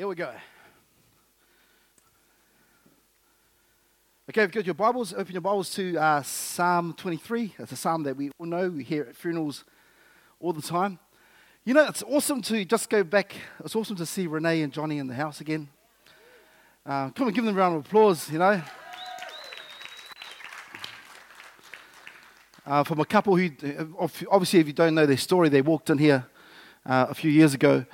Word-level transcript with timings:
Here 0.00 0.08
we 0.08 0.14
go. 0.14 0.32
Okay, 4.30 4.46
got 4.46 4.64
your 4.64 4.72
Bibles, 4.72 5.12
open 5.12 5.30
your 5.30 5.42
Bibles 5.42 5.74
to 5.74 5.94
uh, 5.98 6.22
Psalm 6.22 6.94
23. 6.96 7.54
It's 7.58 7.72
a 7.72 7.76
psalm 7.76 8.04
that 8.04 8.16
we 8.16 8.30
all 8.38 8.46
know. 8.46 8.70
We 8.70 8.82
hear 8.82 9.02
at 9.02 9.14
funerals 9.14 9.64
all 10.40 10.54
the 10.54 10.62
time. 10.62 10.98
You 11.66 11.74
know, 11.74 11.86
it's 11.86 12.02
awesome 12.04 12.40
to 12.40 12.64
just 12.64 12.88
go 12.88 13.04
back. 13.04 13.34
It's 13.62 13.76
awesome 13.76 13.94
to 13.96 14.06
see 14.06 14.26
Renee 14.26 14.62
and 14.62 14.72
Johnny 14.72 14.96
in 14.96 15.06
the 15.06 15.12
house 15.14 15.42
again. 15.42 15.68
Uh, 16.86 17.10
come 17.10 17.26
and 17.26 17.36
give 17.36 17.44
them 17.44 17.54
a 17.54 17.58
round 17.58 17.76
of 17.76 17.84
applause, 17.84 18.30
you 18.30 18.38
know. 18.38 18.62
Uh, 22.64 22.84
from 22.84 23.00
a 23.00 23.04
couple 23.04 23.36
who, 23.36 23.50
obviously, 24.30 24.60
if 24.60 24.66
you 24.66 24.72
don't 24.72 24.94
know 24.94 25.04
their 25.04 25.18
story, 25.18 25.50
they 25.50 25.60
walked 25.60 25.90
in 25.90 25.98
here 25.98 26.24
uh, 26.86 27.04
a 27.10 27.14
few 27.14 27.30
years 27.30 27.52
ago. 27.52 27.84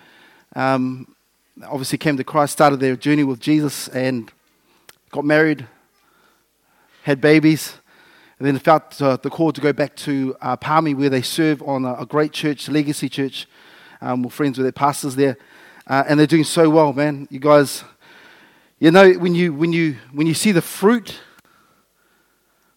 Um, 0.54 1.15
obviously 1.64 1.98
came 1.98 2.16
to 2.16 2.24
Christ, 2.24 2.52
started 2.52 2.80
their 2.80 2.96
journey 2.96 3.24
with 3.24 3.40
Jesus, 3.40 3.88
and 3.88 4.30
got 5.10 5.24
married, 5.24 5.66
had 7.02 7.20
babies, 7.20 7.74
and 8.38 8.46
then 8.46 8.58
felt 8.58 9.00
uh, 9.00 9.16
the 9.16 9.30
call 9.30 9.52
to 9.52 9.60
go 9.60 9.72
back 9.72 9.96
to 9.96 10.36
uh, 10.40 10.56
Palmy, 10.56 10.94
where 10.94 11.08
they 11.08 11.22
serve 11.22 11.62
on 11.62 11.84
a, 11.84 11.94
a 11.94 12.06
great 12.06 12.32
church, 12.32 12.68
Legacy 12.68 13.08
Church. 13.08 13.46
Um, 14.00 14.22
we're 14.22 14.30
friends 14.30 14.58
with 14.58 14.64
their 14.64 14.72
pastors 14.72 15.16
there, 15.16 15.38
uh, 15.86 16.04
and 16.06 16.20
they're 16.20 16.26
doing 16.26 16.44
so 16.44 16.68
well, 16.68 16.92
man. 16.92 17.26
You 17.30 17.40
guys, 17.40 17.84
you 18.78 18.90
know, 18.90 19.12
when 19.12 19.34
you 19.34 19.54
when 19.54 19.72
you 19.72 19.96
when 20.12 20.26
you 20.26 20.34
see 20.34 20.52
the 20.52 20.60
fruit 20.60 21.18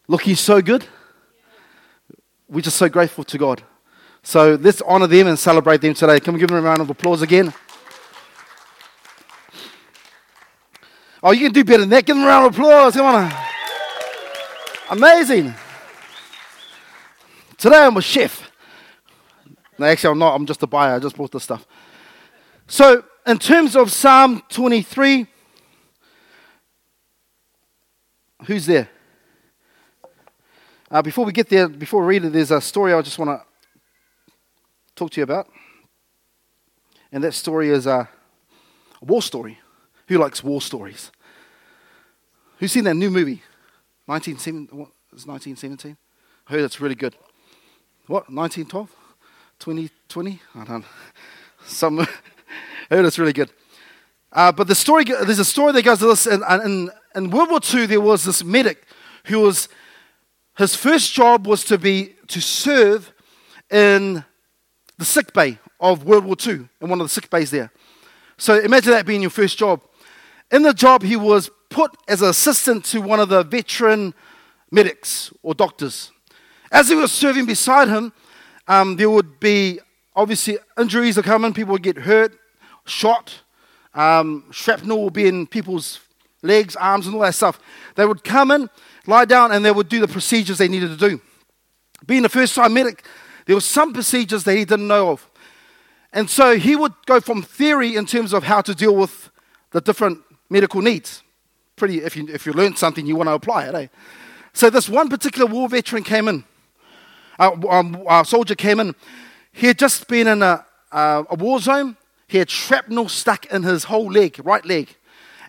looking 0.08 0.36
so 0.36 0.62
good, 0.62 0.86
we're 2.48 2.62
just 2.62 2.78
so 2.78 2.88
grateful 2.88 3.26
to 3.26 3.38
God. 3.38 3.62
So 4.24 4.58
let's 4.62 4.82
honor 4.84 5.08
them 5.08 5.28
and 5.28 5.38
celebrate 5.38 5.82
them 5.82 5.94
today. 5.94 6.20
Can 6.20 6.34
we 6.34 6.40
give 6.40 6.50
them 6.50 6.58
a 6.58 6.62
round 6.62 6.82
of 6.82 6.90
applause 6.90 7.22
again? 7.22 7.54
Oh, 11.22 11.32
you 11.32 11.42
can 11.42 11.52
do 11.52 11.64
better 11.64 11.80
than 11.80 11.90
that. 11.90 12.06
Give 12.06 12.16
them 12.16 12.24
a 12.24 12.28
round 12.28 12.48
of 12.48 12.54
applause. 12.54 12.94
Come 12.94 13.06
on. 13.06 13.34
Amazing. 14.90 15.54
Today 17.58 17.78
I'm 17.78 17.98
a 17.98 18.02
chef. 18.02 18.50
No, 19.78 19.86
actually, 19.86 20.12
I'm 20.12 20.20
not. 20.20 20.36
I'm 20.36 20.46
just 20.46 20.64
a 20.64 20.68
buyer. 20.68 20.96
I 20.96 21.00
just 21.00 21.18
bought 21.18 21.32
this 21.32 21.44
stuff. 21.44 21.68
So, 22.68 23.04
in 23.28 23.38
terms 23.38 23.76
of 23.76 23.92
Psalm 23.92 24.42
23, 24.50 25.28
who's 28.46 28.66
there? 28.66 28.90
Uh, 30.90 31.02
before 31.02 31.26
we 31.26 31.32
get 31.32 31.50
there, 31.50 31.68
before 31.68 32.02
we 32.02 32.08
read 32.08 32.26
it, 32.26 32.34
there's 32.34 32.52
a 32.52 32.62
story 32.62 32.94
I 32.94 33.02
just 33.02 33.20
want 33.20 33.30
to 33.30 34.34
talk 34.96 35.12
to 35.12 35.20
you 35.20 35.24
about. 35.24 35.50
And 37.12 37.24
that 37.24 37.34
story 37.34 37.70
is 37.70 37.88
a 37.88 38.08
war 39.02 39.22
story. 39.22 39.60
Who 40.10 40.18
likes 40.18 40.44
war 40.44 40.60
stories? 40.60 41.12
Who's 42.58 42.72
seen 42.72 42.86
that 42.86 42.96
new 42.96 43.12
movie? 43.12 43.44
1917? 44.08 45.98
I 46.48 46.52
heard 46.52 46.62
it's 46.62 46.82
really 46.82 46.96
good. 46.96 47.16
What? 48.08 48.28
1912? 48.28 48.90
2020? 49.60 50.40
I 50.56 50.64
don't 50.64 50.80
know. 50.80 50.86
Some, 51.66 52.00
I 52.00 52.08
heard 52.90 53.06
it's 53.06 53.20
really 53.20 53.34
good. 53.34 53.52
Uh, 54.34 54.52
but 54.52 54.68
the 54.68 54.74
story, 54.74 55.04
there's 55.04 55.38
a 55.38 55.46
story 55.46 55.74
that 55.74 55.84
goes 55.84 56.00
to 56.00 56.08
this. 56.08 56.26
In, 56.26 56.42
in, 56.66 56.90
in 57.14 57.30
World 57.30 57.52
War 57.52 57.60
II, 57.72 57.86
there 57.86 58.02
was 58.02 58.24
this 58.24 58.44
medic 58.44 58.88
who 59.26 59.42
was, 59.42 59.70
his 60.58 60.76
first 60.76 61.14
job 61.14 61.46
was 61.46 61.64
to 61.66 61.78
be, 61.78 62.16
to 62.30 62.42
serve 62.42 63.14
in 63.70 64.26
the 64.98 65.06
sick 65.06 65.34
bay 65.34 65.60
of 65.80 66.04
World 66.04 66.26
War 66.26 66.36
II, 66.44 66.68
in 66.82 66.90
one 66.90 67.00
of 67.00 67.06
the 67.06 67.14
sick 67.14 67.30
bays 67.30 67.52
there. 67.52 67.72
So 68.40 68.60
imagine 68.60 68.92
that 68.94 69.06
being 69.06 69.22
your 69.22 69.30
first 69.30 69.60
job. 69.60 69.82
In 70.52 70.64
the 70.64 70.74
job, 70.74 71.04
he 71.04 71.16
was 71.16 71.50
put 71.70 71.96
as 72.08 72.22
an 72.22 72.30
assistant 72.30 72.84
to 72.86 73.02
one 73.02 73.20
of 73.20 73.30
the 73.30 73.44
veteran 73.44 74.14
medics 74.72 75.32
or 75.44 75.54
doctors. 75.54 76.12
As 76.72 76.90
he 76.90 76.96
was 76.96 77.12
serving 77.12 77.46
beside 77.46 77.88
him, 77.88 78.14
um, 78.68 78.96
there 78.96 79.10
would 79.10 79.40
be 79.40 79.80
obviously 80.16 80.58
injuries 80.78 81.18
are 81.18 81.24
coming, 81.24 81.54
people 81.54 81.74
would 81.74 81.84
get 81.84 81.98
hurt, 81.98 82.38
shot, 82.86 83.42
um, 83.94 84.46
shrapnel 84.52 85.04
would 85.04 85.14
be 85.14 85.28
in 85.28 85.48
people's 85.48 86.00
legs, 86.42 86.76
arms, 86.76 87.06
and 87.06 87.16
all 87.16 87.22
that 87.22 87.36
stuff. 87.36 87.60
They 87.96 88.06
would 88.06 88.24
come 88.24 88.52
in, 88.52 88.70
lie 89.06 89.26
down, 89.26 89.52
and 89.52 89.64
they 89.64 89.72
would 89.72 89.90
do 89.90 90.00
the 90.00 90.08
procedures 90.08 90.58
they 90.58 90.68
needed 90.68 90.98
to 90.98 91.10
do. 91.10 91.22
Being 92.06 92.26
a 92.26 92.30
first 92.30 92.56
time 92.56 92.74
medic, 92.74 93.06
there 93.46 93.56
were 93.56 93.62
some 93.62 93.94
procedures 93.94 94.44
that 94.46 94.56
he 94.56 94.66
didn't 94.66 94.88
know 94.88 95.12
of. 95.12 95.30
And 96.12 96.30
so 96.30 96.58
he 96.58 96.76
would 96.76 96.94
go 97.06 97.20
from 97.20 97.44
theory 97.44 97.96
in 97.96 98.06
terms 98.06 98.34
of 98.34 98.44
how 98.44 98.62
to 98.62 98.74
deal 98.74 98.96
with 98.96 99.30
the 99.72 99.82
different 99.82 100.20
medical 100.50 100.82
needs. 100.82 101.24
Pretty, 101.76 102.00
if 102.00 102.16
you, 102.16 102.28
if 102.28 102.46
you 102.46 102.54
learned 102.54 102.78
something, 102.78 103.06
you 103.06 103.16
want 103.16 103.28
to 103.28 103.34
apply 103.34 103.66
it, 103.66 103.76
eh? 103.76 103.88
So 104.54 104.70
this 104.70 104.90
one 104.90 105.10
particular 105.10 105.46
war 105.46 105.70
veteran 105.70 106.04
came 106.04 106.28
in, 106.28 106.44
uh, 107.40 107.52
um, 107.70 108.04
a 108.10 108.26
soldier 108.26 108.56
came 108.56 108.80
in. 108.80 108.96
He 109.52 109.68
had 109.68 109.80
just 109.80 110.08
been 110.08 110.28
in 110.28 110.42
a, 110.42 110.66
uh, 110.92 111.24
a 111.30 111.36
war 111.36 111.60
zone. 111.60 111.96
He 112.28 112.38
had 112.38 112.50
shrapnel 112.50 113.10
stuck 113.10 113.46
in 113.46 113.64
his 113.64 113.86
whole 113.86 114.12
leg, 114.12 114.40
right 114.44 114.66
leg. 114.66 114.96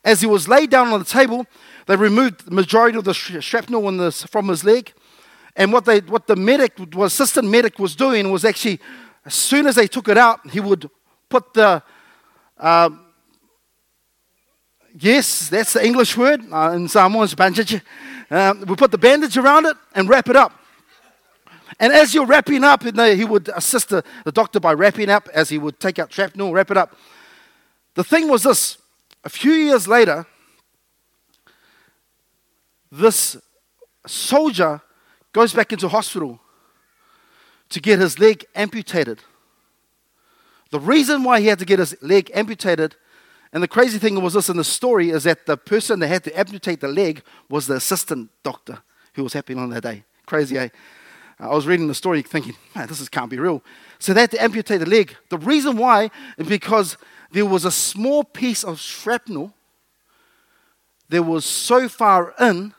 As 0.05 0.21
he 0.21 0.27
was 0.27 0.49
laid 0.49 0.71
down 0.71 0.89
on 0.89 0.99
the 0.99 1.05
table, 1.05 1.47
they 1.87 1.97
removed 1.97 2.47
the 2.47 2.53
majority 2.53 2.97
of 2.97 3.05
the 3.05 3.13
shrapnel 3.13 4.11
from 4.13 4.49
his 4.49 4.65
leg. 4.65 4.93
And 5.57 5.73
what, 5.73 5.85
they, 5.85 6.01
what 6.01 6.27
the 6.27 6.37
medic, 6.37 6.79
what 6.79 7.07
assistant 7.07 7.49
medic 7.49 7.79
was 7.79 7.97
doing 7.97 8.31
was 8.31 8.45
actually, 8.45 8.81
as 9.27 9.35
soon 9.35 9.67
as 9.67 9.75
they 9.75 9.87
took 9.87 10.09
it 10.09 10.17
out, 10.17 10.49
he 10.51 10.61
would 10.61 10.89
put 11.29 11.53
the, 11.53 11.83
uh, 12.57 12.91
Yes, 14.99 15.49
that's 15.49 15.75
the 15.75 15.85
English 15.85 16.17
word. 16.17 16.43
Uh, 16.51 16.73
in 16.75 16.89
Samoan, 16.89 17.29
bandage. 17.37 17.81
Um, 18.31 18.65
we 18.67 18.77
put 18.77 18.91
the 18.91 18.99
bandage 18.99 19.37
around 19.37 19.67
it 19.67 19.77
and 19.95 20.09
wrap 20.09 20.29
it 20.29 20.37
up. 20.37 20.53
And 21.79 21.93
as 21.93 22.15
you're 22.15 22.27
wrapping 22.27 22.63
up, 22.63 22.83
he 22.83 23.25
would 23.25 23.49
assist 23.55 23.89
the, 23.89 24.05
the 24.25 24.33
doctor 24.33 24.61
by 24.61 24.75
wrapping 24.75 25.09
up 25.09 25.29
as 25.33 25.49
he 25.49 25.59
would 25.59 25.81
take 25.81 25.99
out 25.99 26.13
shrapnel, 26.13 26.53
wrap 26.53 26.71
it 26.71 26.77
up. 26.77 26.95
The 27.95 28.05
thing 28.05 28.29
was 28.29 28.43
this 28.43 28.79
a 29.25 29.29
few 29.29 29.53
years 29.53 29.87
later, 29.87 30.27
this 32.91 33.37
soldier 34.07 34.81
goes 35.33 35.53
back 35.53 35.73
into 35.73 35.89
hospital 35.89 36.41
to 37.69 37.81
get 37.81 37.99
his 37.99 38.19
leg 38.19 38.45
amputated. 38.55 39.21
The 40.71 40.81
reason 40.81 41.25
why 41.25 41.41
he 41.41 41.47
had 41.47 41.59
to 41.61 41.65
get 41.65 41.79
his 41.79 42.01
leg 42.03 42.31
amputated 42.35 42.97
and 43.53 43.63
the 43.63 43.69
crazy 43.69 43.99
thing 43.99 44.21
was 44.23 44.35
this 44.35 44.49
in 44.49 44.57
the 44.57 44.65
story 44.65 45.11
is 45.11 45.25
that 45.25 45.47
the 45.47 45.57
person 45.57 45.99
that 46.01 46.09
had 46.09 46.25
to 46.25 46.39
amputate 46.39 46.81
the 46.81 46.89
leg 46.89 47.23
was 47.49 47.67
the 47.67 47.75
assistant 47.75 48.31
doctor 48.45 48.79
who 49.15 49.25
was 49.25 49.33
happening 49.33 49.59
on 49.59 49.71
that 49.71 49.83
day. 49.83 50.05
Crazy, 50.27 50.57
eh? 50.57 50.69
I 51.41 51.49
was 51.49 51.67
reading 51.67 51.89
the 51.89 51.95
story 51.95 52.23
thinking, 52.23 52.55
man, 52.75 52.87
this 52.87 53.01
is, 53.01 53.09
can't 53.09 53.31
be 53.31 53.39
real. 53.39 53.63
So 53.99 54.13
they 54.13 54.21
had 54.21 54.31
to 54.33 54.43
amputate 54.43 54.81
the 54.81 54.87
leg. 54.87 55.17
The 55.31 55.39
reason 55.39 55.77
why 55.77 56.11
is 56.37 56.47
because 56.47 56.97
there 57.33 57.47
was 57.47 57.65
a 57.65 57.71
small 57.71 58.23
piece 58.23 58.63
of 58.63 58.79
shrapnel 58.79 59.53
that 61.09 61.23
was 61.23 61.45
so 61.45 61.89
far 61.89 62.35
in 62.39 62.75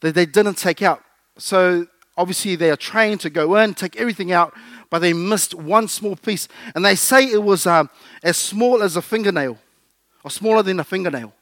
that 0.00 0.14
they 0.14 0.24
didn't 0.24 0.54
take 0.54 0.80
out. 0.82 1.02
So 1.36 1.88
obviously 2.16 2.56
they 2.56 2.70
are 2.70 2.76
trained 2.76 3.20
to 3.20 3.30
go 3.30 3.56
in, 3.56 3.74
take 3.74 3.96
everything 3.96 4.32
out, 4.32 4.54
but 4.88 5.00
they 5.00 5.12
missed 5.12 5.52
one 5.52 5.88
small 5.88 6.16
piece. 6.16 6.48
And 6.74 6.84
they 6.84 6.94
say 6.94 7.24
it 7.24 7.42
was 7.42 7.66
um, 7.66 7.90
as 8.22 8.38
small 8.38 8.82
as 8.82 8.96
a 8.96 9.02
fingernail 9.02 9.58
or 10.24 10.30
smaller 10.30 10.62
than 10.62 10.80
a 10.80 10.84
fingernail. 10.84 11.32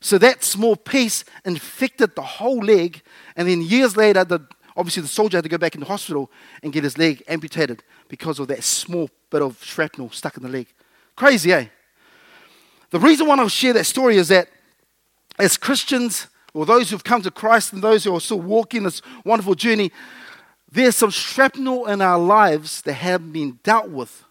So 0.00 0.16
that 0.18 0.42
small 0.42 0.76
piece 0.76 1.24
infected 1.44 2.14
the 2.14 2.22
whole 2.22 2.60
leg, 2.60 3.02
and 3.36 3.46
then 3.46 3.60
years 3.60 3.96
later, 3.96 4.24
the, 4.24 4.40
obviously 4.76 5.02
the 5.02 5.08
soldier 5.08 5.36
had 5.36 5.42
to 5.42 5.50
go 5.50 5.58
back 5.58 5.74
into 5.74 5.86
hospital 5.86 6.30
and 6.62 6.72
get 6.72 6.84
his 6.84 6.96
leg 6.96 7.22
amputated 7.28 7.82
because 8.08 8.38
of 8.38 8.48
that 8.48 8.64
small 8.64 9.10
bit 9.28 9.42
of 9.42 9.62
shrapnel 9.62 10.08
stuck 10.10 10.38
in 10.38 10.42
the 10.42 10.48
leg. 10.48 10.68
Crazy, 11.16 11.52
eh? 11.52 11.66
The 12.90 12.98
reason 12.98 13.26
why 13.26 13.36
I'll 13.36 13.48
share 13.48 13.74
that 13.74 13.84
story 13.84 14.16
is 14.16 14.28
that 14.28 14.48
as 15.38 15.56
Christians, 15.56 16.28
or 16.54 16.64
those 16.64 16.90
who've 16.90 17.04
come 17.04 17.22
to 17.22 17.30
Christ 17.30 17.72
and 17.72 17.82
those 17.82 18.04
who 18.04 18.14
are 18.14 18.20
still 18.20 18.40
walking 18.40 18.84
this 18.84 19.02
wonderful 19.24 19.54
journey, 19.54 19.92
there's 20.72 20.96
some 20.96 21.10
shrapnel 21.10 21.86
in 21.86 22.00
our 22.00 22.18
lives 22.18 22.82
that 22.82 22.94
have 22.94 23.32
been 23.32 23.58
dealt 23.62 23.90
with 23.90 24.24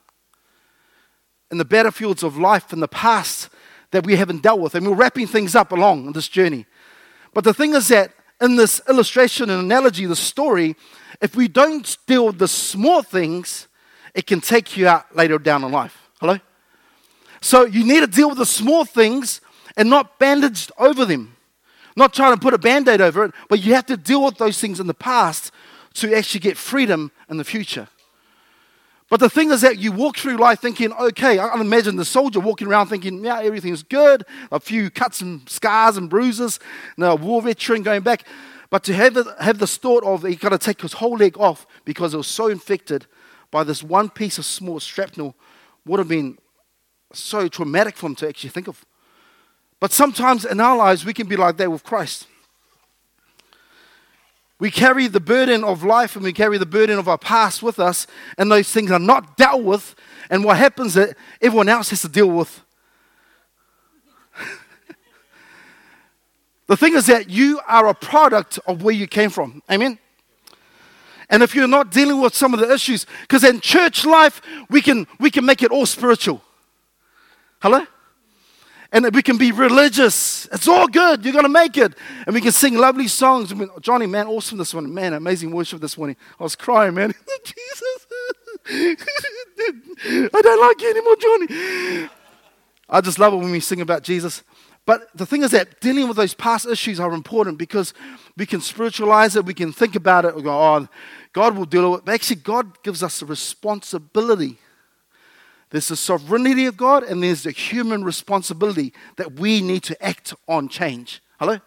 in 1.51 1.57
the 1.57 1.65
battlefields 1.65 2.23
of 2.23 2.37
life 2.37 2.71
in 2.73 2.79
the 2.79 2.87
past 2.87 3.49
that 3.91 4.05
we 4.05 4.15
haven't 4.15 4.43
dealt 4.43 4.59
with. 4.59 4.75
And 4.75 4.87
we're 4.87 4.95
wrapping 4.95 5.27
things 5.27 5.55
up 5.55 5.71
along 5.71 6.11
this 6.13 6.27
journey. 6.27 6.65
But 7.33 7.43
the 7.43 7.53
thing 7.53 7.73
is 7.73 7.87
that 7.87 8.11
in 8.41 8.55
this 8.55 8.81
illustration 8.87 9.49
and 9.49 9.61
analogy, 9.61 10.05
the 10.05 10.15
story, 10.15 10.75
if 11.21 11.35
we 11.35 11.47
don't 11.47 11.97
deal 12.07 12.27
with 12.27 12.39
the 12.39 12.47
small 12.47 13.01
things, 13.01 13.67
it 14.13 14.27
can 14.27 14.41
take 14.41 14.77
you 14.77 14.87
out 14.87 15.15
later 15.15 15.37
down 15.37 15.63
in 15.63 15.71
life. 15.71 16.09
Hello? 16.19 16.39
So 17.41 17.65
you 17.65 17.85
need 17.85 18.01
to 18.01 18.07
deal 18.07 18.29
with 18.29 18.37
the 18.37 18.45
small 18.45 18.85
things 18.85 19.41
and 19.77 19.89
not 19.89 20.19
bandaged 20.19 20.71
over 20.77 21.05
them. 21.05 21.35
Not 21.95 22.13
trying 22.13 22.33
to 22.33 22.39
put 22.39 22.53
a 22.53 22.57
band 22.57 22.87
aid 22.87 23.01
over 23.01 23.25
it, 23.25 23.31
but 23.49 23.59
you 23.59 23.73
have 23.73 23.85
to 23.87 23.97
deal 23.97 24.23
with 24.23 24.37
those 24.37 24.59
things 24.59 24.79
in 24.79 24.87
the 24.87 24.93
past 24.93 25.51
to 25.95 26.13
actually 26.15 26.39
get 26.39 26.57
freedom 26.57 27.11
in 27.29 27.37
the 27.37 27.43
future. 27.43 27.87
But 29.09 29.19
the 29.19 29.29
thing 29.29 29.49
is 29.49 29.61
that 29.61 29.79
you 29.79 29.91
walk 29.91 30.17
through 30.17 30.37
life 30.37 30.59
thinking, 30.59 30.93
okay, 30.93 31.39
I 31.39 31.59
imagine 31.59 31.95
the 31.95 32.05
soldier 32.05 32.39
walking 32.39 32.67
around 32.67 32.87
thinking, 32.87 33.25
yeah, 33.25 33.41
everything's 33.41 33.81
good, 33.81 34.23
a 34.51 34.59
few 34.59 34.91
cuts 34.91 35.19
and 35.21 35.49
scars 35.49 35.97
and 35.97 36.09
bruises, 36.09 36.59
and 36.95 37.05
a 37.05 37.15
war 37.15 37.41
veteran 37.41 37.81
going 37.81 38.03
back. 38.03 38.23
But 38.69 38.83
to 38.83 38.93
have, 38.93 39.17
have 39.39 39.57
this 39.57 39.77
thought 39.77 40.03
of 40.03 40.23
he 40.23 40.35
got 40.35 40.49
to 40.49 40.59
take 40.59 40.81
his 40.81 40.93
whole 40.93 41.17
leg 41.17 41.37
off 41.39 41.65
because 41.85 42.13
it 42.13 42.17
was 42.17 42.27
so 42.27 42.47
infected 42.47 43.07
by 43.49 43.63
this 43.63 43.81
one 43.81 44.09
piece 44.09 44.37
of 44.37 44.45
small 44.45 44.79
shrapnel 44.79 45.35
would 45.85 45.97
have 45.97 46.07
been 46.07 46.37
so 47.11 47.47
traumatic 47.47 47.97
for 47.97 48.05
him 48.05 48.15
to 48.15 48.27
actually 48.27 48.51
think 48.51 48.67
of. 48.67 48.85
But 49.79 49.91
sometimes 49.91 50.45
in 50.45 50.59
our 50.59 50.77
lives, 50.77 51.03
we 51.03 51.13
can 51.13 51.27
be 51.27 51.35
like 51.35 51.57
that 51.57 51.71
with 51.71 51.83
Christ. 51.83 52.27
We 54.59 54.69
carry 54.69 55.07
the 55.07 55.21
burden 55.21 55.63
of 55.63 55.83
life 55.83 56.15
and 56.15 56.23
we 56.23 56.33
carry 56.33 56.57
the 56.57 56.65
burden 56.65 56.99
of 56.99 57.07
our 57.07 57.17
past 57.17 57.63
with 57.63 57.79
us, 57.79 58.05
and 58.37 58.51
those 58.51 58.69
things 58.69 58.91
are 58.91 58.99
not 58.99 59.37
dealt 59.37 59.63
with. 59.63 59.95
And 60.29 60.43
what 60.43 60.57
happens 60.57 60.97
is 60.97 61.13
everyone 61.41 61.69
else 61.69 61.89
has 61.91 62.01
to 62.01 62.09
deal 62.09 62.27
with. 62.27 62.61
the 66.67 66.75
thing 66.75 66.93
is 66.95 67.05
that 67.05 67.29
you 67.29 67.61
are 67.67 67.87
a 67.87 67.93
product 67.93 68.59
of 68.67 68.83
where 68.83 68.93
you 68.93 69.07
came 69.07 69.29
from. 69.29 69.63
Amen? 69.71 69.97
And 71.29 71.41
if 71.41 71.55
you're 71.55 71.67
not 71.67 71.91
dealing 71.91 72.19
with 72.19 72.35
some 72.35 72.53
of 72.53 72.59
the 72.59 72.71
issues, 72.73 73.05
because 73.21 73.45
in 73.45 73.61
church 73.61 74.05
life, 74.05 74.41
we 74.69 74.81
can, 74.81 75.07
we 75.19 75.31
can 75.31 75.45
make 75.45 75.63
it 75.63 75.71
all 75.71 75.85
spiritual. 75.85 76.41
Hello? 77.61 77.85
And 78.91 79.05
that 79.05 79.13
we 79.13 79.21
can 79.21 79.37
be 79.37 79.51
religious. 79.51 80.47
It's 80.51 80.67
all 80.67 80.87
good. 80.87 81.23
You're 81.23 81.33
going 81.33 81.45
to 81.45 81.49
make 81.49 81.77
it. 81.77 81.93
And 82.25 82.33
we 82.33 82.41
can 82.41 82.51
sing 82.51 82.75
lovely 82.75 83.07
songs. 83.07 83.51
I 83.51 83.55
mean, 83.55 83.69
Johnny, 83.81 84.07
man, 84.07 84.25
awesome 84.25 84.57
this 84.57 84.73
morning. 84.73 84.93
Man, 84.93 85.13
amazing 85.13 85.51
worship 85.51 85.79
this 85.79 85.95
morning. 85.95 86.15
I 86.39 86.43
was 86.43 86.55
crying, 86.55 86.95
man. 86.95 87.13
Jesus. 87.43 88.07
I 88.71 90.41
don't 90.41 90.61
like 90.61 90.81
you 90.81 90.89
anymore, 90.89 91.15
Johnny. 91.17 92.09
I 92.89 93.01
just 93.01 93.19
love 93.19 93.33
it 93.33 93.37
when 93.37 93.51
we 93.51 93.59
sing 93.59 93.81
about 93.81 94.03
Jesus. 94.03 94.43
But 94.85 95.15
the 95.15 95.25
thing 95.25 95.43
is 95.43 95.51
that 95.51 95.79
dealing 95.81 96.07
with 96.07 96.17
those 96.17 96.33
past 96.33 96.65
issues 96.65 96.99
are 96.99 97.13
important 97.13 97.59
because 97.59 97.93
we 98.35 98.47
can 98.47 98.59
spiritualize 98.59 99.35
it, 99.35 99.45
we 99.45 99.53
can 99.53 99.71
think 99.71 99.95
about 99.95 100.25
it, 100.25 100.35
we 100.35 100.41
go, 100.41 100.51
oh, 100.51 100.87
God 101.31 101.55
will 101.55 101.65
deal 101.65 101.91
with 101.91 101.99
it. 101.99 102.05
But 102.05 102.15
actually, 102.15 102.37
God 102.37 102.81
gives 102.81 103.03
us 103.03 103.21
a 103.21 103.27
responsibility 103.27 104.57
there's 105.71 105.87
the 105.87 105.95
sovereignty 105.95 106.65
of 106.65 106.77
God, 106.77 107.03
and 107.03 107.21
there's 107.21 107.43
the 107.43 107.51
human 107.51 108.03
responsibility 108.03 108.93
that 109.17 109.33
we 109.33 109.61
need 109.61 109.83
to 109.83 110.03
act 110.03 110.33
on 110.47 110.67
change. 110.67 111.21
Hello? 111.39 111.59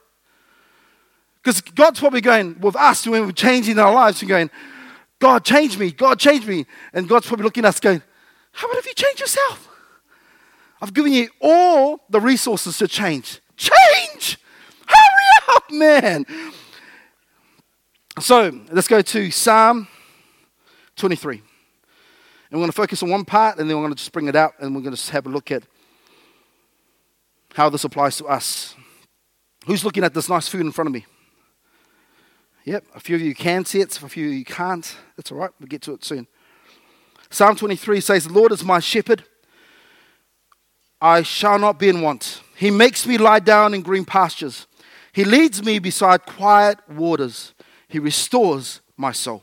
Because 1.43 1.61
God's 1.61 2.01
probably 2.01 2.21
going 2.21 2.61
with 2.61 2.77
us 2.77 3.07
when 3.07 3.27
we're 3.27 3.33
changing 3.33 3.79
our 3.79 3.93
lives 3.93 4.23
and 4.23 4.29
going, 4.29 4.51
God, 5.19 5.45
change 5.45 5.79
me, 5.79 5.93
God, 5.93 6.19
change 6.19 6.47
me. 6.47 6.67
And 6.93 7.09
God's 7.09 7.27
probably 7.27 7.45
looking 7.45 7.65
at 7.65 7.69
us 7.69 7.81
going, 7.81 8.03
How 8.53 8.67
about 8.67 8.79
if 8.79 8.87
you 8.87 8.95
change 8.95 9.21
yourself? 9.21 9.69
I've 10.81 10.93
given 10.93 11.13
you 11.13 11.29
all 11.41 12.05
the 12.11 12.21
resources 12.21 12.79
to 12.79 12.89
change. 12.89 13.41
Change! 13.57 14.39
Hurry 14.87 15.57
up, 15.57 15.71
man! 15.71 16.27
So 18.19 18.61
let's 18.73 18.89
go 18.89 19.01
to 19.01 19.31
Psalm 19.31 19.87
23. 20.97 21.43
And 22.53 22.61
we're 22.61 22.65
going 22.65 22.73
to 22.73 22.77
focus 22.77 23.03
on 23.03 23.09
one 23.09 23.25
part 23.25 23.59
and 23.59 23.69
then 23.69 23.79
we're 23.79 23.85
going 23.85 23.95
to 23.95 23.99
just 23.99 24.13
bring 24.13 24.29
it 24.29 24.37
out 24.37 24.53
and 24.59 24.77
we're 24.77 24.83
going 24.83 24.95
to 24.95 25.13
have 25.13 25.25
a 25.25 25.31
look 25.31 25.51
at 25.51 25.63
how 27.55 27.71
this 27.71 27.83
applies 27.83 28.19
to 28.19 28.27
us. 28.27 28.75
Who's 29.65 29.87
looking 29.87 30.05
at 30.05 30.13
this 30.13 30.29
nice 30.29 30.49
food 30.49 30.61
in 30.61 30.71
front 30.71 30.89
of 30.89 30.93
me? 30.93 31.07
Yep, 32.67 32.85
a 32.95 33.01
few 33.01 33.17
of 33.17 33.23
you 33.23 33.35
can 33.35 33.65
see 33.65 33.81
it, 33.81 34.03
a 34.03 34.07
few 34.07 34.29
of 34.29 34.35
you 34.35 34.45
can't. 34.45 34.95
That's 35.17 35.33
all 35.33 35.39
right, 35.39 35.51
we'll 35.59 35.67
get 35.67 35.81
to 35.83 35.95
it 35.95 36.05
soon. 36.05 36.27
Psalm 37.31 37.57
23 37.57 38.03
says, 38.03 38.27
The 38.27 38.33
Lord 38.35 38.53
is 38.53 38.63
my 38.63 38.81
shepherd. 38.81 39.25
I 41.01 41.23
shall 41.23 41.59
not 41.59 41.79
be 41.79 41.89
in 41.89 42.03
want. 42.03 42.43
He 42.55 42.71
makes 42.71 43.07
me 43.07 43.17
lie 43.17 43.41
down 43.41 43.73
in 43.73 43.81
green 43.81 44.05
pastures. 44.05 44.67
He 45.15 45.25
leads 45.25 45.65
me 45.65 45.79
beside 45.79 46.27
quiet 46.27 46.87
waters. 46.87 47.55
He 47.89 47.99
restores 47.99 48.83
my 48.99 49.13
soul. 49.13 49.43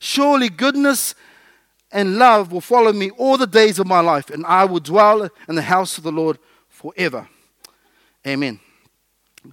Surely 0.00 0.48
goodness 0.48 1.14
and 1.92 2.16
love 2.16 2.50
will 2.50 2.62
follow 2.62 2.92
me 2.92 3.10
all 3.10 3.36
the 3.36 3.46
days 3.46 3.78
of 3.78 3.86
my 3.86 4.00
life, 4.00 4.30
and 4.30 4.44
I 4.46 4.64
will 4.64 4.80
dwell 4.80 5.28
in 5.46 5.54
the 5.54 5.62
house 5.62 5.98
of 5.98 6.04
the 6.04 6.10
Lord 6.10 6.38
forever. 6.68 7.28
Amen. 8.26 8.58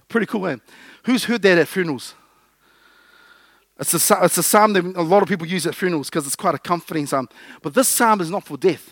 Pretty 0.08 0.26
cool, 0.26 0.40
man. 0.40 0.62
Who's 1.04 1.24
heard 1.24 1.42
that 1.42 1.58
at 1.58 1.68
funerals? 1.68 2.14
It's 3.78 4.10
a, 4.10 4.24
it's 4.24 4.38
a 4.38 4.42
psalm 4.42 4.72
that 4.72 4.84
a 4.84 5.02
lot 5.02 5.22
of 5.22 5.28
people 5.28 5.46
use 5.46 5.66
at 5.66 5.74
funerals 5.74 6.08
because 6.08 6.26
it's 6.26 6.34
quite 6.34 6.54
a 6.54 6.58
comforting 6.58 7.06
psalm. 7.06 7.28
But 7.62 7.74
this 7.74 7.86
psalm 7.86 8.20
is 8.20 8.30
not 8.30 8.44
for 8.44 8.56
death. 8.56 8.90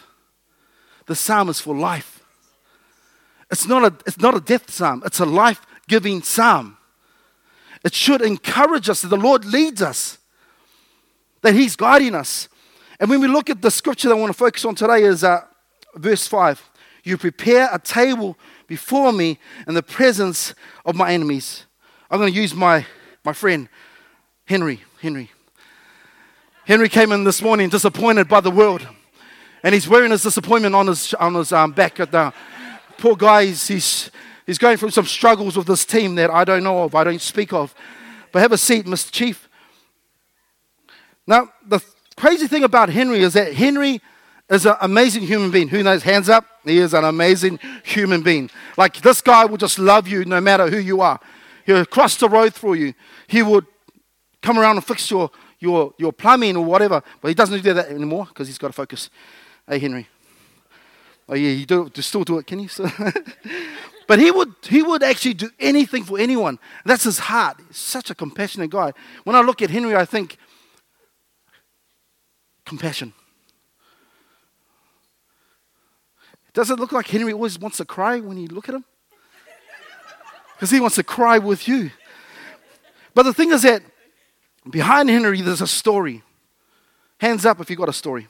The 1.07 1.17
psalm 1.17 1.49
is 1.49 1.61
for 1.61 1.75
life. 1.75 2.23
It's 3.51 3.67
not 3.67 3.83
a, 3.83 3.97
it's 4.07 4.19
not 4.19 4.37
a 4.37 4.41
death 4.41 4.71
psalm, 4.71 5.03
it's 5.07 5.21
a 5.21 5.27
life 5.27 5.65
giving 5.89 6.21
psalm. 6.23 6.77
It 7.83 7.95
should 7.95 8.21
encourage 8.21 8.91
us 8.91 9.03
that 9.03 9.09
the 9.09 9.17
Lord 9.17 9.45
leads 9.45 9.81
us 9.81 10.19
that 11.47 11.55
He's 11.55 11.77
guiding 11.77 12.15
us. 12.15 12.49
And 12.99 13.09
when 13.09 13.21
we 13.21 13.29
look 13.29 13.51
at 13.51 13.63
the 13.63 13.71
scripture 13.71 14.09
that 14.09 14.15
I 14.15 14.19
want 14.19 14.33
to 14.33 14.39
focus 14.39 14.65
on 14.65 14.75
today 14.75 15.05
is 15.05 15.23
uh, 15.23 15.43
verse 15.95 16.27
5. 16.27 16.71
You 17.05 17.17
prepare 17.17 17.69
a 17.73 17.79
table 17.79 18.37
before 18.67 19.13
me 19.13 19.39
in 19.69 19.75
the 19.75 19.83
presence 19.83 20.55
of 20.85 20.97
my 20.97 21.13
enemies. 21.13 21.67
I'm 22.11 22.19
going 22.19 22.33
to 22.33 22.39
use 22.39 22.55
my, 22.55 22.85
my 23.25 23.33
friend, 23.33 23.69
Henry. 24.45 24.83
Henry. 25.01 25.31
Henry 26.65 26.89
came 26.89 27.13
in 27.13 27.23
this 27.23 27.41
morning 27.41 27.69
disappointed 27.69 28.27
by 28.29 28.41
the 28.41 28.51
world. 28.51 28.87
And 29.63 29.73
he's 29.73 29.89
wearing 29.89 30.11
his 30.11 30.23
disappointment 30.23 30.75
on 30.75 30.89
his, 30.89 31.15
on 31.15 31.35
his 31.35 31.53
um, 31.53 31.73
back. 31.73 32.01
At 32.01 32.11
the, 32.11 32.33
poor 32.99 33.17
guy, 33.17 33.47
he's, 33.47 33.69
he's, 33.69 34.11
he's 34.47 34.59
going 34.59 34.77
through 34.77 34.91
some 34.91 35.07
struggles 35.07 35.57
with 35.57 35.67
this 35.67 35.85
team 35.85 36.15
that 36.17 36.31
I 36.31 36.45
don't 36.45 36.65
know 36.65 36.83
of, 36.83 36.95
I 36.95 37.05
don't 37.05 37.21
speak 37.21 37.53
of. 37.53 37.75
But 38.33 38.43
have 38.43 38.53
a 38.53 38.59
seat, 38.59 38.87
Mr. 38.87 39.11
Chief. 39.11 39.49
Now, 41.27 41.49
the 41.67 41.81
crazy 42.17 42.47
thing 42.47 42.65
about 42.65 42.89
Henry 42.89 43.21
is 43.21 43.35
that 43.35 43.53
Henry 43.53 44.01
is 44.49 44.65
an 44.65 44.77
amazing 44.81 45.23
human 45.23 45.51
being. 45.51 45.69
Who 45.69 45.83
knows? 45.83 46.03
Hands 46.03 46.29
up. 46.29 46.47
He 46.65 46.79
is 46.79 46.95
an 46.95 47.05
amazing 47.05 47.59
human 47.85 48.23
being. 48.23 48.51
Like 48.77 49.01
this 49.01 49.21
guy 49.21 49.45
will 49.45 49.57
just 49.57 49.79
love 49.79 50.07
you 50.07 50.25
no 50.25 50.41
matter 50.41 50.69
who 50.69 50.79
you 50.79 51.01
are. 51.01 51.21
He'll 51.65 51.85
cross 51.85 52.17
the 52.17 52.29
road 52.29 52.55
for 52.55 52.77
you. 52.77 52.95
He 53.27 53.43
would 53.43 53.67
come 54.41 54.59
around 54.59 54.77
and 54.77 54.85
fix 54.85 55.11
your, 55.11 55.31
your, 55.59 55.93
your 55.99 56.13
plumbing 56.13 56.57
or 56.57 56.65
whatever. 56.65 57.03
But 57.21 57.29
he 57.29 57.35
doesn't 57.35 57.63
do 57.63 57.75
that 57.75 57.89
anymore 57.89 58.27
because 58.27 58.47
he's 58.47 58.59
got 58.59 58.69
to 58.69 58.73
focus. 58.73 59.11
Hey, 59.69 59.81
Henry. 59.81 60.07
Oh, 61.29 61.35
yeah, 61.35 61.51
you 61.51 61.67
do, 61.67 61.91
do 61.91 62.03
still 62.03 62.23
do 62.23 62.39
it, 62.39 62.47
can 62.47 62.61
you? 62.61 62.69
but 64.07 64.21
he 64.21 64.31
would, 64.31 64.55
he 64.63 64.81
would 64.81 65.03
actually 65.03 65.35
do 65.35 65.51
anything 65.59 66.05
for 66.05 66.21
anyone. 66.21 66.61
That's 66.85 67.03
his 67.03 67.19
heart. 67.19 67.57
He's 67.67 67.77
such 67.77 68.11
a 68.11 68.15
compassionate 68.15 68.71
guy. 68.71 68.93
When 69.25 69.35
I 69.35 69.41
look 69.41 69.61
at 69.61 69.71
Henry, 69.71 69.97
I 69.97 70.05
think, 70.05 70.37
compassion. 72.67 73.15
Does 76.53 76.71
it 76.71 76.79
look 76.79 76.93
like 76.93 77.07
Henry 77.07 77.33
always 77.33 77.59
wants 77.59 77.79
to 77.79 77.85
cry 77.85 78.21
when 78.21 78.37
you 78.37 78.49
look 78.49 78.69
at 78.69 78.75
him? 78.75 78.85
Because 80.55 80.71
he 80.71 80.81
wants 80.81 80.97
to 80.97 81.03
cry 81.03 81.37
with 81.37 81.69
you. 81.69 81.91
But 83.15 83.25
the 83.25 83.35
thing 83.35 83.51
is 83.53 83.63
that 83.63 83.83
behind 84.71 85.11
Henry, 85.11 85.43
there's 85.43 85.61
a 85.61 85.67
story. 85.67 86.23
Hands 87.19 87.45
up 87.45 87.61
if 87.61 87.69
you 87.69 87.77
got 87.77 87.91
a 87.91 87.93
story. 87.93 88.27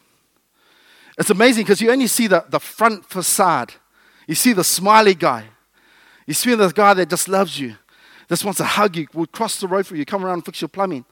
It's 1.19 1.31
amazing 1.31 1.65
because 1.65 1.81
you 1.81 1.91
only 1.91 2.09
see 2.09 2.27
the, 2.27 2.45
the 2.49 2.61
front 2.61 3.05
facade. 3.09 3.75
You 4.27 4.35
see 4.35 4.53
the 4.53 4.65
smiley 4.65 5.15
guy. 5.15 5.45
You 6.27 6.35
see 6.35 6.55
the 6.55 6.69
guy 6.69 6.95
that 6.95 7.09
just 7.09 7.29
loves 7.29 7.59
you, 7.59 7.77
just 8.29 8.45
wants 8.45 8.59
to 8.59 8.65
hug 8.65 8.97
you, 8.97 9.07
will 9.15 9.27
cross 9.27 9.61
the 9.61 9.69
road 9.69 9.87
for 9.87 9.95
you, 9.95 10.05
come 10.05 10.25
around 10.25 10.35
and 10.35 10.45
fix 10.45 10.61
your 10.61 10.69
plumbing. 10.69 11.05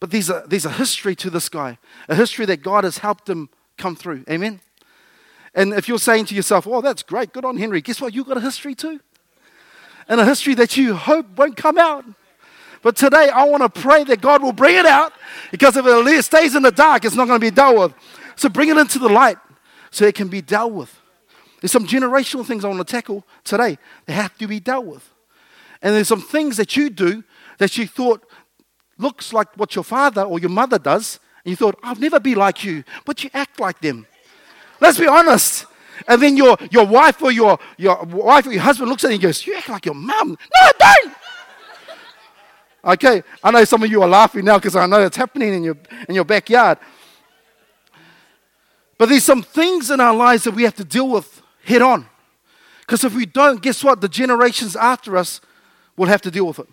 But 0.00 0.10
there's 0.10 0.30
a, 0.30 0.44
there's 0.46 0.64
a 0.64 0.70
history 0.70 1.14
to 1.16 1.30
this 1.30 1.48
guy, 1.48 1.78
a 2.08 2.14
history 2.14 2.46
that 2.46 2.62
God 2.62 2.84
has 2.84 2.98
helped 2.98 3.28
him 3.28 3.50
come 3.76 3.94
through. 3.94 4.24
Amen? 4.28 4.60
And 5.54 5.74
if 5.74 5.88
you're 5.88 5.98
saying 5.98 6.26
to 6.26 6.34
yourself, 6.34 6.66
oh, 6.66 6.80
that's 6.80 7.02
great, 7.02 7.32
good 7.32 7.44
on 7.44 7.56
Henry, 7.56 7.80
guess 7.80 8.00
what? 8.00 8.14
You've 8.14 8.26
got 8.26 8.38
a 8.38 8.40
history 8.40 8.74
too. 8.74 9.00
And 10.08 10.20
a 10.20 10.24
history 10.24 10.54
that 10.54 10.76
you 10.76 10.94
hope 10.94 11.36
won't 11.36 11.56
come 11.56 11.78
out. 11.78 12.04
But 12.82 12.96
today, 12.96 13.28
I 13.28 13.44
want 13.44 13.62
to 13.62 13.80
pray 13.80 14.04
that 14.04 14.22
God 14.22 14.42
will 14.42 14.52
bring 14.52 14.76
it 14.76 14.86
out 14.86 15.12
because 15.50 15.76
if 15.76 15.84
it 15.86 16.24
stays 16.24 16.54
in 16.54 16.62
the 16.62 16.70
dark, 16.70 17.04
it's 17.04 17.14
not 17.14 17.26
going 17.26 17.38
to 17.38 17.46
be 17.46 17.50
dealt 17.50 17.76
with. 17.76 17.94
So 18.36 18.48
bring 18.48 18.70
it 18.70 18.78
into 18.78 18.98
the 18.98 19.08
light 19.08 19.36
so 19.90 20.06
it 20.06 20.14
can 20.14 20.28
be 20.28 20.40
dealt 20.40 20.72
with. 20.72 20.98
There's 21.60 21.72
some 21.72 21.86
generational 21.86 22.46
things 22.46 22.64
I 22.64 22.68
want 22.68 22.86
to 22.86 22.90
tackle 22.90 23.26
today 23.44 23.76
that 24.06 24.12
have 24.14 24.36
to 24.38 24.46
be 24.46 24.60
dealt 24.60 24.86
with. 24.86 25.06
And 25.82 25.94
there's 25.94 26.08
some 26.08 26.22
things 26.22 26.56
that 26.56 26.74
you 26.74 26.88
do 26.88 27.22
that 27.58 27.76
you 27.76 27.86
thought 27.86 28.24
looks 29.00 29.32
like 29.32 29.56
what 29.56 29.74
your 29.74 29.84
father 29.84 30.22
or 30.22 30.38
your 30.38 30.50
mother 30.50 30.78
does, 30.78 31.18
and 31.44 31.50
you 31.50 31.56
thought, 31.56 31.78
I'll 31.82 31.96
never 31.96 32.20
be 32.20 32.34
like 32.34 32.64
you, 32.64 32.84
but 33.04 33.24
you 33.24 33.30
act 33.32 33.58
like 33.60 33.80
them. 33.80 34.06
Let's 34.80 34.98
be 34.98 35.06
honest. 35.06 35.66
And 36.08 36.20
then 36.22 36.36
your, 36.36 36.56
your 36.70 36.86
wife 36.86 37.22
or 37.22 37.30
your, 37.30 37.58
your 37.76 38.02
wife 38.04 38.46
or 38.46 38.52
your 38.52 38.62
husband 38.62 38.90
looks 38.90 39.04
at 39.04 39.08
you 39.08 39.14
and 39.14 39.22
goes, 39.22 39.46
You 39.46 39.56
act 39.56 39.68
like 39.68 39.84
your 39.84 39.94
mum. 39.94 40.28
No, 40.28 40.70
don't. 40.78 41.14
okay, 42.92 43.22
I 43.42 43.50
know 43.50 43.64
some 43.64 43.82
of 43.82 43.90
you 43.90 44.02
are 44.02 44.08
laughing 44.08 44.44
now 44.44 44.58
because 44.58 44.76
I 44.76 44.86
know 44.86 45.02
it's 45.02 45.16
happening 45.16 45.54
in 45.54 45.64
your, 45.64 45.76
in 46.08 46.14
your 46.14 46.24
backyard. 46.24 46.78
But 48.96 49.08
there's 49.08 49.24
some 49.24 49.42
things 49.42 49.90
in 49.90 50.00
our 50.00 50.14
lives 50.14 50.44
that 50.44 50.54
we 50.54 50.62
have 50.64 50.76
to 50.76 50.84
deal 50.84 51.08
with 51.08 51.42
head 51.64 51.82
on. 51.82 52.06
Because 52.80 53.04
if 53.04 53.14
we 53.14 53.24
don't, 53.24 53.62
guess 53.62 53.84
what? 53.84 54.00
The 54.00 54.08
generations 54.08 54.76
after 54.76 55.16
us 55.16 55.40
will 55.96 56.06
have 56.06 56.20
to 56.22 56.30
deal 56.30 56.46
with 56.46 56.58
it. 56.58 56.68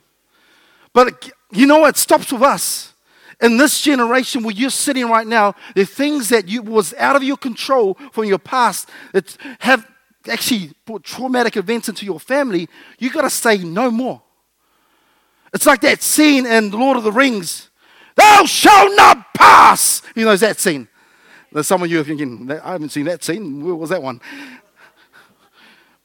But 0.93 1.31
you 1.51 1.65
know 1.65 1.79
what? 1.79 1.97
Stops 1.97 2.31
with 2.31 2.41
us 2.41 2.93
in 3.41 3.57
this 3.57 3.81
generation 3.81 4.43
where 4.43 4.55
you're 4.55 4.69
sitting 4.69 5.07
right 5.07 5.27
now, 5.27 5.55
the 5.75 5.85
things 5.85 6.29
that 6.29 6.47
you 6.47 6.61
was 6.61 6.93
out 6.95 7.15
of 7.15 7.23
your 7.23 7.37
control 7.37 7.97
from 8.11 8.25
your 8.25 8.39
past 8.39 8.89
that 9.13 9.37
have 9.59 9.87
actually 10.27 10.71
brought 10.85 11.03
traumatic 11.03 11.55
events 11.55 11.87
into 11.87 12.05
your 12.05 12.19
family, 12.19 12.67
you 12.99 13.09
got 13.09 13.21
to 13.21 13.29
say 13.29 13.57
no 13.57 13.91
more. 13.91 14.21
It's 15.53 15.65
like 15.65 15.81
that 15.81 16.01
scene 16.01 16.45
in 16.45 16.71
Lord 16.71 16.97
of 16.97 17.03
the 17.03 17.11
Rings. 17.11 17.69
Thou 18.15 18.45
shalt 18.45 18.95
not 18.95 19.33
pass. 19.33 20.01
You 20.15 20.25
know 20.25 20.35
that 20.35 20.59
scene. 20.59 20.87
There's 21.51 21.67
some 21.67 21.81
of 21.81 21.89
you 21.89 22.01
are 22.01 22.03
thinking, 22.03 22.51
I 22.51 22.73
haven't 22.73 22.89
seen 22.89 23.05
that 23.05 23.23
scene. 23.23 23.63
Where 23.63 23.75
was 23.75 23.89
that 23.91 24.03
one? 24.03 24.19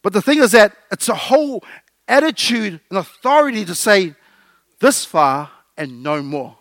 But 0.03 0.13
the 0.13 0.23
thing 0.23 0.39
is 0.39 0.53
that 0.53 0.77
it's 0.91 1.09
a 1.09 1.15
whole 1.15 1.65
attitude 2.07 2.81
and 2.91 2.99
authority 2.99 3.65
to 3.65 3.75
say 3.75 4.15
this 4.83 5.05
far 5.05 5.49
and 5.77 6.03
no 6.03 6.21
more. 6.21 6.57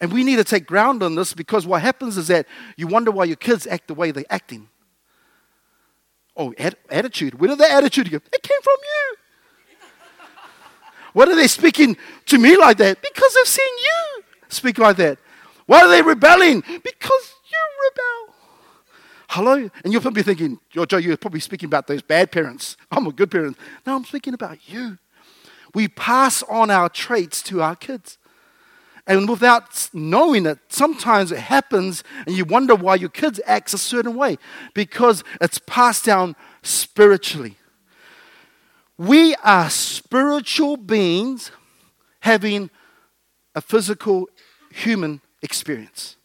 And 0.00 0.12
we 0.12 0.24
need 0.24 0.36
to 0.36 0.44
take 0.44 0.66
ground 0.66 1.02
on 1.02 1.14
this 1.14 1.32
because 1.34 1.66
what 1.66 1.80
happens 1.80 2.16
is 2.18 2.28
that 2.28 2.46
you 2.76 2.86
wonder 2.86 3.10
why 3.10 3.24
your 3.24 3.36
kids 3.36 3.66
act 3.66 3.88
the 3.88 3.94
way 3.94 4.10
they're 4.12 4.24
acting. 4.30 4.68
Oh, 6.36 6.54
ad- 6.58 6.76
attitude. 6.90 7.40
Where 7.40 7.48
did 7.48 7.58
that 7.58 7.70
attitude 7.70 8.10
go? 8.10 8.18
It 8.18 8.42
came 8.42 8.62
from 8.62 8.76
you. 8.82 9.16
Why 11.14 11.24
are 11.24 11.34
they 11.34 11.48
speaking 11.48 11.96
to 12.26 12.38
me 12.38 12.56
like 12.56 12.76
that? 12.76 13.02
Because 13.02 13.34
they've 13.34 13.48
seen 13.48 13.74
you 13.78 14.22
speak 14.48 14.78
like 14.78 14.96
that. 14.98 15.18
Why 15.66 15.80
are 15.80 15.88
they 15.88 16.02
rebelling? 16.02 16.60
Because 16.60 17.34
you 17.50 17.58
rebel. 17.88 18.34
Hello? 19.30 19.70
And 19.82 19.92
you're 19.92 20.02
probably 20.02 20.22
thinking, 20.22 20.60
Joe, 20.70 20.98
you're 20.98 21.16
probably 21.16 21.40
speaking 21.40 21.68
about 21.68 21.86
those 21.86 22.02
bad 22.02 22.30
parents. 22.30 22.76
I'm 22.90 23.06
a 23.06 23.12
good 23.12 23.30
parent. 23.30 23.56
No, 23.86 23.96
I'm 23.96 24.04
speaking 24.04 24.34
about 24.34 24.68
you. 24.68 24.98
We 25.74 25.88
pass 25.88 26.42
on 26.44 26.70
our 26.70 26.88
traits 26.88 27.42
to 27.44 27.62
our 27.62 27.76
kids. 27.76 28.18
And 29.06 29.28
without 29.28 29.88
knowing 29.92 30.46
it, 30.46 30.58
sometimes 30.68 31.32
it 31.32 31.38
happens 31.38 32.04
and 32.26 32.36
you 32.36 32.44
wonder 32.44 32.74
why 32.74 32.94
your 32.94 33.08
kids 33.08 33.40
act 33.46 33.74
a 33.74 33.78
certain 33.78 34.14
way 34.14 34.38
because 34.74 35.24
it's 35.40 35.58
passed 35.66 36.04
down 36.04 36.36
spiritually. 36.62 37.56
We 38.96 39.34
are 39.36 39.70
spiritual 39.70 40.76
beings 40.76 41.50
having 42.20 42.70
a 43.54 43.60
physical 43.60 44.28
human 44.70 45.20
experience. 45.42 46.16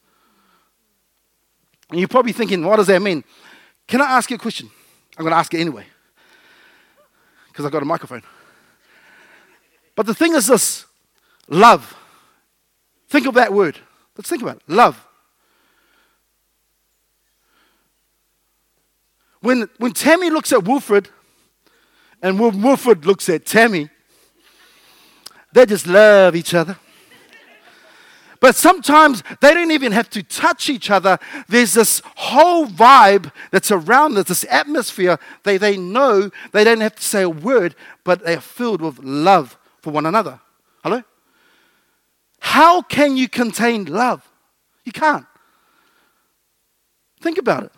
And 1.89 1.99
you're 1.99 2.07
probably 2.07 2.33
thinking, 2.33 2.63
what 2.65 2.75
does 2.77 2.87
that 2.87 3.01
mean? 3.01 3.23
Can 3.87 4.01
I 4.01 4.05
ask 4.05 4.29
you 4.29 4.35
a 4.35 4.39
question? 4.39 4.69
I'm 5.17 5.23
going 5.23 5.31
to 5.31 5.37
ask 5.37 5.53
it 5.53 5.59
anyway 5.59 5.85
because 7.47 7.65
I've 7.65 7.71
got 7.71 7.81
a 7.81 7.85
microphone. 7.85 8.21
But 9.95 10.05
the 10.05 10.13
thing 10.13 10.35
is 10.35 10.47
this 10.47 10.85
love. 11.47 11.95
Think 13.07 13.27
of 13.27 13.33
that 13.35 13.53
word. 13.53 13.79
Let's 14.17 14.29
think 14.29 14.41
about 14.41 14.57
it. 14.57 14.63
Love. 14.67 15.05
When, 19.41 19.69
when 19.77 19.91
Tammy 19.91 20.29
looks 20.29 20.51
at 20.51 20.63
Wilfred, 20.63 21.09
and 22.21 22.39
when 22.39 22.61
Wilfred 22.61 23.05
looks 23.05 23.29
at 23.29 23.45
Tammy, 23.45 23.89
they 25.53 25.65
just 25.65 25.85
love 25.85 26.35
each 26.35 26.53
other. 26.53 26.77
But 28.39 28.55
sometimes 28.55 29.23
they 29.41 29.53
don't 29.53 29.71
even 29.71 29.91
have 29.91 30.09
to 30.11 30.23
touch 30.23 30.69
each 30.69 30.89
other. 30.91 31.19
There's 31.47 31.73
this 31.73 32.01
whole 32.15 32.65
vibe 32.65 33.31
that's 33.51 33.71
around 33.71 34.15
this, 34.15 34.25
this 34.25 34.45
atmosphere. 34.49 35.19
They, 35.43 35.57
they 35.57 35.77
know 35.77 36.31
they 36.51 36.63
don't 36.63 36.81
have 36.81 36.95
to 36.95 37.03
say 37.03 37.21
a 37.21 37.29
word, 37.29 37.75
but 38.03 38.25
they 38.25 38.35
are 38.35 38.41
filled 38.41 38.81
with 38.81 38.99
love 38.99 39.57
for 39.85 39.91
one 39.91 40.07
another. 40.07 40.39
Hello? 40.83 41.03
How 42.39 42.81
can 42.81 43.15
you 43.17 43.29
contain 43.29 43.85
love? 43.85 44.27
You 44.83 44.91
can't. 44.91 45.27
Think 47.21 47.37
about 47.37 47.65
it. 47.65 47.71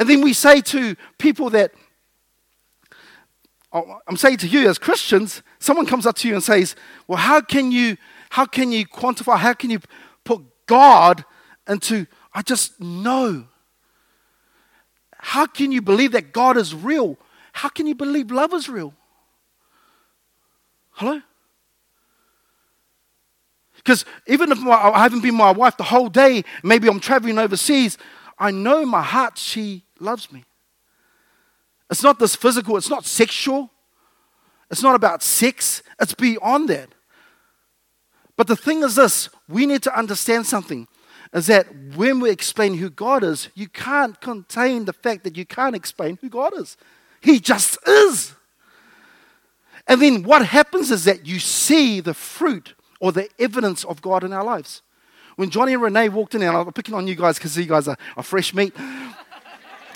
And 0.00 0.10
then 0.10 0.22
we 0.22 0.32
say 0.32 0.60
to 0.62 0.96
people 1.16 1.48
that, 1.50 1.70
oh, 3.72 4.00
I'm 4.08 4.16
saying 4.16 4.38
to 4.38 4.48
you 4.48 4.68
as 4.68 4.78
Christians, 4.78 5.44
someone 5.60 5.86
comes 5.86 6.06
up 6.06 6.16
to 6.16 6.28
you 6.28 6.34
and 6.34 6.42
says, 6.42 6.74
Well, 7.06 7.18
how 7.18 7.40
can 7.40 7.70
you, 7.70 7.96
how 8.30 8.46
can 8.46 8.72
you 8.72 8.84
quantify, 8.84 9.38
how 9.38 9.52
can 9.52 9.70
you 9.70 9.78
put 10.24 10.42
God 10.66 11.24
into, 11.68 12.08
I 12.34 12.42
just 12.42 12.80
know. 12.80 13.46
How 15.18 15.46
can 15.46 15.70
you 15.70 15.82
believe 15.82 16.10
that 16.12 16.32
God 16.32 16.56
is 16.56 16.74
real? 16.74 17.16
How 17.52 17.68
can 17.68 17.86
you 17.86 17.94
believe 17.94 18.32
love 18.32 18.52
is 18.54 18.68
real? 18.68 18.92
Hello? 20.96 21.20
Because 23.76 24.06
even 24.26 24.50
if 24.50 24.58
my, 24.58 24.72
I 24.72 25.02
haven't 25.02 25.20
been 25.20 25.34
my 25.34 25.52
wife 25.52 25.76
the 25.76 25.84
whole 25.84 26.08
day, 26.08 26.42
maybe 26.62 26.88
I'm 26.88 27.00
traveling 27.00 27.38
overseas, 27.38 27.98
I 28.38 28.50
know 28.50 28.84
my 28.84 29.02
heart 29.02 29.36
she 29.36 29.84
loves 30.00 30.32
me. 30.32 30.44
It's 31.90 32.02
not 32.02 32.18
this 32.18 32.34
physical, 32.34 32.78
it's 32.78 32.88
not 32.88 33.04
sexual, 33.04 33.70
it's 34.70 34.82
not 34.82 34.94
about 34.94 35.22
sex, 35.22 35.82
it's 36.00 36.14
beyond 36.14 36.70
that. 36.70 36.88
But 38.36 38.46
the 38.46 38.56
thing 38.56 38.82
is 38.82 38.96
this 38.96 39.28
we 39.48 39.66
need 39.66 39.82
to 39.82 39.96
understand 39.96 40.46
something 40.46 40.88
is 41.34 41.46
that 41.48 41.66
when 41.94 42.20
we 42.20 42.30
explain 42.30 42.74
who 42.74 42.88
God 42.88 43.22
is, 43.22 43.50
you 43.54 43.68
can't 43.68 44.18
contain 44.22 44.86
the 44.86 44.94
fact 44.94 45.24
that 45.24 45.36
you 45.36 45.44
can't 45.44 45.76
explain 45.76 46.18
who 46.22 46.30
God 46.30 46.58
is. 46.58 46.78
He 47.20 47.38
just 47.38 47.76
is. 47.86 48.35
And 49.88 50.02
then 50.02 50.22
what 50.22 50.44
happens 50.44 50.90
is 50.90 51.04
that 51.04 51.26
you 51.26 51.38
see 51.38 52.00
the 52.00 52.14
fruit 52.14 52.74
or 53.00 53.12
the 53.12 53.28
evidence 53.38 53.84
of 53.84 54.02
God 54.02 54.24
in 54.24 54.32
our 54.32 54.44
lives. 54.44 54.82
When 55.36 55.50
Johnny 55.50 55.74
and 55.74 55.82
Renee 55.82 56.08
walked 56.08 56.34
in, 56.34 56.42
and 56.42 56.56
I'm 56.56 56.72
picking 56.72 56.94
on 56.94 57.06
you 57.06 57.14
guys 57.14 57.36
because 57.38 57.56
you 57.56 57.66
guys 57.66 57.88
are, 57.88 57.96
are 58.16 58.22
fresh 58.22 58.54
meat. 58.54 58.74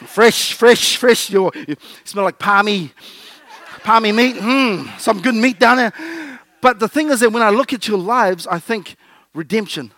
fresh, 0.06 0.52
fresh, 0.52 0.96
fresh. 0.96 1.30
You're, 1.30 1.50
you 1.54 1.76
smell 2.04 2.24
like 2.24 2.38
palmy, 2.38 2.92
palmy 3.82 4.12
meat. 4.12 4.36
Mm, 4.36 4.98
some 5.00 5.20
good 5.20 5.34
meat 5.34 5.58
down 5.58 5.78
there. 5.78 5.92
But 6.60 6.78
the 6.78 6.88
thing 6.88 7.10
is 7.10 7.20
that 7.20 7.30
when 7.30 7.42
I 7.42 7.50
look 7.50 7.72
at 7.72 7.88
your 7.88 7.98
lives, 7.98 8.46
I 8.46 8.58
think 8.58 8.96
redemption. 9.34 9.92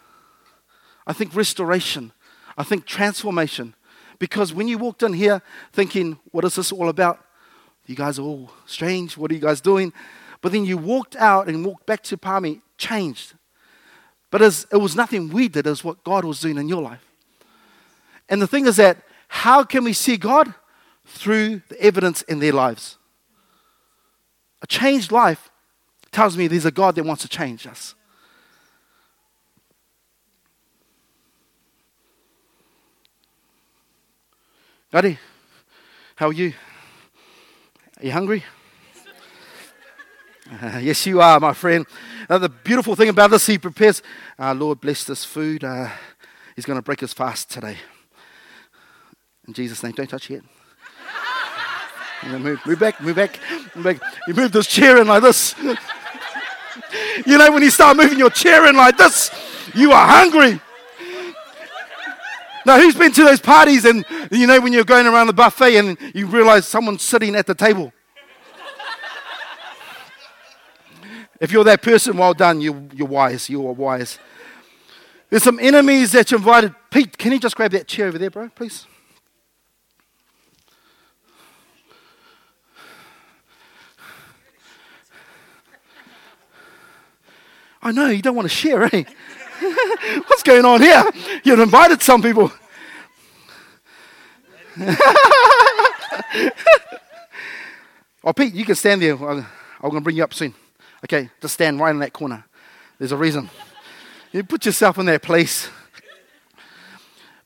I 1.07 1.13
think 1.13 1.35
restoration. 1.35 2.13
I 2.57 2.63
think 2.63 2.87
transformation. 2.87 3.75
Because 4.21 4.55
when 4.55 4.69
you 4.69 4.79
walked 4.79 5.03
in 5.03 5.13
here 5.13 5.43
thinking, 5.73 6.19
what 6.31 6.45
is 6.45 6.55
this 6.55 6.71
all 6.71 6.89
about? 6.89 7.19
You 7.87 7.97
guys 7.97 8.19
are 8.19 8.23
all 8.23 8.51
strange. 8.67 9.17
What 9.17 9.31
are 9.31 9.35
you 9.35 9.41
guys 9.41 9.61
doing? 9.61 9.93
But 10.41 10.53
then 10.53 10.65
you 10.65 10.77
walked 10.77 11.17
out 11.17 11.49
and 11.49 11.65
walked 11.65 11.87
back 11.87 12.03
to 12.05 12.17
Palmy 12.17 12.61
changed. 12.79 13.35
But 14.31 14.43
as, 14.43 14.67
it 14.73 14.77
was 14.77 14.97
nothing 14.97 15.29
we 15.29 15.49
did, 15.49 15.67
it 15.67 15.71
was 15.71 15.85
what 15.85 16.03
God 16.05 16.25
was 16.25 16.41
doing 16.41 16.59
in 16.59 16.69
your 16.69 16.83
life. 16.83 17.05
And 18.29 18.41
the 18.41 18.47
thing 18.47 18.67
is 18.67 18.77
that 18.77 18.99
how 19.29 19.65
can 19.65 19.85
we 19.85 19.93
see 19.93 20.17
God? 20.17 20.55
Through 21.05 21.63
the 21.69 21.81
evidence 21.81 22.23
in 22.23 22.39
their 22.39 22.53
lives. 22.53 22.97
A 24.63 24.67
changed 24.67 25.11
life 25.11 25.51
tells 26.13 26.37
me 26.37 26.47
there's 26.47 26.65
a 26.65 26.71
God 26.71 26.95
that 26.95 27.05
wants 27.05 27.23
to 27.23 27.29
change 27.29 27.67
us. 27.67 27.95
Daddy, 34.93 35.19
how 36.15 36.29
are 36.29 36.33
you? 36.33 36.53
Are 38.03 38.07
you 38.07 38.13
hungry? 38.13 38.45
Uh, 40.61 40.79
yes, 40.83 41.07
you 41.07 41.19
are, 41.19 41.41
my 41.41 41.55
friend. 41.55 41.87
Uh, 42.29 42.37
the 42.37 42.49
beautiful 42.49 42.95
thing 42.95 43.09
about 43.09 43.31
this, 43.31 43.47
he 43.47 43.57
prepares. 43.57 44.03
Uh, 44.39 44.53
Lord, 44.53 44.83
bless 44.83 45.05
this 45.05 45.25
food. 45.25 45.65
Uh, 45.65 45.89
he's 46.55 46.67
going 46.67 46.77
to 46.77 46.83
break 46.83 47.01
his 47.01 47.15
fast 47.15 47.51
today. 47.51 47.79
In 49.47 49.55
Jesus' 49.55 49.83
name, 49.83 49.93
don't 49.93 50.11
touch 50.11 50.31
it 50.31 50.45
move, 52.27 52.61
move 52.67 52.79
back, 52.79 53.01
move 53.01 53.17
back, 53.17 53.39
move 53.75 53.85
back. 53.85 54.15
You 54.29 54.35
move 54.35 54.53
this 54.53 54.67
chair 54.67 55.01
in 55.01 55.07
like 55.07 55.23
this. 55.23 55.55
you 57.27 57.39
know, 57.39 57.51
when 57.51 57.63
you 57.63 57.71
start 57.71 57.97
moving 57.97 58.19
your 58.19 58.31
chair 58.31 58.67
in 58.67 58.77
like 58.77 58.99
this, 58.99 59.31
you 59.75 59.93
are 59.93 60.07
hungry. 60.07 60.61
Now, 62.65 62.79
who's 62.79 62.95
been 62.95 63.13
to 63.13 63.25
those 63.25 63.41
parties 63.41 63.85
and 63.85 64.05
you 64.31 64.47
know 64.47 64.61
when 64.61 64.73
you're 64.73 64.85
going 64.85 65.07
around 65.07 65.27
the 65.27 65.33
buffet 65.33 65.77
and 65.77 65.99
you 66.15 66.27
realize 66.27 66.67
someone's 66.67 67.03
sitting 67.03 67.35
at 67.35 67.47
the 67.47 67.55
table? 67.55 67.93
if 71.41 71.51
you're 71.51 71.65
that 71.65 71.83
person, 71.83 72.17
well 72.17 72.35
done. 72.35 72.61
You, 72.61 72.89
you're 72.95 73.09
wise. 73.09 73.51
You 73.51 73.67
are 73.67 73.73
wise. 73.73 74.19
There's 75.29 75.43
some 75.43 75.59
enemies 75.59 76.13
that 76.13 76.31
you 76.31 76.37
invited. 76.37 76.75
Pete, 76.91 77.19
can 77.19 77.33
you 77.33 77.41
just 77.41 77.57
grab 77.57 77.73
that 77.73 77.89
chair 77.89 78.07
over 78.07 78.19
there, 78.19 78.31
bro, 78.31 78.49
please? 78.51 78.87
I 87.83 87.91
know, 87.91 88.07
you 88.07 88.23
don't 88.23 88.37
want 88.37 88.49
to 88.49 88.55
share, 88.55 88.85
eh? 88.95 89.03
What's 90.27 90.43
going 90.43 90.65
on 90.65 90.81
here? 90.81 91.05
You've 91.45 91.61
invited 91.61 92.03
some 92.03 92.21
people. 92.23 92.51
oh, 98.25 98.33
Pete, 98.35 98.55
you 98.55 98.65
can 98.65 98.75
stand 98.75 99.03
there. 99.03 99.15
I'm 99.15 99.47
going 99.81 99.95
to 99.95 100.01
bring 100.01 100.17
you 100.17 100.25
up 100.25 100.35
soon. 100.35 100.55
Okay, 101.05 101.31
just 101.41 101.55
stand 101.55 101.79
right 101.79 101.91
in 101.91 101.99
that 102.01 102.13
corner. 102.13 102.45
There's 102.99 103.13
a 103.13 103.17
reason. 103.17 103.51
You 104.33 104.43
put 104.45 104.67
yourself 104.67 104.99
in 104.99 105.07
that 105.07 105.23
place. 105.23 105.69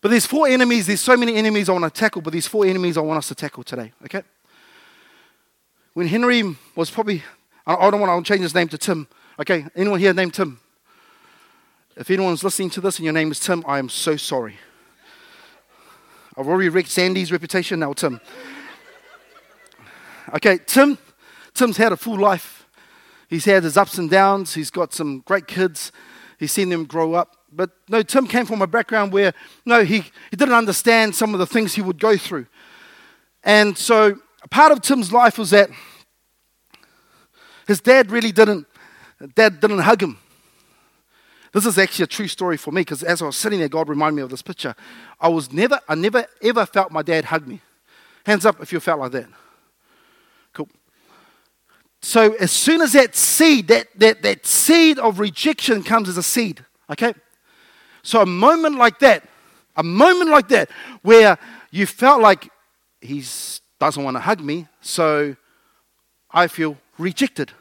But 0.00 0.11
there's 0.11 0.26
four 0.26 0.46
enemies. 0.46 0.87
There's 0.87 1.00
so 1.00 1.16
many 1.16 1.35
enemies 1.35 1.68
I 1.68 1.73
want 1.73 1.85
to 1.85 1.90
tackle, 1.90 2.23
but 2.23 2.32
there's 2.32 2.46
four 2.46 2.64
enemies 2.64 2.96
I 2.96 3.00
want 3.00 3.18
us 3.18 3.28
to 3.28 3.35
tackle 3.35 3.64
today. 3.64 3.92
Okay? 4.04 4.23
When 5.94 6.06
Henry 6.06 6.56
was 6.75 6.90
probably, 6.90 7.23
I 7.66 7.90
don't 7.90 8.00
want 8.00 8.25
to 8.25 8.28
change 8.32 8.42
his 8.42 8.54
name 8.54 8.68
to 8.68 8.78
Tim. 8.78 9.08
Okay, 9.38 9.66
anyone 9.75 9.99
here 9.99 10.14
named 10.14 10.35
Tim? 10.35 10.61
If 11.97 12.11
anyone's 12.11 12.45
listening 12.45 12.69
to 12.71 12.83
this 12.83 12.99
and 12.99 13.05
your 13.05 13.15
name 13.15 13.31
is 13.31 13.41
Tim, 13.41 13.65
I 13.67 13.79
am 13.79 13.88
so 13.88 14.17
sorry. 14.19 14.59
I've 16.37 16.47
already 16.47 16.69
wrecked 16.69 16.91
Sandy's 16.91 17.33
reputation, 17.33 17.81
now 17.81 17.95
Tim. 17.95 18.21
Okay, 20.35 20.59
Tim, 20.67 20.99
Tim's 21.55 21.79
had 21.79 21.93
a 21.93 21.97
full 21.97 22.19
life. 22.19 22.67
He's 23.29 23.47
had 23.47 23.65
his 23.65 23.79
ups 23.79 23.97
and 23.97 24.11
downs. 24.11 24.53
He's 24.53 24.71
got 24.71 24.93
some 24.93 25.21
great 25.21 25.47
kids. 25.47 25.91
He's 26.38 26.53
seen 26.53 26.69
them 26.69 26.85
grow 26.85 27.15
up. 27.15 27.37
But 27.50 27.71
no, 27.88 28.03
Tim 28.03 28.26
came 28.26 28.45
from 28.45 28.61
a 28.61 28.67
background 28.67 29.11
where, 29.11 29.33
no, 29.65 29.83
he, 29.83 30.00
he 30.31 30.37
didn't 30.37 30.55
understand 30.55 31.15
some 31.15 31.33
of 31.33 31.38
the 31.38 31.47
things 31.47 31.75
he 31.75 31.81
would 31.81 31.99
go 31.99 32.19
through. 32.19 32.47
And 33.43 33.79
so 33.79 34.19
part 34.50 34.71
of 34.71 34.83
Tim's 34.83 35.12
life 35.12 35.38
was 35.38 35.50
that 35.50 35.71
his 37.67 37.81
dad 37.81 38.11
really 38.11 38.33
didn't 38.33 38.67
Dad 39.35 39.61
didn't 39.61 39.79
hug 39.79 40.03
him. 40.03 40.19
This 41.53 41.67
is 41.67 41.79
actually 41.79 42.05
a 42.05 42.09
true 42.09 42.29
story 42.29 42.57
for 42.57 42.73
me 42.73 42.83
because 42.83 43.03
as 43.03 43.23
I 43.23 43.26
was 43.26 43.37
sitting 43.37 43.59
there, 43.59 43.69
God 43.69 43.88
reminded 43.88 44.17
me 44.17 44.23
of 44.23 44.31
this 44.31 44.43
picture. 44.43 44.75
I 45.21 45.29
was 45.29 45.53
never, 45.53 45.81
I 45.88 45.95
never 45.95 46.26
ever 46.43 46.67
felt 46.67 46.91
my 46.91 47.03
dad 47.03 47.26
hug 47.26 47.47
me. 47.47 47.61
Hands 48.25 48.45
up 48.45 48.61
if 48.61 48.73
you 48.73 48.81
felt 48.81 49.00
like 49.00 49.12
that. 49.12 49.26
Cool. 50.53 50.69
So 52.03 52.35
as 52.35 52.50
soon 52.50 52.83
as 52.83 52.93
that 52.93 53.15
seed, 53.15 53.69
that, 53.69 53.88
that, 53.97 54.23
that 54.23 54.47
seed 54.47 54.99
of 54.99 55.19
rejection 55.19 55.83
comes 55.83 56.09
as 56.09 56.16
a 56.16 56.23
seed, 56.23 56.64
okay? 56.90 57.14
So 58.03 58.20
a 58.23 58.27
moment 58.27 58.77
like 58.77 58.99
that, 59.01 59.25
a 59.77 59.83
moment 59.83 60.31
like 60.31 60.49
that, 60.49 60.70
where 61.03 61.38
you 61.70 61.87
felt 61.87 62.20
like 62.20 62.51
he 63.01 63.23
doesn't 63.79 64.03
want 64.03 64.16
to 64.16 64.20
hug 64.20 64.40
me, 64.40 64.66
so 64.81 65.37
I 66.31 66.49
feel 66.49 66.77
rejected. 66.99 67.53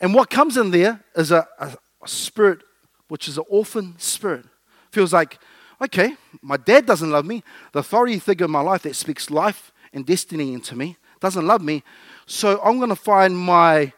And 0.00 0.14
what 0.14 0.30
comes 0.30 0.56
in 0.56 0.70
there 0.70 1.04
is 1.14 1.30
a, 1.30 1.46
a, 1.58 1.76
a 2.02 2.08
spirit 2.08 2.62
which 3.10 3.28
is 3.28 3.36
an 3.36 3.44
orphan 3.48 3.94
spirit. 3.98 4.46
Feels 4.92 5.12
like, 5.12 5.38
okay, 5.82 6.14
my 6.40 6.56
dad 6.56 6.86
doesn't 6.86 7.10
love 7.10 7.26
me. 7.26 7.42
The 7.72 7.80
authority 7.80 8.18
figure 8.20 8.46
in 8.46 8.52
my 8.52 8.60
life 8.60 8.82
that 8.82 8.94
speaks 8.94 9.30
life 9.30 9.72
and 9.92 10.06
destiny 10.06 10.54
into 10.54 10.76
me 10.76 10.96
doesn't 11.20 11.46
love 11.46 11.60
me. 11.60 11.82
So 12.26 12.60
I'm 12.62 12.78
going 12.78 12.90
to 12.90 12.96
find 12.96 13.36
my 13.36 13.92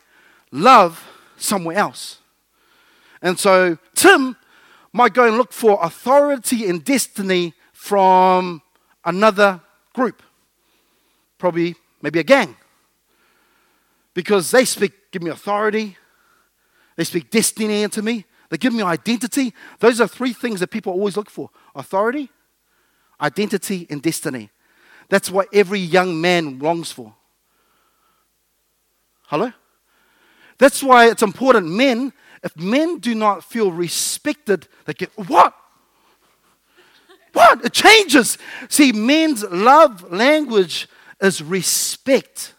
love 0.51 1.07
somewhere 1.37 1.77
else. 1.77 2.19
And 3.21 3.39
so 3.39 3.77
Tim 3.95 4.35
might 4.93 5.13
go 5.13 5.29
and 5.29 5.37
look 5.37 5.53
for 5.53 5.79
authority 5.83 6.69
and 6.69 6.83
destiny 6.83 7.53
from 7.73 8.63
another 9.05 9.61
group, 9.95 10.23
probably 11.37 11.75
maybe 12.01 12.19
a 12.19 12.25
gang, 12.25 12.57
because 14.15 14.51
they 14.51 14.65
speak 14.65 14.93
give 15.11 15.23
me 15.23 15.31
authority, 15.31 15.99
they 16.97 17.05
speak 17.05 17.31
destiny 17.31 17.83
into 17.83 18.01
me, 18.01 18.25
they 18.53 18.59
give 18.59 18.75
me 18.75 18.83
identity. 18.83 19.55
Those 19.79 19.99
are 19.99 20.07
three 20.07 20.35
things 20.35 20.61
that 20.61 20.67
people 20.67 20.93
always 20.93 21.17
look 21.17 21.31
for 21.31 21.49
authority, 21.75 22.29
identity, 23.19 23.87
and 23.89 24.03
destiny. 24.03 24.51
That's 25.09 25.31
what 25.31 25.49
every 25.55 25.81
young 25.81 26.21
man 26.21 26.59
longs 26.59 26.93
for. 26.93 27.15
Hello? 29.29 29.55
That's 30.59 30.83
why 30.83 31.09
it's 31.09 31.23
important. 31.23 31.69
Men, 31.69 32.13
if 32.45 32.55
men 32.55 32.99
do 32.99 33.15
not 33.15 33.43
feel 33.43 33.73
respected, 33.73 34.69
they 34.85 34.93
get, 34.93 35.11
what? 35.17 35.55
What? 37.33 37.65
It 37.65 37.73
changes. 37.73 38.37
See, 38.69 38.93
men's 38.93 39.45
love 39.45 40.13
language 40.13 40.91
is 41.23 41.43
respect. 41.43 42.53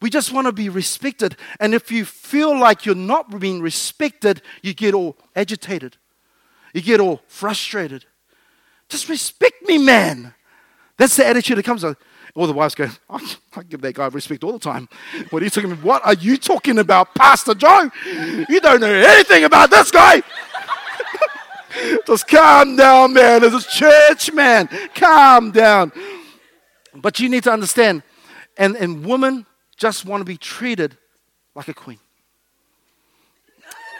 We 0.00 0.10
just 0.10 0.32
want 0.32 0.46
to 0.46 0.52
be 0.52 0.68
respected. 0.68 1.36
And 1.58 1.74
if 1.74 1.90
you 1.90 2.04
feel 2.04 2.56
like 2.56 2.86
you're 2.86 2.94
not 2.94 3.40
being 3.40 3.60
respected, 3.60 4.42
you 4.62 4.74
get 4.74 4.94
all 4.94 5.16
agitated. 5.34 5.96
You 6.72 6.82
get 6.82 7.00
all 7.00 7.20
frustrated. 7.26 8.04
Just 8.88 9.08
respect 9.08 9.66
me, 9.66 9.78
man. 9.78 10.34
That's 10.96 11.16
the 11.16 11.26
attitude 11.26 11.58
that 11.58 11.64
comes. 11.64 11.84
All 11.84 12.46
the 12.46 12.52
wives 12.52 12.74
go, 12.74 12.88
I, 13.10 13.36
I 13.56 13.62
give 13.64 13.80
that 13.80 13.94
guy 13.94 14.06
respect 14.06 14.44
all 14.44 14.52
the 14.52 14.58
time. 14.58 14.88
What 15.30 15.42
are 15.42 15.44
you 15.44 15.50
talking 15.50 15.72
about? 15.72 15.84
What 15.84 16.06
are 16.06 16.14
you 16.14 16.36
talking 16.36 16.78
about, 16.78 17.14
Pastor 17.14 17.54
Joe? 17.54 17.90
You 18.04 18.60
don't 18.60 18.80
know 18.80 18.92
anything 18.92 19.44
about 19.44 19.70
this 19.70 19.90
guy. 19.90 20.22
Just 22.06 22.28
calm 22.28 22.76
down, 22.76 23.12
man. 23.12 23.40
This 23.40 23.54
is 23.54 23.66
church, 23.66 24.32
man. 24.32 24.68
Calm 24.94 25.50
down. 25.50 25.92
But 26.94 27.20
you 27.20 27.28
need 27.28 27.44
to 27.44 27.52
understand, 27.52 28.02
and, 28.56 28.76
and 28.76 29.04
women, 29.04 29.46
just 29.78 30.04
want 30.04 30.20
to 30.20 30.24
be 30.24 30.36
treated 30.36 30.98
like 31.54 31.68
a 31.68 31.74
queen. 31.74 32.00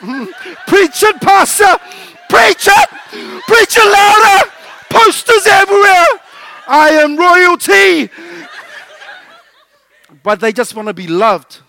Mm. 0.00 0.30
Preach 0.66 1.02
it, 1.02 1.20
Pastor! 1.20 1.78
Preach 2.28 2.68
it! 2.68 2.88
Preach 3.46 3.76
it 3.76 3.90
louder! 3.90 4.50
Posters 4.90 5.46
everywhere! 5.46 6.06
I 6.66 6.90
am 6.90 7.16
royalty! 7.16 8.10
But 10.22 10.40
they 10.40 10.52
just 10.52 10.74
want 10.74 10.88
to 10.88 10.94
be 10.94 11.06
loved. 11.06 11.60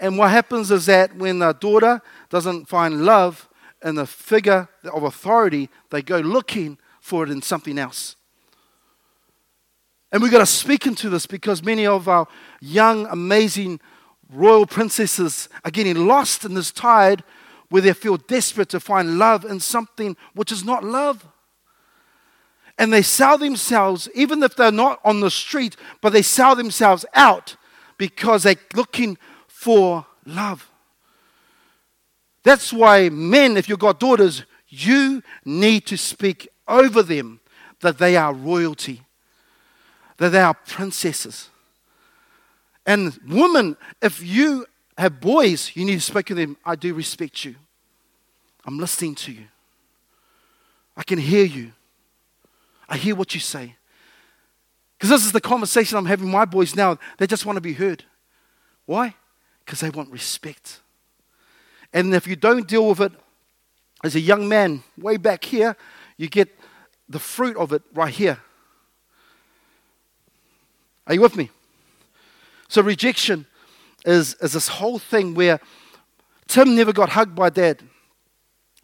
And 0.00 0.16
what 0.16 0.30
happens 0.30 0.70
is 0.70 0.86
that 0.86 1.14
when 1.14 1.42
a 1.42 1.52
daughter 1.52 2.00
doesn't 2.30 2.68
find 2.68 3.04
love 3.04 3.48
in 3.84 3.96
the 3.96 4.06
figure 4.06 4.68
of 4.92 5.02
authority, 5.02 5.68
they 5.90 6.02
go 6.02 6.18
looking 6.18 6.78
for 7.00 7.24
it 7.24 7.30
in 7.30 7.42
something 7.42 7.78
else. 7.78 8.16
And 10.12 10.22
we've 10.22 10.30
got 10.30 10.40
to 10.40 10.46
speak 10.46 10.86
into 10.86 11.08
this 11.08 11.26
because 11.26 11.64
many 11.64 11.86
of 11.86 12.06
our 12.06 12.28
young, 12.60 13.06
amazing 13.06 13.80
royal 14.30 14.66
princesses 14.66 15.48
are 15.64 15.70
getting 15.70 16.06
lost 16.06 16.44
in 16.44 16.52
this 16.52 16.70
tide 16.70 17.24
where 17.70 17.80
they 17.80 17.94
feel 17.94 18.18
desperate 18.18 18.68
to 18.68 18.80
find 18.80 19.18
love 19.18 19.46
in 19.46 19.58
something 19.58 20.14
which 20.34 20.52
is 20.52 20.64
not 20.64 20.84
love. 20.84 21.26
And 22.78 22.92
they 22.92 23.00
sell 23.00 23.38
themselves, 23.38 24.08
even 24.14 24.42
if 24.42 24.54
they're 24.54 24.70
not 24.70 25.00
on 25.02 25.20
the 25.20 25.30
street, 25.30 25.76
but 26.02 26.12
they 26.12 26.22
sell 26.22 26.54
themselves 26.54 27.06
out 27.14 27.56
because 27.96 28.42
they're 28.42 28.56
looking 28.74 29.16
for 29.46 30.04
love. 30.26 30.70
That's 32.44 32.72
why, 32.72 33.08
men, 33.08 33.56
if 33.56 33.68
you've 33.68 33.78
got 33.78 34.00
daughters, 34.00 34.44
you 34.68 35.22
need 35.44 35.86
to 35.86 35.96
speak 35.96 36.48
over 36.68 37.02
them 37.02 37.40
that 37.80 37.98
they 37.98 38.16
are 38.16 38.34
royalty 38.34 39.02
that 40.18 40.30
they 40.30 40.40
are 40.40 40.54
princesses. 40.54 41.48
And 42.86 43.18
women, 43.26 43.76
if 44.00 44.22
you 44.22 44.66
have 44.98 45.20
boys, 45.20 45.72
you 45.74 45.84
need 45.84 45.94
to 45.94 46.00
speak 46.00 46.26
to 46.26 46.34
them. 46.34 46.56
I 46.64 46.74
do 46.74 46.94
respect 46.94 47.44
you. 47.44 47.54
I'm 48.64 48.78
listening 48.78 49.14
to 49.16 49.32
you. 49.32 49.44
I 50.96 51.02
can 51.02 51.18
hear 51.18 51.44
you. 51.44 51.72
I 52.88 52.96
hear 52.96 53.14
what 53.14 53.34
you 53.34 53.40
say. 53.40 53.76
Because 54.96 55.10
this 55.10 55.24
is 55.24 55.32
the 55.32 55.40
conversation 55.40 55.98
I'm 55.98 56.06
having 56.06 56.26
with 56.26 56.32
my 56.32 56.44
boys 56.44 56.76
now. 56.76 56.98
They 57.18 57.26
just 57.26 57.46
want 57.46 57.56
to 57.56 57.60
be 57.60 57.72
heard. 57.72 58.04
Why? 58.86 59.14
Because 59.64 59.80
they 59.80 59.90
want 59.90 60.10
respect. 60.10 60.80
And 61.92 62.14
if 62.14 62.26
you 62.26 62.36
don't 62.36 62.68
deal 62.68 62.88
with 62.88 63.00
it 63.00 63.12
as 64.04 64.14
a 64.14 64.20
young 64.20 64.48
man, 64.48 64.82
way 64.96 65.16
back 65.16 65.44
here, 65.44 65.76
you 66.16 66.28
get 66.28 66.48
the 67.08 67.18
fruit 67.18 67.56
of 67.56 67.72
it 67.72 67.82
right 67.94 68.12
here. 68.12 68.38
Are 71.06 71.14
you 71.14 71.20
with 71.20 71.36
me? 71.36 71.50
So, 72.68 72.82
rejection 72.82 73.46
is, 74.04 74.34
is 74.34 74.52
this 74.52 74.68
whole 74.68 74.98
thing 74.98 75.34
where 75.34 75.60
Tim 76.48 76.74
never 76.74 76.92
got 76.92 77.10
hugged 77.10 77.34
by 77.34 77.50
dad. 77.50 77.82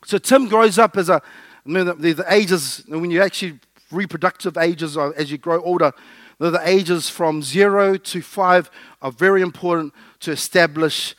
So, 0.04 0.18
Tim 0.18 0.48
grows 0.48 0.78
up 0.78 0.96
as 0.96 1.08
a 1.08 1.22
Remember, 1.68 1.92
the, 1.92 2.14
the 2.14 2.32
ages, 2.32 2.82
when 2.88 3.10
you 3.10 3.20
actually 3.20 3.58
reproductive 3.92 4.56
ages 4.56 4.96
are, 4.96 5.12
as 5.18 5.30
you 5.30 5.36
grow 5.36 5.62
older, 5.62 5.92
the 6.38 6.60
ages 6.64 7.10
from 7.10 7.42
zero 7.42 7.98
to 7.98 8.22
five 8.22 8.70
are 9.02 9.12
very 9.12 9.42
important 9.42 9.92
to 10.20 10.30
establish 10.30 11.14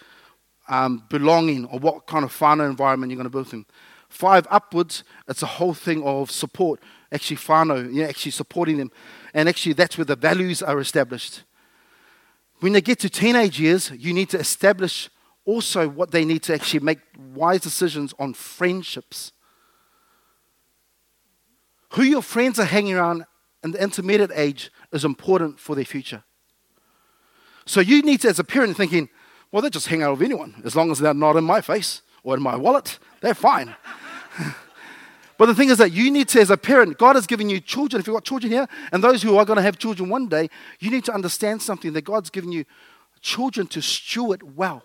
um, 0.67 1.03
belonging 1.07 1.65
or 1.65 1.77
what 1.77 2.07
kind 2.07 2.25
of 2.25 2.35
whānau 2.35 2.67
environment 2.67 3.11
you're 3.11 3.17
going 3.17 3.25
to 3.25 3.29
build 3.29 3.53
in. 3.53 3.63
Five 4.07 4.47
upwards, 4.49 5.03
it's 5.27 5.43
a 5.43 5.45
whole 5.45 5.75
thing 5.75 6.01
of 6.03 6.31
support, 6.31 6.79
actually 7.11 7.37
whānau, 7.37 7.93
you 7.93 8.03
know, 8.03 8.09
actually 8.09 8.31
supporting 8.31 8.77
them. 8.77 8.91
And 9.33 9.49
actually, 9.49 9.73
that's 9.73 9.97
where 9.97 10.05
the 10.05 10.15
values 10.15 10.61
are 10.61 10.79
established. 10.79 11.43
When 12.59 12.73
they 12.73 12.81
get 12.81 12.99
to 12.99 13.09
teenage 13.09 13.59
years, 13.59 13.91
you 13.91 14.13
need 14.13 14.29
to 14.29 14.39
establish 14.39 15.09
also 15.45 15.87
what 15.87 16.11
they 16.11 16.25
need 16.25 16.43
to 16.43 16.53
actually 16.53 16.81
make 16.81 16.99
wise 17.33 17.61
decisions 17.61 18.13
on 18.19 18.33
friendships. 18.33 19.31
Who 21.93 22.03
your 22.03 22.21
friends 22.21 22.59
are 22.59 22.65
hanging 22.65 22.93
around 22.93 23.25
in 23.63 23.71
the 23.71 23.81
intermediate 23.81 24.31
age 24.33 24.71
is 24.91 25.03
important 25.03 25.59
for 25.59 25.75
their 25.75 25.85
future. 25.85 26.23
So 27.65 27.81
you 27.81 28.01
need 28.01 28.21
to, 28.21 28.29
as 28.29 28.39
a 28.39 28.43
parent, 28.43 28.77
thinking, 28.77 29.09
well, 29.51 29.61
they 29.61 29.69
just 29.69 29.87
hang 29.87 30.03
out 30.03 30.17
with 30.17 30.21
anyone. 30.21 30.61
As 30.63 30.75
long 30.75 30.91
as 30.91 30.99
they're 30.99 31.13
not 31.13 31.35
in 31.35 31.43
my 31.43 31.61
face 31.61 32.01
or 32.23 32.35
in 32.35 32.43
my 32.43 32.55
wallet, 32.55 32.99
they're 33.21 33.33
fine. 33.33 33.75
but 35.39 35.45
the 35.45 35.55
thing 35.55 35.69
is 35.69 35.77
that 35.77 35.93
you 35.93 36.11
need 36.11 36.27
to, 36.29 36.41
as 36.41 36.49
a 36.49 36.57
parent, 36.57 36.97
God 36.97 37.15
has 37.15 37.25
given 37.25 37.49
you 37.49 37.61
children. 37.61 38.01
If 38.01 38.07
you've 38.07 38.13
got 38.13 38.25
children 38.25 38.51
here, 38.51 38.67
and 38.91 39.01
those 39.01 39.23
who 39.23 39.37
are 39.37 39.45
going 39.45 39.55
to 39.55 39.63
have 39.63 39.77
children 39.77 40.09
one 40.09 40.27
day, 40.27 40.49
you 40.79 40.91
need 40.91 41.05
to 41.05 41.13
understand 41.13 41.61
something 41.61 41.93
that 41.93 42.01
God's 42.01 42.29
given 42.29 42.51
you 42.51 42.65
children 43.21 43.65
to 43.67 43.81
steward 43.81 44.57
well. 44.57 44.83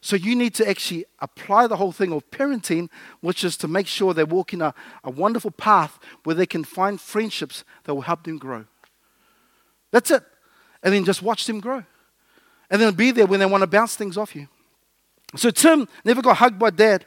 So 0.00 0.16
you 0.16 0.34
need 0.34 0.54
to 0.54 0.66
actually 0.66 1.04
apply 1.18 1.66
the 1.66 1.76
whole 1.76 1.92
thing 1.92 2.10
of 2.10 2.30
parenting, 2.30 2.88
which 3.20 3.44
is 3.44 3.58
to 3.58 3.68
make 3.68 3.86
sure 3.86 4.14
they're 4.14 4.24
walking 4.24 4.62
a, 4.62 4.72
a 5.04 5.10
wonderful 5.10 5.50
path 5.50 5.98
where 6.22 6.34
they 6.34 6.46
can 6.46 6.64
find 6.64 6.98
friendships 6.98 7.64
that 7.84 7.94
will 7.94 8.00
help 8.00 8.24
them 8.24 8.38
grow. 8.38 8.64
That's 9.90 10.10
it. 10.10 10.22
And 10.82 10.94
then 10.94 11.04
just 11.04 11.20
watch 11.20 11.46
them 11.46 11.60
grow. 11.60 11.84
And 12.70 12.80
then 12.80 12.94
be 12.94 13.10
there 13.10 13.26
when 13.26 13.40
they 13.40 13.46
want 13.46 13.60
to 13.60 13.66
bounce 13.66 13.94
things 13.94 14.16
off 14.16 14.34
you. 14.34 14.48
So 15.36 15.50
Tim 15.50 15.86
never 16.02 16.22
got 16.22 16.38
hugged 16.38 16.58
by 16.58 16.70
dad. 16.70 17.04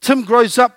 Tim 0.00 0.24
grows 0.24 0.58
up 0.58 0.76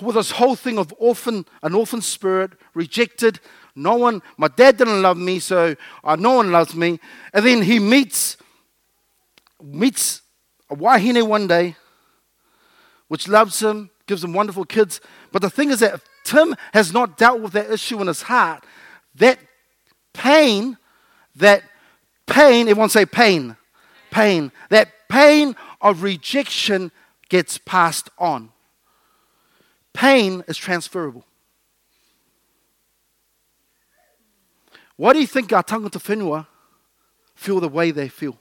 with 0.00 0.14
this 0.14 0.32
whole 0.32 0.54
thing 0.54 0.78
of 0.78 0.94
orphan, 0.98 1.44
an 1.62 1.74
orphan 1.74 2.00
spirit, 2.00 2.52
rejected. 2.74 3.40
No 3.74 3.96
one, 3.96 4.22
my 4.36 4.48
dad 4.48 4.76
didn't 4.76 5.02
love 5.02 5.16
me, 5.16 5.38
so 5.38 5.74
uh, 6.04 6.16
no 6.16 6.34
one 6.34 6.52
loves 6.52 6.74
me. 6.74 7.00
And 7.32 7.44
then 7.44 7.62
he 7.62 7.78
meets 7.78 8.36
meets 9.62 10.22
a 10.68 10.74
wahine 10.74 11.26
one 11.26 11.46
day, 11.46 11.76
which 13.08 13.28
loves 13.28 13.62
him, 13.62 13.90
gives 14.06 14.24
him 14.24 14.32
wonderful 14.32 14.64
kids. 14.64 15.00
But 15.30 15.42
the 15.42 15.50
thing 15.50 15.70
is 15.70 15.80
that 15.80 15.94
if 15.94 16.04
Tim 16.24 16.56
has 16.72 16.92
not 16.92 17.16
dealt 17.16 17.40
with 17.40 17.52
that 17.52 17.70
issue 17.70 18.00
in 18.00 18.08
his 18.08 18.22
heart, 18.22 18.64
that 19.16 19.38
pain, 20.12 20.76
that 21.36 21.62
pain, 22.26 22.68
everyone 22.68 22.88
say 22.88 23.06
pain, 23.06 23.56
pain, 24.10 24.50
that 24.70 24.88
pain 25.08 25.54
of 25.80 26.02
rejection 26.02 26.90
gets 27.32 27.56
passed 27.56 28.10
on. 28.18 28.50
Pain 29.94 30.44
is 30.46 30.56
transferable. 30.58 31.24
Why 34.96 35.14
do 35.14 35.20
you 35.20 35.26
think 35.26 35.52
our 35.52 35.62
tangata 35.64 35.98
whenua 35.98 36.46
feel 37.34 37.58
the 37.58 37.68
way 37.68 37.90
they 37.90 38.08
feel? 38.08 38.38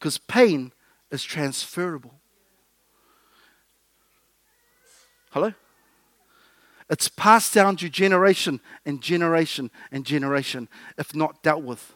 because 0.00 0.16
pain 0.16 0.72
is 1.10 1.22
transferable. 1.22 2.14
Hello? 5.30 5.52
It's 6.88 7.08
passed 7.08 7.54
down 7.54 7.76
to 7.76 7.88
generation 7.88 8.60
and 8.86 9.00
generation 9.00 9.70
and 9.92 10.04
generation 10.04 10.68
if 10.98 11.14
not 11.14 11.42
dealt 11.42 11.62
with. 11.62 11.94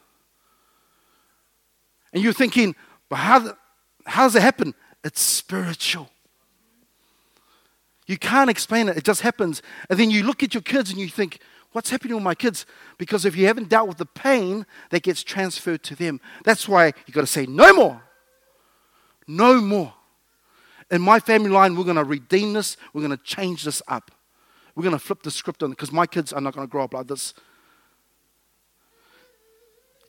And 2.13 2.23
you're 2.23 2.31
thinking, 2.31 2.75
but 3.09 3.17
how, 3.17 3.57
how 4.05 4.23
does 4.23 4.35
it 4.35 4.43
happen? 4.43 4.73
It's 5.05 5.21
spiritual. 5.21 6.09
You 8.07 8.17
can't 8.17 8.49
explain 8.49 8.89
it, 8.89 8.97
it 8.97 9.03
just 9.03 9.21
happens. 9.21 9.61
And 9.89 9.99
then 9.99 10.09
you 10.09 10.23
look 10.23 10.41
at 10.41 10.55
your 10.55 10.61
kids 10.61 10.89
and 10.89 10.99
you 10.99 11.07
think, 11.07 11.39
what's 11.71 11.91
happening 11.91 12.15
with 12.15 12.23
my 12.23 12.33
kids? 12.33 12.65
Because 12.97 13.23
if 13.23 13.35
you 13.35 13.45
haven't 13.45 13.69
dealt 13.69 13.87
with 13.87 13.97
the 13.97 14.05
pain 14.07 14.65
that 14.89 15.03
gets 15.03 15.23
transferred 15.23 15.83
to 15.83 15.95
them, 15.95 16.19
that's 16.43 16.67
why 16.67 16.87
you've 17.05 17.13
got 17.13 17.21
to 17.21 17.27
say, 17.27 17.45
no 17.45 17.71
more. 17.73 18.01
No 19.27 19.61
more. 19.61 19.93
In 20.89 21.01
my 21.01 21.19
family 21.19 21.49
line, 21.49 21.75
we're 21.75 21.83
going 21.83 21.95
to 21.97 22.03
redeem 22.03 22.53
this. 22.53 22.75
We're 22.93 23.01
going 23.01 23.17
to 23.17 23.23
change 23.23 23.63
this 23.63 23.83
up. 23.87 24.09
We're 24.75 24.83
going 24.83 24.93
to 24.93 24.99
flip 24.99 25.21
the 25.21 25.31
script 25.31 25.61
on 25.61 25.69
because 25.69 25.91
my 25.91 26.07
kids 26.07 26.33
are 26.33 26.41
not 26.41 26.55
going 26.55 26.67
to 26.67 26.71
grow 26.71 26.83
up 26.83 26.95
like 26.95 27.07
this. 27.07 27.35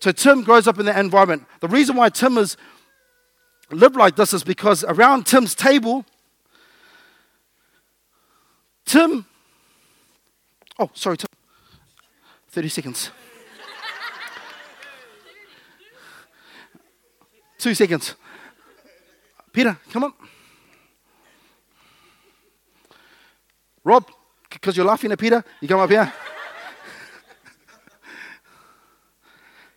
So 0.01 0.11
Tim 0.13 0.43
grows 0.43 0.67
up 0.67 0.79
in 0.79 0.87
that 0.87 0.99
environment. 0.99 1.47
The 1.61 1.69
reason 1.69 1.97
why 1.97 2.09
Tim 2.09 2.39
is 2.39 2.57
lived 3.71 3.97
like 3.97 4.17
this 4.17 4.33
is 4.33 4.45
because 4.45 4.85
around 4.85 5.27
Tim's 5.27 5.55
table, 5.55 6.05
Tim, 8.85 9.27
oh, 10.79 10.91
sorry, 10.95 11.17
Tim, 11.17 11.29
30 12.51 12.69
seconds. 12.69 13.11
Two 17.59 17.75
seconds. 17.75 18.15
Peter, 19.53 19.77
come 19.91 20.05
on. 20.05 20.13
Rob, 23.83 24.09
because 24.51 24.77
you're 24.77 24.87
laughing 24.87 25.11
at 25.13 25.19
Peter, 25.19 25.45
you 25.61 25.69
come 25.69 25.81
up 25.81 25.91
here. 25.91 26.13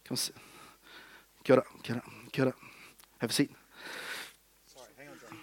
come 0.03 0.17
sit. 0.17 0.35
Get 1.43 1.57
up, 1.59 1.65
get 1.81 1.97
up, 1.97 2.03
get 2.31 2.47
up. 2.47 2.55
Have 3.19 3.29
a 3.29 3.33
seat. 3.33 3.51
Sorry, 4.65 4.87
hang 4.97 5.07
on, 5.09 5.19
John. 5.19 5.37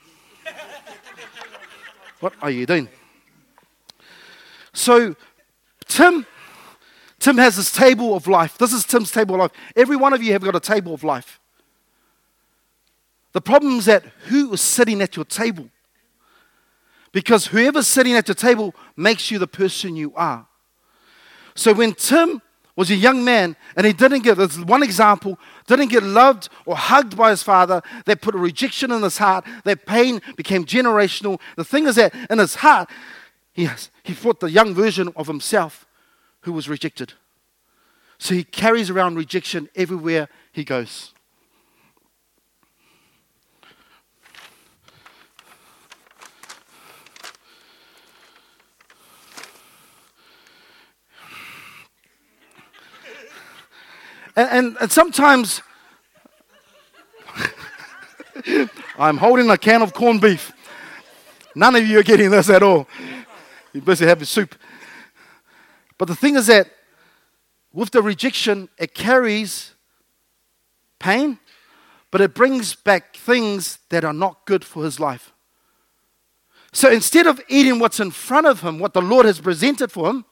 What 2.20 2.32
are 2.42 2.50
you 2.50 2.66
doing? 2.66 2.88
So, 4.72 5.14
Tim, 5.86 6.26
Tim 7.18 7.38
has 7.38 7.56
this 7.56 7.72
table 7.72 8.14
of 8.14 8.26
life. 8.26 8.58
This 8.58 8.72
is 8.72 8.84
Tim's 8.84 9.10
table 9.10 9.34
of 9.34 9.40
life. 9.40 9.52
Every 9.74 9.96
one 9.96 10.12
of 10.12 10.22
you 10.22 10.32
have 10.32 10.42
got 10.42 10.54
a 10.54 10.60
table 10.60 10.94
of 10.94 11.02
life. 11.02 11.40
The 13.32 13.40
problem 13.40 13.78
is 13.78 13.84
that 13.86 14.04
who 14.28 14.52
is 14.52 14.60
sitting 14.60 15.02
at 15.02 15.16
your 15.16 15.24
table? 15.24 15.68
Because 17.12 17.46
whoever's 17.46 17.86
sitting 17.86 18.14
at 18.14 18.28
your 18.28 18.34
table 18.34 18.74
makes 18.96 19.30
you 19.30 19.38
the 19.38 19.46
person 19.46 19.96
you 19.96 20.12
are. 20.14 20.46
So 21.54 21.72
when 21.72 21.94
Tim 21.94 22.42
was 22.76 22.90
a 22.90 22.94
young 22.94 23.24
man 23.24 23.56
and 23.74 23.86
he 23.86 23.92
didn't 23.92 24.22
get, 24.22 24.36
there's 24.36 24.60
one 24.60 24.82
example, 24.82 25.38
didn't 25.66 25.88
get 25.88 26.02
loved 26.02 26.48
or 26.66 26.76
hugged 26.76 27.16
by 27.16 27.30
his 27.30 27.42
father, 27.42 27.82
that 28.04 28.20
put 28.20 28.34
a 28.34 28.38
rejection 28.38 28.92
in 28.92 29.02
his 29.02 29.18
heart, 29.18 29.44
that 29.64 29.86
pain 29.86 30.20
became 30.36 30.64
generational. 30.64 31.40
The 31.56 31.64
thing 31.64 31.86
is 31.86 31.96
that 31.96 32.14
in 32.30 32.38
his 32.38 32.56
heart, 32.56 32.90
he, 33.52 33.68
he 34.04 34.12
fought 34.12 34.40
the 34.40 34.50
young 34.50 34.74
version 34.74 35.12
of 35.16 35.26
himself 35.26 35.86
who 36.42 36.52
was 36.52 36.68
rejected. 36.68 37.14
So 38.18 38.34
he 38.34 38.44
carries 38.44 38.90
around 38.90 39.16
rejection 39.16 39.68
everywhere 39.74 40.28
he 40.52 40.62
goes. 40.62 41.12
And, 54.36 54.48
and, 54.50 54.76
and 54.80 54.92
sometimes 54.92 55.62
I'm 58.98 59.16
holding 59.16 59.50
a 59.50 59.56
can 59.56 59.82
of 59.82 59.94
corned 59.94 60.20
beef. 60.20 60.52
None 61.54 61.74
of 61.74 61.86
you 61.86 61.98
are 61.98 62.02
getting 62.02 62.30
this 62.30 62.50
at 62.50 62.62
all. 62.62 62.86
You're 63.72 63.82
busy 63.82 64.04
having 64.06 64.26
soup. 64.26 64.54
But 65.98 66.08
the 66.08 66.14
thing 66.14 66.36
is 66.36 66.46
that 66.48 66.68
with 67.72 67.90
the 67.90 68.02
rejection, 68.02 68.68
it 68.78 68.94
carries 68.94 69.72
pain, 70.98 71.38
but 72.10 72.20
it 72.20 72.34
brings 72.34 72.74
back 72.74 73.16
things 73.16 73.78
that 73.88 74.04
are 74.04 74.12
not 74.12 74.44
good 74.46 74.64
for 74.64 74.84
his 74.84 75.00
life. 75.00 75.32
So 76.72 76.90
instead 76.90 77.26
of 77.26 77.40
eating 77.48 77.78
what's 77.78 78.00
in 78.00 78.10
front 78.10 78.46
of 78.46 78.60
him, 78.60 78.78
what 78.78 78.92
the 78.92 79.00
Lord 79.00 79.24
has 79.24 79.40
presented 79.40 79.90
for 79.90 80.10
him, 80.10 80.26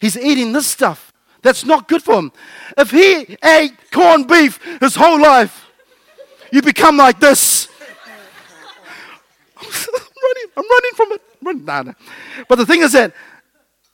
he's 0.00 0.16
eating 0.16 0.52
this 0.52 0.68
stuff. 0.68 1.09
That's 1.42 1.64
not 1.64 1.88
good 1.88 2.02
for 2.02 2.14
him. 2.14 2.32
If 2.76 2.90
he 2.90 3.36
ate 3.42 3.90
corned 3.90 4.28
beef 4.28 4.58
his 4.80 4.94
whole 4.94 5.20
life, 5.20 5.66
you 6.52 6.62
become 6.62 6.96
like 6.96 7.20
this. 7.20 7.68
I'm 9.56 9.66
running, 9.66 10.50
I'm 10.56 10.68
running 10.68 10.92
from 10.94 11.12
it. 11.12 11.22
Running, 11.42 11.64
nah, 11.64 11.82
nah. 11.82 11.92
But 12.48 12.56
the 12.56 12.66
thing 12.66 12.82
is 12.82 12.92
that 12.92 13.14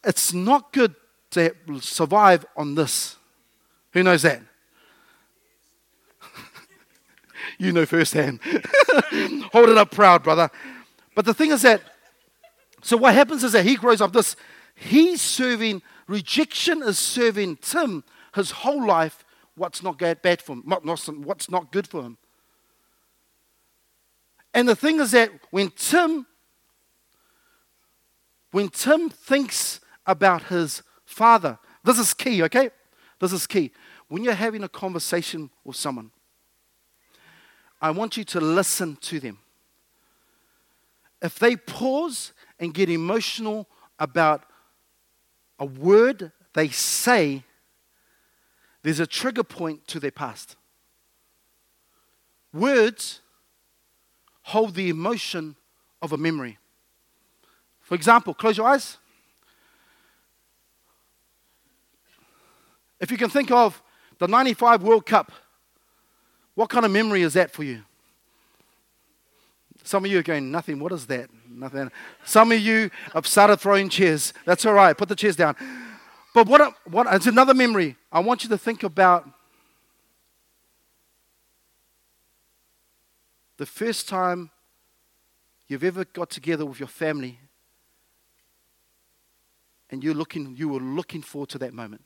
it's 0.04 0.32
not 0.32 0.72
good 0.72 0.94
to 1.32 1.54
survive 1.80 2.46
on 2.56 2.74
this. 2.74 3.16
Who 3.92 4.02
knows 4.02 4.22
that? 4.22 4.40
you 7.59 7.72
know 7.72 7.87
firsthand. 7.87 8.40
Hold 9.52 9.68
it 9.68 9.78
up 9.78 9.90
proud, 9.90 10.22
brother. 10.22 10.50
But 11.14 11.24
the 11.24 11.35
thing 11.35 11.50
is 11.50 11.62
that 11.62 11.82
So 12.82 12.96
what 12.96 13.14
happens 13.14 13.42
is 13.42 13.52
that 13.52 13.64
he 13.64 13.74
grows 13.74 14.00
up 14.00 14.12
this, 14.12 14.37
he's 14.74 15.20
serving, 15.20 15.82
rejection 16.07 16.83
is 16.83 16.99
serving 16.99 17.57
Tim 17.57 18.05
his 18.35 18.51
whole 18.51 18.87
life 18.87 19.25
what's 19.57 19.83
not 19.83 19.99
bad 19.99 20.42
for 20.42 20.53
him, 20.53 20.62
what's 20.64 21.51
not 21.51 21.73
good 21.73 21.87
for 21.87 22.03
him. 22.03 22.19
And 24.53 24.69
the 24.69 24.77
thing 24.77 25.01
is 25.01 25.11
that 25.11 25.31
when 25.51 25.71
Tim, 25.71 26.27
when 28.53 28.69
Tim 28.69 29.11
thinks 29.11 29.81
about 30.07 30.45
his 30.45 30.83
father, 31.05 31.59
this 31.85 31.99
is 31.99 32.14
key, 32.14 32.42
okay? 32.45 32.71
This 33.21 33.33
is 33.33 33.47
key. 33.47 33.73
When 34.09 34.23
you're 34.25 34.35
having 34.35 34.62
a 34.62 34.69
conversation 34.69 35.51
with 35.64 35.77
someone, 35.77 36.11
I 37.81 37.90
want 37.90 38.16
you 38.16 38.25
to 38.25 38.40
listen 38.40 38.97
to 39.03 39.21
them. 39.21 39.38
If 41.21 41.38
they 41.38 41.57
pause 41.57 42.33
and 42.59 42.73
get 42.73 42.88
emotional 42.88 43.69
about 43.99 44.45
a 45.59 45.64
word 45.64 46.33
they 46.55 46.69
say, 46.69 47.45
there's 48.83 49.01
a 49.01 49.07
trigger 49.07 49.42
point 49.42 49.87
to 49.88 50.01
their 50.01 50.11
past. 50.11 50.57
Words 52.53 53.21
hold 54.42 54.75
the 54.75 54.88
emotion 54.88 55.57
of 56.01 56.12
a 56.12 56.16
memory. 56.16 56.59
For 57.81 57.95
example, 57.95 58.33
close 58.33 58.57
your 58.57 58.66
eyes. 58.66 58.99
If 63.01 63.11
you 63.11 63.16
can 63.16 63.29
think 63.29 63.51
of 63.51 63.83
the 64.19 64.27
95 64.27 64.83
World 64.83 65.05
Cup, 65.05 65.33
what 66.55 66.71
kind 66.71 66.87
of 66.87 66.90
memory 66.90 67.23
is 67.23 67.35
that 67.35 67.51
for 67.51 67.62
you? 67.62 67.83
Some 69.87 70.05
of 70.05 70.11
you 70.11 70.18
are 70.18 70.22
going, 70.25 70.51
nothing. 70.51 70.81
What 70.81 70.90
is 70.90 71.07
that? 71.07 71.31
Nothing. 71.49 71.92
Some 72.25 72.51
of 72.51 72.59
you 72.59 72.90
have 73.14 73.25
started 73.25 73.59
throwing 73.59 73.88
chairs. 73.88 74.35
That's 74.44 74.66
all 74.66 74.72
right. 74.72 74.99
Put 74.99 75.09
the 75.09 75.14
chairs 75.14 75.37
down. 75.37 75.55
But 76.35 76.49
what, 76.49 76.75
what, 76.90 77.07
it's 77.14 77.29
another 77.29 77.55
memory. 77.55 77.94
I 78.11 78.18
want 78.18 78.42
you 78.42 78.49
to 78.49 78.59
think 78.59 78.83
about 78.83 79.31
the 83.59 83.64
first 83.64 84.09
time 84.09 84.51
you've 85.68 85.85
ever 85.85 86.05
got 86.05 86.31
together 86.31 86.66
with 86.66 86.81
your 86.81 86.88
family 86.88 87.38
and 89.88 90.03
you're 90.03 90.14
looking, 90.14 90.57
you 90.57 90.68
were 90.68 90.81
looking 90.81 91.22
forward 91.22 91.51
to 91.51 91.59
that 91.59 91.72
moment. 91.72 92.03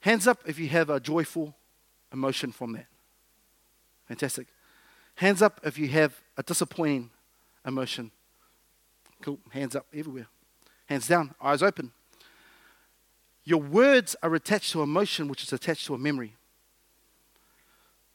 Hands 0.00 0.26
up 0.26 0.40
if 0.46 0.58
you 0.58 0.68
have 0.68 0.88
a 0.88 0.98
joyful 0.98 1.57
emotion 2.12 2.52
from 2.52 2.72
that. 2.72 2.86
Fantastic. 4.06 4.46
Hands 5.16 5.42
up 5.42 5.60
if 5.64 5.78
you 5.78 5.88
have 5.88 6.20
a 6.36 6.42
disappointing 6.42 7.10
emotion. 7.66 8.10
Cool. 9.20 9.38
Hands 9.50 9.74
up 9.74 9.86
everywhere. 9.92 10.28
Hands 10.86 11.06
down. 11.06 11.34
Eyes 11.42 11.62
open. 11.62 11.92
Your 13.44 13.60
words 13.60 14.14
are 14.22 14.34
attached 14.34 14.72
to 14.72 14.82
emotion, 14.82 15.28
which 15.28 15.42
is 15.42 15.52
attached 15.52 15.86
to 15.86 15.94
a 15.94 15.98
memory. 15.98 16.36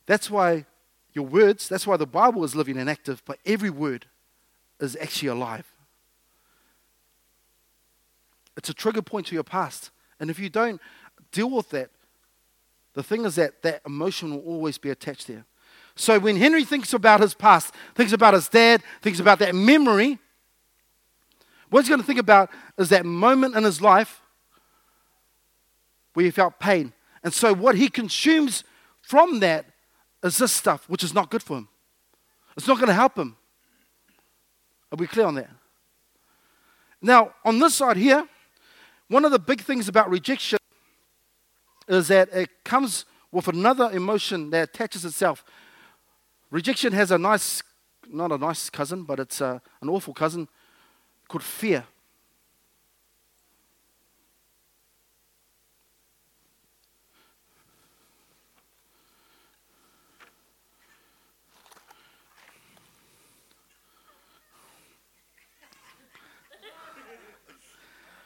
That's 0.06 0.29
why 0.29 0.65
your 1.13 1.25
words, 1.25 1.67
that's 1.69 1.86
why 1.86 1.97
the 1.97 2.08
Bible 2.08 2.43
is 2.43 2.56
living 2.56 2.77
and 2.77 2.89
active, 2.89 3.21
but 3.25 3.39
every 3.45 3.69
word 3.69 4.08
is 4.79 4.97
actually 4.99 5.29
alive. 5.29 5.71
It's 8.58 8.69
a 8.69 8.73
trigger 8.73 9.01
point 9.01 9.27
to 9.27 9.36
your 9.36 9.43
past. 9.43 9.91
And 10.19 10.29
if 10.29 10.39
you 10.39 10.49
don't 10.49 10.82
deal 11.32 11.49
with 11.49 11.69
that, 11.71 11.89
the 12.93 13.03
thing 13.03 13.25
is 13.25 13.36
that 13.36 13.62
that 13.63 13.82
emotion 13.86 14.32
will 14.32 14.41
always 14.41 14.77
be 14.77 14.89
attached 14.89 15.27
there. 15.27 15.45
So 15.95 16.19
when 16.19 16.38
Henry 16.38 16.63
thinks 16.63 16.93
about 16.93 17.19
his 17.19 17.34
past, 17.34 17.73
thinks 17.95 18.13
about 18.13 18.34
his 18.34 18.47
dad, 18.47 18.82
thinks 19.01 19.19
about 19.19 19.39
that 19.39 19.53
memory, 19.53 20.19
what 21.69 21.82
he's 21.82 21.89
going 21.89 22.01
to 22.01 22.06
think 22.06 22.19
about 22.19 22.49
is 22.77 22.89
that 22.89 23.06
moment 23.06 23.56
in 23.56 23.63
his 23.63 23.82
life 23.82 24.21
where 26.13 26.25
he 26.25 26.32
felt 26.32 26.60
pain. 26.60 26.93
And 27.23 27.34
so 27.34 27.53
what 27.53 27.75
he 27.75 27.89
consumes 27.89 28.63
from 29.01 29.39
that 29.39 29.65
is 30.23 30.38
this 30.38 30.51
stuff, 30.51 30.88
which 30.88 31.03
is 31.03 31.13
not 31.13 31.29
good 31.29 31.41
for 31.41 31.58
him. 31.58 31.67
It's 32.56 32.67
not 32.67 32.77
going 32.77 32.88
to 32.88 32.93
help 32.93 33.17
him. 33.17 33.36
Are 34.91 34.97
we 34.97 35.08
clear 35.08 35.25
on 35.25 35.36
that? 35.36 35.49
Now, 37.01 37.34
on 37.43 37.60
this 37.60 37.75
side 37.75 37.97
here, 37.97 38.27
one 39.08 39.25
of 39.25 39.32
the 39.32 39.39
big 39.39 39.62
things 39.62 39.88
about 39.88 40.10
rejection 40.10 40.60
is 41.88 42.08
that 42.08 42.30
it 42.34 42.50
comes 42.63 43.06
with 43.32 43.48
another 43.48 43.89
emotion 43.91 44.50
that 44.52 44.69
attaches 44.69 45.06
itself. 45.06 45.43
Rejection 46.52 46.93
has 46.93 47.12
a 47.12 47.17
nice, 47.17 47.63
not 48.08 48.32
a 48.32 48.38
nice 48.38 48.69
cousin, 48.69 49.04
but 49.04 49.19
it's 49.19 49.41
a, 49.41 49.62
an 49.82 49.89
awful 49.89 50.13
cousin 50.13 50.48
called 51.28 51.43
fear. 51.43 51.86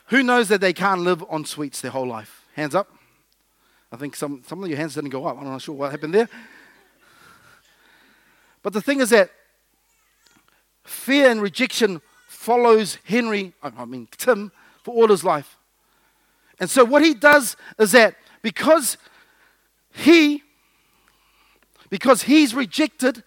Who 0.07 0.23
knows 0.23 0.47
that 0.47 0.61
they 0.61 0.71
can't 0.71 1.01
live 1.01 1.23
on 1.29 1.43
sweets 1.43 1.81
their 1.81 1.91
whole 1.91 2.07
life? 2.07 2.45
Hands 2.55 2.73
up. 2.73 2.96
I 3.91 3.95
think 3.95 4.15
some, 4.15 4.43
some 4.45 4.63
of 4.63 4.69
your 4.69 4.77
hands 4.77 4.95
didn't 4.95 5.11
go 5.11 5.25
up. 5.25 5.37
I'm 5.37 5.45
not 5.45 5.61
sure 5.61 5.75
what 5.75 5.91
happened 5.91 6.13
there. 6.13 6.29
But 8.61 8.73
the 8.73 8.81
thing 8.81 8.99
is 8.99 9.11
that 9.11 9.29
fear 10.83 11.29
and 11.29 11.41
rejection 11.41 12.01
follows 12.27 12.97
Henry, 13.03 13.53
I 13.63 13.85
mean 13.85 14.07
Tim, 14.17 14.51
for 14.83 14.93
all 14.93 15.07
his 15.07 15.23
life. 15.23 15.57
And 16.59 16.69
so 16.69 16.83
what 16.83 17.03
he 17.03 17.13
does 17.13 17.55
is 17.77 17.91
that 17.91 18.15
because 18.41 18.97
he 19.93 20.43
because 21.89 22.23
he's 22.23 22.53
rejected 22.53 23.23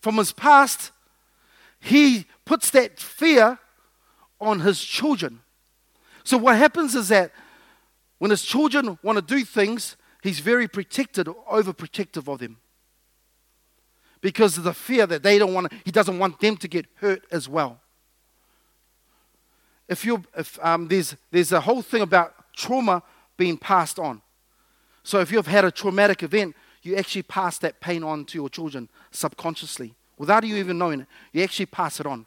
from 0.00 0.16
his 0.16 0.32
past, 0.32 0.92
he 1.80 2.26
puts 2.44 2.70
that 2.70 3.00
fear 3.00 3.58
on 4.40 4.60
his 4.60 4.80
children. 4.82 5.40
So 6.22 6.36
what 6.38 6.56
happens 6.56 6.94
is 6.94 7.08
that 7.08 7.32
when 8.18 8.30
his 8.30 8.42
children 8.42 8.98
want 9.02 9.16
to 9.16 9.22
do 9.22 9.44
things, 9.44 9.96
he's 10.22 10.40
very 10.40 10.68
protected, 10.68 11.26
overprotective 11.26 12.32
of 12.32 12.38
them. 12.38 12.58
Because 14.20 14.56
of 14.58 14.64
the 14.64 14.72
fear 14.74 15.06
that 15.06 15.22
they 15.22 15.38
don't 15.38 15.54
want, 15.54 15.72
he 15.84 15.90
doesn't 15.90 16.18
want 16.18 16.40
them 16.40 16.56
to 16.56 16.68
get 16.68 16.86
hurt 16.96 17.24
as 17.30 17.48
well 17.48 17.80
if 19.88 20.04
you 20.04 20.22
if 20.36 20.58
um, 20.64 20.88
there's 20.88 21.16
there's 21.30 21.52
a 21.52 21.60
whole 21.60 21.82
thing 21.82 22.02
about 22.02 22.34
trauma 22.54 23.02
being 23.36 23.56
passed 23.56 23.98
on. 23.98 24.22
So 25.02 25.20
if 25.20 25.30
you've 25.30 25.46
had 25.46 25.64
a 25.64 25.70
traumatic 25.70 26.22
event, 26.22 26.56
you 26.82 26.96
actually 26.96 27.22
pass 27.22 27.58
that 27.58 27.80
pain 27.80 28.02
on 28.02 28.24
to 28.26 28.38
your 28.38 28.48
children 28.48 28.88
subconsciously 29.10 29.94
without 30.18 30.44
you 30.44 30.56
even 30.56 30.78
knowing 30.78 31.02
it. 31.02 31.06
You 31.32 31.44
actually 31.44 31.66
pass 31.66 32.00
it 32.00 32.06
on. 32.06 32.26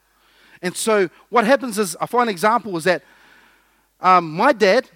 And 0.61 0.75
so 0.75 1.09
what 1.29 1.45
happens 1.45 1.77
is, 1.77 1.97
I 1.99 2.05
find 2.05 2.29
an 2.29 2.33
example 2.33 2.75
is 2.77 2.83
that 2.83 3.03
um, 4.01 4.31
my 4.31 4.53
dad, 4.53 4.89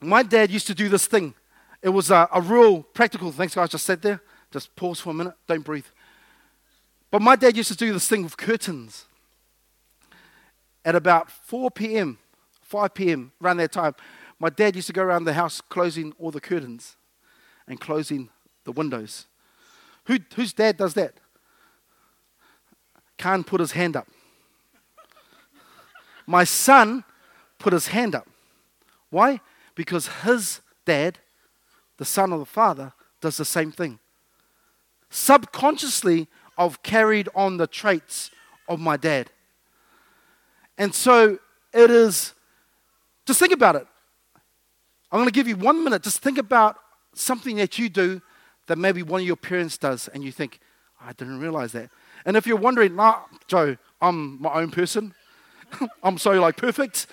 my 0.00 0.22
dad 0.22 0.50
used 0.50 0.66
to 0.68 0.74
do 0.74 0.88
this 0.88 1.06
thing. 1.06 1.34
It 1.82 1.90
was 1.90 2.10
a, 2.10 2.28
a 2.32 2.40
real 2.40 2.82
practical. 2.82 3.32
Thanks, 3.32 3.54
guys. 3.54 3.70
Just 3.70 3.86
sit 3.86 4.02
there. 4.02 4.22
Just 4.50 4.74
pause 4.76 5.00
for 5.00 5.10
a 5.10 5.14
minute. 5.14 5.34
Don't 5.46 5.64
breathe. 5.64 5.86
But 7.10 7.22
my 7.22 7.36
dad 7.36 7.56
used 7.56 7.70
to 7.70 7.76
do 7.76 7.92
this 7.92 8.08
thing 8.08 8.22
with 8.22 8.36
curtains 8.36 9.06
at 10.84 10.94
about 10.94 11.30
4 11.30 11.70
p.m., 11.70 12.18
5 12.62 12.94
p.m., 12.94 13.32
around 13.42 13.58
that 13.58 13.72
time, 13.72 13.94
my 14.38 14.48
dad 14.48 14.74
used 14.74 14.86
to 14.86 14.92
go 14.92 15.02
around 15.02 15.24
the 15.24 15.34
house 15.34 15.60
closing 15.60 16.14
all 16.18 16.30
the 16.30 16.40
curtains 16.40 16.96
and 17.66 17.80
closing 17.80 18.30
the 18.64 18.72
windows. 18.72 19.26
Who, 20.04 20.18
whose 20.34 20.52
dad 20.52 20.76
does 20.76 20.94
that? 20.94 21.14
Can't 23.18 23.46
put 23.46 23.60
his 23.60 23.72
hand 23.72 23.96
up. 23.96 24.08
My 26.26 26.44
son 26.44 27.04
put 27.58 27.72
his 27.72 27.88
hand 27.88 28.14
up. 28.14 28.26
Why? 29.10 29.40
Because 29.80 30.08
his 30.24 30.60
dad, 30.84 31.20
the 31.96 32.04
son 32.04 32.34
of 32.34 32.38
the 32.38 32.44
father, 32.44 32.92
does 33.22 33.38
the 33.38 33.46
same 33.46 33.72
thing. 33.72 33.98
Subconsciously, 35.08 36.28
I've 36.58 36.82
carried 36.82 37.30
on 37.34 37.56
the 37.56 37.66
traits 37.66 38.30
of 38.68 38.78
my 38.78 38.98
dad. 38.98 39.30
And 40.76 40.94
so 40.94 41.38
it 41.72 41.90
is, 41.90 42.34
just 43.24 43.40
think 43.40 43.54
about 43.54 43.74
it. 43.74 43.86
I'm 45.10 45.16
going 45.16 45.24
to 45.24 45.32
give 45.32 45.48
you 45.48 45.56
one 45.56 45.82
minute. 45.82 46.02
Just 46.02 46.18
think 46.18 46.36
about 46.36 46.76
something 47.14 47.56
that 47.56 47.78
you 47.78 47.88
do 47.88 48.20
that 48.66 48.76
maybe 48.76 49.02
one 49.02 49.22
of 49.22 49.26
your 49.26 49.34
parents 49.34 49.78
does, 49.78 50.08
and 50.08 50.22
you 50.22 50.30
think, 50.30 50.60
I 51.00 51.14
didn't 51.14 51.40
realize 51.40 51.72
that. 51.72 51.88
And 52.26 52.36
if 52.36 52.46
you're 52.46 52.58
wondering, 52.58 52.96
nah, 52.96 53.20
Joe, 53.48 53.78
I'm 54.02 54.42
my 54.42 54.52
own 54.52 54.72
person. 54.72 55.14
I'm 56.02 56.18
so 56.18 56.32
like 56.32 56.58
perfect. 56.58 57.06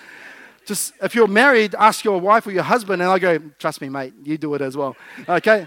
Just 0.68 0.92
if 1.00 1.14
you're 1.14 1.26
married, 1.26 1.74
ask 1.78 2.04
your 2.04 2.20
wife 2.20 2.46
or 2.46 2.50
your 2.50 2.62
husband, 2.62 3.00
and 3.00 3.10
I 3.10 3.18
go, 3.18 3.38
trust 3.58 3.80
me, 3.80 3.88
mate, 3.88 4.12
you 4.22 4.36
do 4.36 4.52
it 4.52 4.60
as 4.60 4.76
well. 4.76 4.94
Okay? 5.26 5.66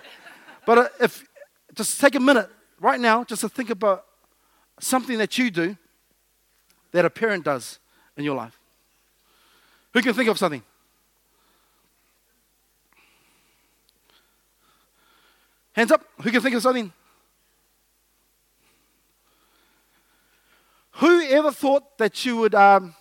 but 0.63 0.77
uh, 0.77 0.87
if 0.99 1.27
just 1.73 1.99
take 1.99 2.13
a 2.13 2.19
minute 2.19 2.47
right 2.79 2.99
now 2.99 3.23
just 3.23 3.41
to 3.41 3.49
think 3.49 3.71
about 3.71 4.05
something 4.79 5.17
that 5.17 5.39
you 5.39 5.49
do 5.49 5.75
that 6.91 7.03
a 7.03 7.09
parent 7.09 7.45
does 7.45 7.79
in 8.15 8.23
your 8.23 8.35
life? 8.35 8.59
Who 9.93 10.03
can 10.03 10.13
think 10.13 10.29
of 10.29 10.37
something? 10.37 10.61
Hands 15.73 15.91
up. 15.91 16.05
Who 16.21 16.29
can 16.29 16.41
think 16.41 16.53
of 16.53 16.61
something? 16.61 16.93
Who 20.91 21.23
ever 21.23 21.51
thought 21.51 21.97
that 21.97 22.23
you 22.23 22.37
would, 22.37 22.53
um, 22.53 22.93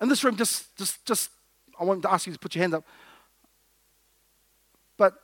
in 0.00 0.08
this 0.08 0.24
room, 0.24 0.36
just, 0.36 0.74
just, 0.76 1.04
just, 1.04 1.30
I 1.78 1.84
want 1.84 2.02
to 2.02 2.12
ask 2.12 2.26
you 2.26 2.32
to 2.32 2.38
put 2.38 2.54
your 2.54 2.62
hand 2.62 2.74
up. 2.74 2.84
But 4.96 5.14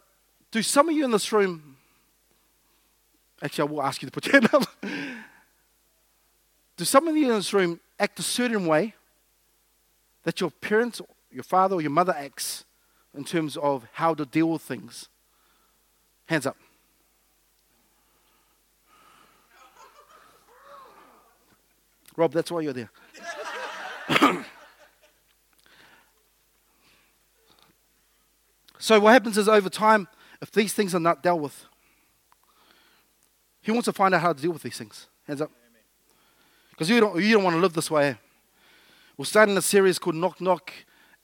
do 0.50 0.62
some 0.62 0.88
of 0.88 0.94
you 0.94 1.04
in 1.04 1.10
this 1.10 1.32
room, 1.32 1.76
actually, 3.42 3.68
I 3.68 3.72
will 3.72 3.82
ask 3.82 4.02
you 4.02 4.06
to 4.06 4.12
put 4.12 4.26
your 4.26 4.40
hand 4.40 4.50
up. 4.52 4.68
do 6.76 6.84
some 6.84 7.08
of 7.08 7.16
you 7.16 7.30
in 7.30 7.34
this 7.36 7.52
room 7.52 7.80
act 7.98 8.18
a 8.18 8.22
certain 8.22 8.66
way 8.66 8.94
that 10.24 10.40
your 10.40 10.50
parents, 10.50 11.00
your 11.30 11.42
father, 11.42 11.76
or 11.76 11.80
your 11.80 11.90
mother 11.90 12.14
acts 12.16 12.64
in 13.14 13.24
terms 13.24 13.56
of 13.56 13.86
how 13.92 14.12
to 14.14 14.26
deal 14.26 14.50
with 14.50 14.62
things? 14.62 15.08
Hands 16.26 16.44
up. 16.44 16.56
Rob, 22.16 22.32
that's 22.32 22.50
why 22.50 22.60
you're 22.60 22.72
there. 22.72 22.90
so, 28.86 29.00
what 29.00 29.14
happens 29.14 29.36
is 29.36 29.48
over 29.48 29.68
time, 29.68 30.06
if 30.40 30.52
these 30.52 30.72
things 30.72 30.94
are 30.94 31.00
not 31.00 31.20
dealt 31.20 31.40
with, 31.40 31.64
he 33.60 33.72
wants 33.72 33.86
to 33.86 33.92
find 33.92 34.14
out 34.14 34.20
how 34.20 34.32
to 34.32 34.40
deal 34.40 34.52
with 34.52 34.62
these 34.62 34.78
things. 34.78 35.08
Hands 35.26 35.40
up. 35.40 35.50
Because 36.70 36.88
you 36.88 37.00
don't, 37.00 37.20
you 37.20 37.34
don't 37.34 37.42
want 37.42 37.56
to 37.56 37.60
live 37.60 37.72
this 37.72 37.90
way. 37.90 38.16
We're 39.16 39.24
starting 39.24 39.56
a 39.56 39.60
series 39.60 39.98
called 39.98 40.14
Knock 40.14 40.40
Knock 40.40 40.72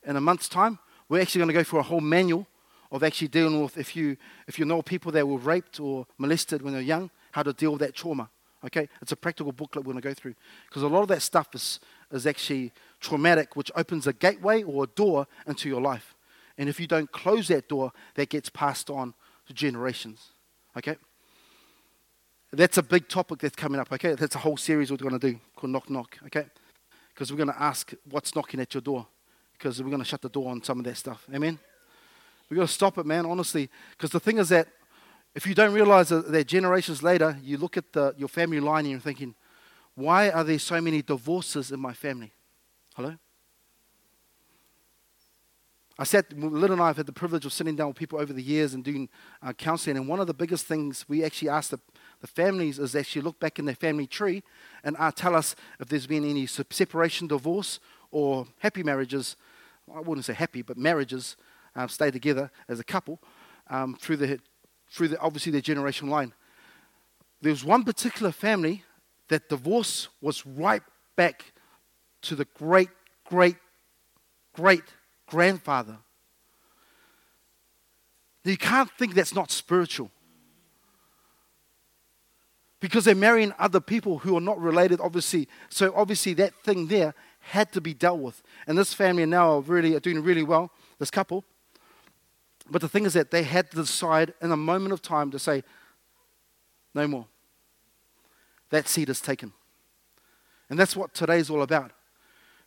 in 0.05 0.17
a 0.17 0.19
month's 0.19 0.49
time. 0.49 0.77
We're 1.07 1.21
actually 1.21 1.39
going 1.39 1.47
to 1.47 1.53
go 1.53 1.63
through 1.63 1.79
a 1.79 1.83
whole 1.83 2.01
manual 2.01 2.47
of 2.91 3.01
actually 3.01 3.29
dealing 3.29 3.63
with 3.63 3.77
if 3.77 3.95
you, 3.95 4.17
if 4.45 4.59
you 4.59 4.65
know 4.65 4.81
people 4.81 5.13
that 5.13 5.25
were 5.25 5.37
raped 5.37 5.79
or 5.79 6.05
molested 6.17 6.63
when 6.63 6.73
they're 6.73 6.81
young, 6.81 7.11
how 7.31 7.43
to 7.43 7.53
deal 7.53 7.71
with 7.71 7.79
that 7.79 7.95
trauma. 7.95 8.29
Okay? 8.65 8.89
It's 9.01 9.13
a 9.13 9.15
practical 9.15 9.53
booklet 9.53 9.85
we're 9.85 9.93
going 9.93 10.01
to 10.01 10.09
go 10.09 10.13
through. 10.13 10.35
Because 10.67 10.83
a 10.83 10.87
lot 10.89 11.03
of 11.03 11.07
that 11.07 11.21
stuff 11.21 11.55
is, 11.55 11.79
is 12.11 12.27
actually 12.27 12.73
traumatic, 12.99 13.55
which 13.55 13.71
opens 13.73 14.05
a 14.05 14.11
gateway 14.11 14.63
or 14.63 14.83
a 14.83 14.87
door 14.87 15.27
into 15.47 15.69
your 15.69 15.79
life. 15.79 16.12
And 16.57 16.69
if 16.69 16.79
you 16.79 16.87
don't 16.87 17.11
close 17.11 17.47
that 17.47 17.67
door, 17.67 17.91
that 18.15 18.29
gets 18.29 18.49
passed 18.49 18.89
on 18.89 19.13
to 19.47 19.53
generations. 19.53 20.29
Okay? 20.77 20.95
That's 22.51 22.77
a 22.77 22.83
big 22.83 23.07
topic 23.09 23.39
that's 23.39 23.55
coming 23.55 23.79
up, 23.79 23.91
okay? 23.91 24.13
That's 24.13 24.35
a 24.35 24.39
whole 24.39 24.57
series 24.57 24.91
we're 24.91 24.97
going 24.97 25.19
to 25.19 25.31
do 25.31 25.39
called 25.55 25.71
Knock 25.71 25.89
Knock, 25.89 26.17
okay? 26.27 26.45
Because 27.13 27.31
we're 27.31 27.37
going 27.37 27.49
to 27.49 27.61
ask 27.61 27.93
what's 28.09 28.35
knocking 28.35 28.59
at 28.59 28.73
your 28.73 28.81
door. 28.81 29.07
Because 29.53 29.81
we're 29.81 29.89
going 29.89 30.01
to 30.01 30.07
shut 30.07 30.21
the 30.21 30.29
door 30.29 30.51
on 30.51 30.61
some 30.63 30.77
of 30.79 30.85
that 30.85 30.97
stuff. 30.97 31.25
Amen? 31.33 31.57
We've 32.49 32.59
got 32.59 32.67
to 32.67 32.73
stop 32.73 32.97
it, 32.99 33.05
man, 33.05 33.25
honestly. 33.25 33.69
Because 33.91 34.11
the 34.11 34.19
thing 34.19 34.37
is 34.37 34.49
that 34.49 34.67
if 35.33 35.47
you 35.47 35.55
don't 35.55 35.73
realize 35.73 36.09
that, 36.09 36.47
generations 36.47 37.01
later, 37.01 37.37
you 37.41 37.57
look 37.57 37.77
at 37.77 37.91
the, 37.93 38.13
your 38.17 38.27
family 38.27 38.59
line 38.59 38.85
and 38.85 38.91
you're 38.91 38.99
thinking, 38.99 39.33
why 39.95 40.29
are 40.29 40.43
there 40.43 40.59
so 40.59 40.79
many 40.79 41.01
divorces 41.01 41.71
in 41.71 41.79
my 41.79 41.93
family? 41.93 42.31
Hello? 42.95 43.15
I 45.99 46.05
sat, 46.05 46.33
Lynn 46.35 46.71
and 46.71 46.81
I 46.81 46.87
have 46.87 46.97
had 46.97 47.05
the 47.05 47.13
privilege 47.13 47.45
of 47.45 47.53
sitting 47.53 47.75
down 47.75 47.89
with 47.89 47.97
people 47.97 48.19
over 48.19 48.33
the 48.33 48.41
years 48.41 48.73
and 48.73 48.83
doing 48.83 49.09
uh, 49.43 49.53
counseling. 49.53 49.95
And 49.95 50.07
one 50.07 50.19
of 50.19 50.25
the 50.25 50.33
biggest 50.33 50.65
things 50.65 51.05
we 51.07 51.23
actually 51.23 51.49
ask 51.49 51.69
the, 51.69 51.79
the 52.19 52.27
families 52.27 52.79
is 52.79 52.95
actually 52.95 53.21
look 53.21 53.39
back 53.39 53.59
in 53.59 53.65
their 53.65 53.75
family 53.75 54.07
tree 54.07 54.41
and 54.83 54.95
uh, 54.97 55.11
tell 55.11 55.35
us 55.35 55.55
if 55.79 55.89
there's 55.89 56.07
been 56.07 56.27
any 56.27 56.47
separation, 56.47 57.27
divorce, 57.27 57.79
or 58.09 58.47
happy 58.57 58.81
marriages. 58.81 59.35
I 59.93 59.99
wouldn't 59.99 60.25
say 60.25 60.33
happy, 60.33 60.63
but 60.63 60.77
marriages 60.77 61.37
uh, 61.75 61.85
stay 61.87 62.09
together 62.09 62.49
as 62.67 62.79
a 62.79 62.83
couple 62.83 63.19
um, 63.69 63.95
through, 63.95 64.17
the, 64.17 64.39
through 64.89 65.09
the, 65.09 65.19
obviously 65.19 65.51
their 65.51 65.61
generation 65.61 66.09
line. 66.09 66.33
There 67.41 67.51
was 67.51 67.63
one 67.63 67.83
particular 67.83 68.31
family 68.31 68.83
that 69.27 69.47
divorce 69.47 70.07
was 70.21 70.43
right 70.43 70.81
back 71.15 71.53
to 72.23 72.35
the 72.35 72.45
great, 72.57 72.89
great, 73.25 73.57
great 74.53 74.83
grandfather. 75.33 75.97
You 78.43 78.55
can't 78.55 78.91
think 78.99 79.15
that's 79.15 79.33
not 79.33 79.49
spiritual. 79.49 80.11
Because 82.79 83.05
they're 83.05 83.15
marrying 83.15 83.51
other 83.57 83.79
people 83.79 84.19
who 84.19 84.37
are 84.37 84.41
not 84.41 84.59
related, 84.59 84.99
obviously. 85.01 85.47
So, 85.69 85.91
obviously, 85.95 86.35
that 86.35 86.53
thing 86.63 86.87
there 86.87 87.15
had 87.39 87.71
to 87.71 87.81
be 87.81 87.95
dealt 87.95 88.19
with. 88.19 88.43
And 88.67 88.77
this 88.77 88.93
family 88.93 89.25
now 89.25 89.53
are 89.53 89.61
really 89.61 89.95
are 89.95 89.99
doing 89.99 90.21
really 90.21 90.43
well, 90.43 90.69
this 90.99 91.09
couple. 91.09 91.43
But 92.69 92.81
the 92.81 92.89
thing 92.89 93.05
is 93.05 93.13
that 93.13 93.31
they 93.31 93.43
had 93.43 93.71
to 93.71 93.77
decide 93.77 94.35
in 94.39 94.51
a 94.51 94.57
moment 94.57 94.93
of 94.93 95.01
time 95.01 95.31
to 95.31 95.39
say, 95.39 95.63
no 96.93 97.07
more. 97.07 97.25
That 98.69 98.87
seat 98.87 99.09
is 99.09 99.19
taken. 99.19 99.51
And 100.69 100.77
that's 100.77 100.95
what 100.95 101.15
today's 101.15 101.49
all 101.49 101.63
about. 101.63 101.91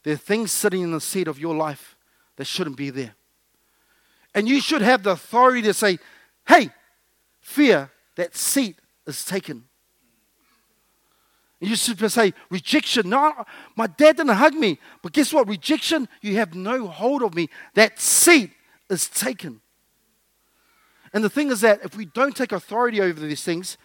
There 0.02 0.14
are 0.14 0.16
things 0.18 0.50
sitting 0.50 0.82
in 0.82 0.90
the 0.90 1.00
seat 1.00 1.28
of 1.28 1.38
your 1.38 1.54
life 1.54 1.95
that 2.36 2.46
shouldn't 2.46 2.76
be 2.76 2.90
there. 2.90 3.14
And 4.34 4.48
you 4.48 4.60
should 4.60 4.82
have 4.82 5.02
the 5.02 5.12
authority 5.12 5.62
to 5.62 5.74
say, 5.74 5.98
hey, 6.46 6.70
fear, 7.40 7.90
that 8.16 8.36
seat 8.36 8.76
is 9.06 9.24
taken. 9.24 9.64
And 11.60 11.70
you 11.70 11.76
should 11.76 12.12
say, 12.12 12.34
rejection. 12.50 13.08
No, 13.08 13.32
my 13.76 13.86
dad 13.86 14.18
didn't 14.18 14.34
hug 14.34 14.54
me. 14.54 14.78
But 15.02 15.12
guess 15.12 15.32
what? 15.32 15.48
Rejection, 15.48 16.06
you 16.20 16.36
have 16.36 16.54
no 16.54 16.86
hold 16.86 17.22
of 17.22 17.34
me. 17.34 17.48
That 17.74 17.98
seat 17.98 18.50
is 18.90 19.08
taken. 19.08 19.62
And 21.14 21.24
the 21.24 21.30
thing 21.30 21.50
is 21.50 21.62
that 21.62 21.80
if 21.82 21.96
we 21.96 22.04
don't 22.04 22.36
take 22.36 22.52
authority 22.52 23.00
over 23.00 23.18
these 23.18 23.42
things, 23.42 23.78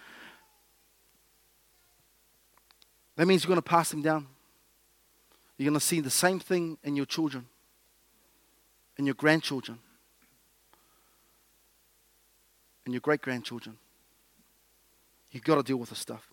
that 3.15 3.25
means 3.25 3.43
you're 3.43 3.49
going 3.49 3.55
to 3.55 3.61
pass 3.61 3.89
them 3.89 4.01
down. 4.01 4.27
You're 5.57 5.69
going 5.69 5.79
to 5.79 5.85
see 5.85 6.01
the 6.01 6.09
same 6.09 6.39
thing 6.39 6.77
in 6.83 6.95
your 6.95 7.05
children, 7.05 7.45
in 9.01 9.07
your 9.07 9.15
grandchildren, 9.15 9.79
and 12.85 12.93
your 12.93 13.01
great 13.01 13.19
grandchildren. 13.19 13.75
You've 15.31 15.43
got 15.43 15.55
to 15.55 15.63
deal 15.63 15.77
with 15.77 15.89
this 15.89 15.97
stuff. 15.97 16.29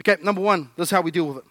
Okay, 0.00 0.22
number 0.22 0.40
one, 0.40 0.70
this 0.76 0.86
is 0.86 0.90
how 0.92 1.00
we 1.00 1.10
deal 1.10 1.26
with 1.26 1.38
it. 1.38 1.44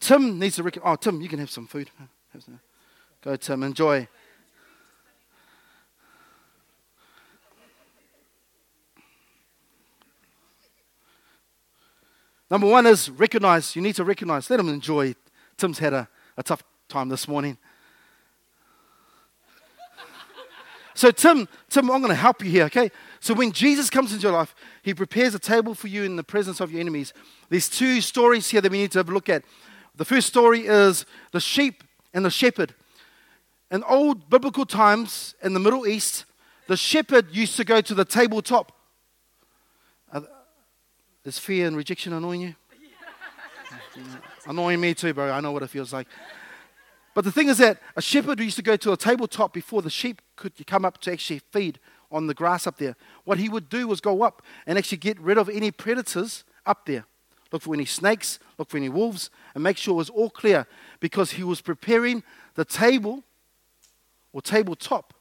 Tim 0.00 0.38
needs 0.38 0.56
to. 0.56 0.62
recognize. 0.62 0.92
oh, 0.92 0.96
Tim, 0.96 1.22
you 1.22 1.30
can 1.30 1.38
have 1.38 1.50
some 1.50 1.66
food. 1.66 1.90
Go, 3.22 3.36
Tim, 3.36 3.62
enjoy. 3.62 4.06
Number 12.50 12.66
one 12.66 12.84
is 12.84 13.08
recognize. 13.08 13.74
You 13.74 13.80
need 13.80 13.94
to 13.94 14.04
recognize. 14.04 14.50
Let 14.50 14.60
him 14.60 14.68
enjoy. 14.68 15.14
Tim's 15.56 15.78
had 15.78 15.94
a, 15.94 16.08
a 16.40 16.42
tough 16.42 16.62
time 16.88 17.10
this 17.10 17.28
morning. 17.28 17.58
So, 20.94 21.10
Tim, 21.10 21.48
Tim, 21.68 21.90
I'm 21.90 22.00
going 22.00 22.08
to 22.10 22.14
help 22.14 22.42
you 22.42 22.50
here, 22.50 22.64
okay? 22.64 22.90
So, 23.20 23.34
when 23.34 23.52
Jesus 23.52 23.88
comes 23.90 24.12
into 24.12 24.22
your 24.22 24.32
life, 24.32 24.54
he 24.82 24.92
prepares 24.94 25.34
a 25.34 25.38
table 25.38 25.74
for 25.74 25.88
you 25.88 26.02
in 26.02 26.16
the 26.16 26.24
presence 26.24 26.60
of 26.60 26.72
your 26.72 26.80
enemies. 26.80 27.12
There's 27.48 27.68
two 27.68 28.00
stories 28.00 28.48
here 28.48 28.60
that 28.60 28.72
we 28.72 28.78
need 28.78 28.92
to 28.92 28.98
have 28.98 29.08
a 29.08 29.12
look 29.12 29.28
at. 29.28 29.44
The 29.96 30.04
first 30.04 30.26
story 30.26 30.66
is 30.66 31.04
the 31.32 31.40
sheep 31.40 31.84
and 32.12 32.24
the 32.24 32.30
shepherd. 32.30 32.74
In 33.70 33.84
old 33.84 34.30
biblical 34.30 34.66
times 34.66 35.34
in 35.42 35.52
the 35.52 35.60
Middle 35.60 35.86
East, 35.86 36.24
the 36.66 36.76
shepherd 36.76 37.34
used 37.34 37.56
to 37.56 37.64
go 37.64 37.80
to 37.80 37.94
the 37.94 38.04
tabletop 38.04 38.72
uh, 40.12 40.22
is 41.24 41.38
fear 41.38 41.66
and 41.66 41.76
rejection 41.76 42.12
annoying 42.12 42.40
you? 42.40 42.54
Annoying 44.46 44.80
me 44.80 44.94
too, 44.94 45.14
bro. 45.14 45.30
I 45.30 45.40
know 45.40 45.52
what 45.52 45.62
it 45.62 45.70
feels 45.70 45.92
like. 45.92 46.06
But 47.14 47.24
the 47.24 47.32
thing 47.32 47.48
is 47.48 47.58
that 47.58 47.80
a 47.96 48.02
shepherd 48.02 48.38
used 48.40 48.56
to 48.56 48.62
go 48.62 48.76
to 48.76 48.92
a 48.92 48.96
tabletop 48.96 49.52
before 49.52 49.82
the 49.82 49.90
sheep 49.90 50.22
could 50.36 50.52
come 50.66 50.84
up 50.84 50.98
to 51.02 51.12
actually 51.12 51.40
feed 51.50 51.78
on 52.10 52.26
the 52.26 52.34
grass 52.34 52.66
up 52.66 52.78
there. 52.78 52.96
What 53.24 53.38
he 53.38 53.48
would 53.48 53.68
do 53.68 53.88
was 53.88 54.00
go 54.00 54.22
up 54.22 54.42
and 54.66 54.78
actually 54.78 54.98
get 54.98 55.20
rid 55.20 55.38
of 55.38 55.48
any 55.48 55.70
predators 55.70 56.44
up 56.66 56.86
there. 56.86 57.04
Look 57.52 57.62
for 57.62 57.74
any 57.74 57.84
snakes, 57.84 58.38
look 58.58 58.70
for 58.70 58.76
any 58.76 58.88
wolves, 58.88 59.30
and 59.54 59.64
make 59.64 59.76
sure 59.76 59.94
it 59.94 59.96
was 59.96 60.10
all 60.10 60.30
clear 60.30 60.66
because 61.00 61.32
he 61.32 61.42
was 61.42 61.60
preparing 61.60 62.22
the 62.54 62.64
table 62.64 63.24
or 64.32 64.40
tabletop 64.40 65.14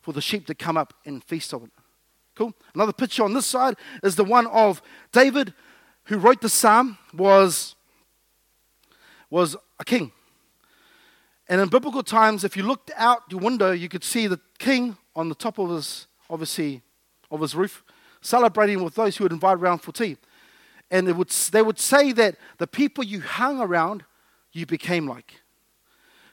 for 0.00 0.12
the 0.12 0.20
sheep 0.20 0.46
to 0.46 0.54
come 0.54 0.76
up 0.76 0.94
and 1.04 1.22
feast 1.24 1.52
on 1.52 1.64
it. 1.64 1.70
Cool. 2.36 2.52
Another 2.74 2.92
picture 2.92 3.24
on 3.24 3.32
this 3.32 3.46
side 3.46 3.76
is 4.02 4.16
the 4.16 4.24
one 4.24 4.46
of 4.48 4.82
David, 5.12 5.54
who 6.04 6.18
wrote 6.18 6.40
the 6.40 6.48
psalm, 6.48 6.98
was, 7.12 7.74
was 9.30 9.56
a 9.78 9.84
king. 9.84 10.12
And 11.48 11.60
in 11.60 11.68
biblical 11.68 12.02
times, 12.02 12.44
if 12.44 12.56
you 12.56 12.62
looked 12.62 12.90
out 12.96 13.22
your 13.30 13.40
window, 13.40 13.72
you 13.72 13.88
could 13.88 14.04
see 14.04 14.26
the 14.26 14.40
king 14.58 14.96
on 15.14 15.28
the 15.28 15.34
top 15.34 15.58
of 15.58 15.70
his, 15.70 16.06
obviously, 16.30 16.82
of 17.30 17.40
his 17.40 17.54
roof, 17.54 17.84
celebrating 18.20 18.82
with 18.82 18.94
those 18.94 19.16
who 19.16 19.24
would 19.24 19.32
invite 19.32 19.58
around 19.58 19.78
for 19.78 19.92
tea. 19.92 20.16
And 20.90 21.10
would, 21.16 21.28
they 21.28 21.62
would 21.62 21.78
say 21.78 22.12
that 22.12 22.36
the 22.58 22.66
people 22.66 23.04
you 23.04 23.20
hung 23.20 23.60
around, 23.60 24.04
you 24.52 24.64
became 24.64 25.06
like. 25.06 25.40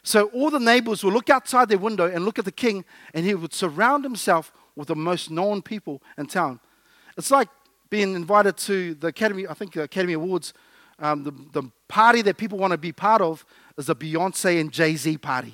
So 0.04 0.26
all 0.28 0.50
the 0.50 0.60
neighbors 0.60 1.04
would 1.04 1.14
look 1.14 1.30
outside 1.30 1.70
their 1.70 1.78
window 1.78 2.10
and 2.10 2.26
look 2.26 2.40
at 2.40 2.46
the 2.46 2.52
king, 2.52 2.86
and 3.14 3.26
he 3.26 3.36
would 3.36 3.54
surround 3.54 4.04
himself 4.04 4.52
with 4.76 4.88
the 4.88 4.96
most 4.96 5.30
known 5.30 5.62
people 5.62 6.02
in 6.18 6.26
town. 6.26 6.60
It's 7.18 7.32
like 7.32 7.50
being 7.90 8.16
invited 8.16 8.58
to 8.58 8.96
the 8.96 9.08
Academy, 9.08 9.48
I 9.48 9.54
think 9.54 9.74
the 9.74 9.84
Academy 9.84 10.14
Awards, 10.14 10.54
um, 11.02 11.24
the, 11.24 11.32
the 11.52 11.70
party 11.88 12.22
that 12.22 12.38
people 12.38 12.58
want 12.58 12.72
to 12.72 12.78
be 12.78 12.92
part 12.92 13.22
of 13.22 13.44
is 13.78 13.88
the 13.88 13.96
Beyonce 13.96 14.62
and 14.62 14.72
Jay 14.72 14.96
Z 14.96 15.18
party. 15.18 15.54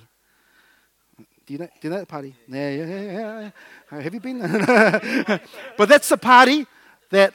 Do 1.46 1.54
you 1.54 1.60
know, 1.60 1.66
do 1.66 1.88
you 1.88 1.90
know 1.90 2.00
that 2.00 2.08
party? 2.08 2.36
Yeah, 2.48 2.70
yeah, 2.70 2.86
yeah, 2.86 3.52
yeah. 3.92 4.02
Have 4.02 4.14
you 4.14 4.20
been? 4.20 4.40
but 5.78 5.88
that's 5.88 6.10
the 6.10 6.18
party 6.18 6.68
that 7.10 7.34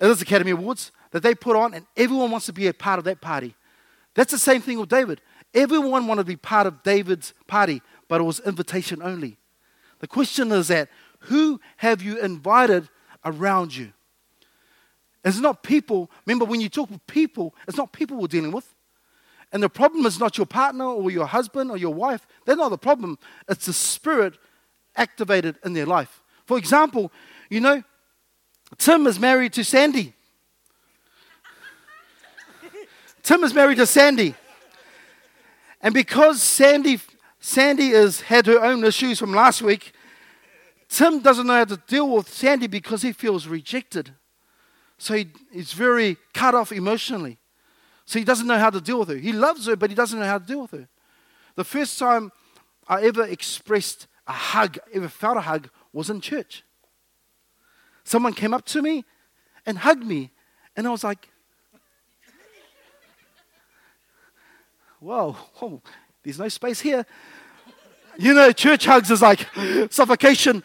it 0.00 0.06
is 0.06 0.20
Academy 0.20 0.50
Awards 0.50 0.90
that 1.12 1.22
they 1.22 1.36
put 1.36 1.54
on, 1.54 1.72
and 1.72 1.86
everyone 1.96 2.32
wants 2.32 2.46
to 2.46 2.52
be 2.52 2.66
a 2.66 2.74
part 2.74 2.98
of 2.98 3.04
that 3.04 3.20
party. 3.20 3.54
That's 4.14 4.32
the 4.32 4.38
same 4.38 4.60
thing 4.60 4.80
with 4.80 4.88
David. 4.88 5.20
Everyone 5.54 6.08
wanted 6.08 6.22
to 6.22 6.26
be 6.26 6.36
part 6.36 6.66
of 6.66 6.82
David's 6.82 7.32
party, 7.46 7.80
but 8.08 8.20
it 8.20 8.24
was 8.24 8.40
invitation 8.40 9.00
only. 9.00 9.36
The 10.00 10.08
question 10.08 10.50
is 10.50 10.68
that 10.68 10.88
who 11.20 11.60
have 11.76 12.02
you 12.02 12.18
invited 12.18 12.88
around 13.24 13.76
you? 13.76 13.92
It's 15.24 15.40
not 15.40 15.62
people. 15.62 16.10
Remember, 16.26 16.44
when 16.44 16.60
you 16.60 16.68
talk 16.68 16.90
with 16.90 17.06
people, 17.06 17.54
it's 17.66 17.78
not 17.78 17.92
people 17.92 18.18
we're 18.18 18.26
dealing 18.26 18.52
with. 18.52 18.74
And 19.52 19.62
the 19.62 19.68
problem 19.68 20.04
is 20.04 20.18
not 20.18 20.36
your 20.36 20.46
partner 20.46 20.84
or 20.84 21.10
your 21.10 21.26
husband 21.26 21.70
or 21.70 21.76
your 21.76 21.94
wife. 21.94 22.26
They're 22.44 22.56
not 22.56 22.70
the 22.70 22.78
problem. 22.78 23.18
It's 23.48 23.66
the 23.66 23.72
spirit 23.72 24.34
activated 24.96 25.56
in 25.64 25.72
their 25.72 25.86
life. 25.86 26.22
For 26.44 26.58
example, 26.58 27.10
you 27.48 27.60
know, 27.60 27.82
Tim 28.76 29.06
is 29.06 29.18
married 29.18 29.52
to 29.54 29.64
Sandy. 29.64 30.12
Tim 33.22 33.44
is 33.44 33.54
married 33.54 33.76
to 33.76 33.86
Sandy. 33.86 34.34
And 35.80 35.94
because 35.94 36.42
Sandy, 36.42 36.98
Sandy 37.38 37.90
has 37.90 38.22
had 38.22 38.46
her 38.46 38.62
own 38.62 38.84
issues 38.84 39.18
from 39.18 39.32
last 39.32 39.62
week, 39.62 39.92
Tim 40.88 41.20
doesn't 41.20 41.46
know 41.46 41.54
how 41.54 41.64
to 41.64 41.76
deal 41.86 42.10
with 42.10 42.28
Sandy 42.28 42.66
because 42.66 43.02
he 43.02 43.12
feels 43.12 43.46
rejected. 43.46 44.14
So 45.04 45.12
he, 45.12 45.26
he's 45.52 45.74
very 45.74 46.16
cut 46.32 46.54
off 46.54 46.72
emotionally. 46.72 47.36
So 48.06 48.18
he 48.18 48.24
doesn't 48.24 48.46
know 48.46 48.56
how 48.56 48.70
to 48.70 48.80
deal 48.80 49.00
with 49.00 49.10
her. 49.10 49.16
He 49.16 49.34
loves 49.34 49.66
her, 49.66 49.76
but 49.76 49.90
he 49.90 49.94
doesn't 49.94 50.18
know 50.18 50.24
how 50.24 50.38
to 50.38 50.46
deal 50.46 50.62
with 50.62 50.70
her. 50.70 50.88
The 51.56 51.64
first 51.64 51.98
time 51.98 52.32
I 52.88 53.02
ever 53.02 53.22
expressed 53.24 54.06
a 54.26 54.32
hug, 54.32 54.78
ever 54.94 55.10
felt 55.10 55.36
a 55.36 55.42
hug, 55.42 55.68
was 55.92 56.08
in 56.08 56.22
church. 56.22 56.64
Someone 58.02 58.32
came 58.32 58.54
up 58.54 58.64
to 58.64 58.80
me 58.80 59.04
and 59.66 59.76
hugged 59.76 60.06
me, 60.06 60.30
and 60.74 60.86
I 60.86 60.90
was 60.90 61.04
like, 61.04 61.28
whoa, 65.00 65.32
whoa, 65.56 65.82
there's 66.22 66.38
no 66.38 66.48
space 66.48 66.80
here. 66.80 67.04
You 68.16 68.32
know, 68.32 68.52
church 68.52 68.86
hugs 68.86 69.10
is 69.10 69.20
like 69.20 69.46
suffocation. 69.90 70.62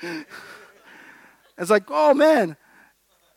It's 1.57 1.69
like, 1.69 1.83
oh 1.89 2.13
man. 2.13 2.55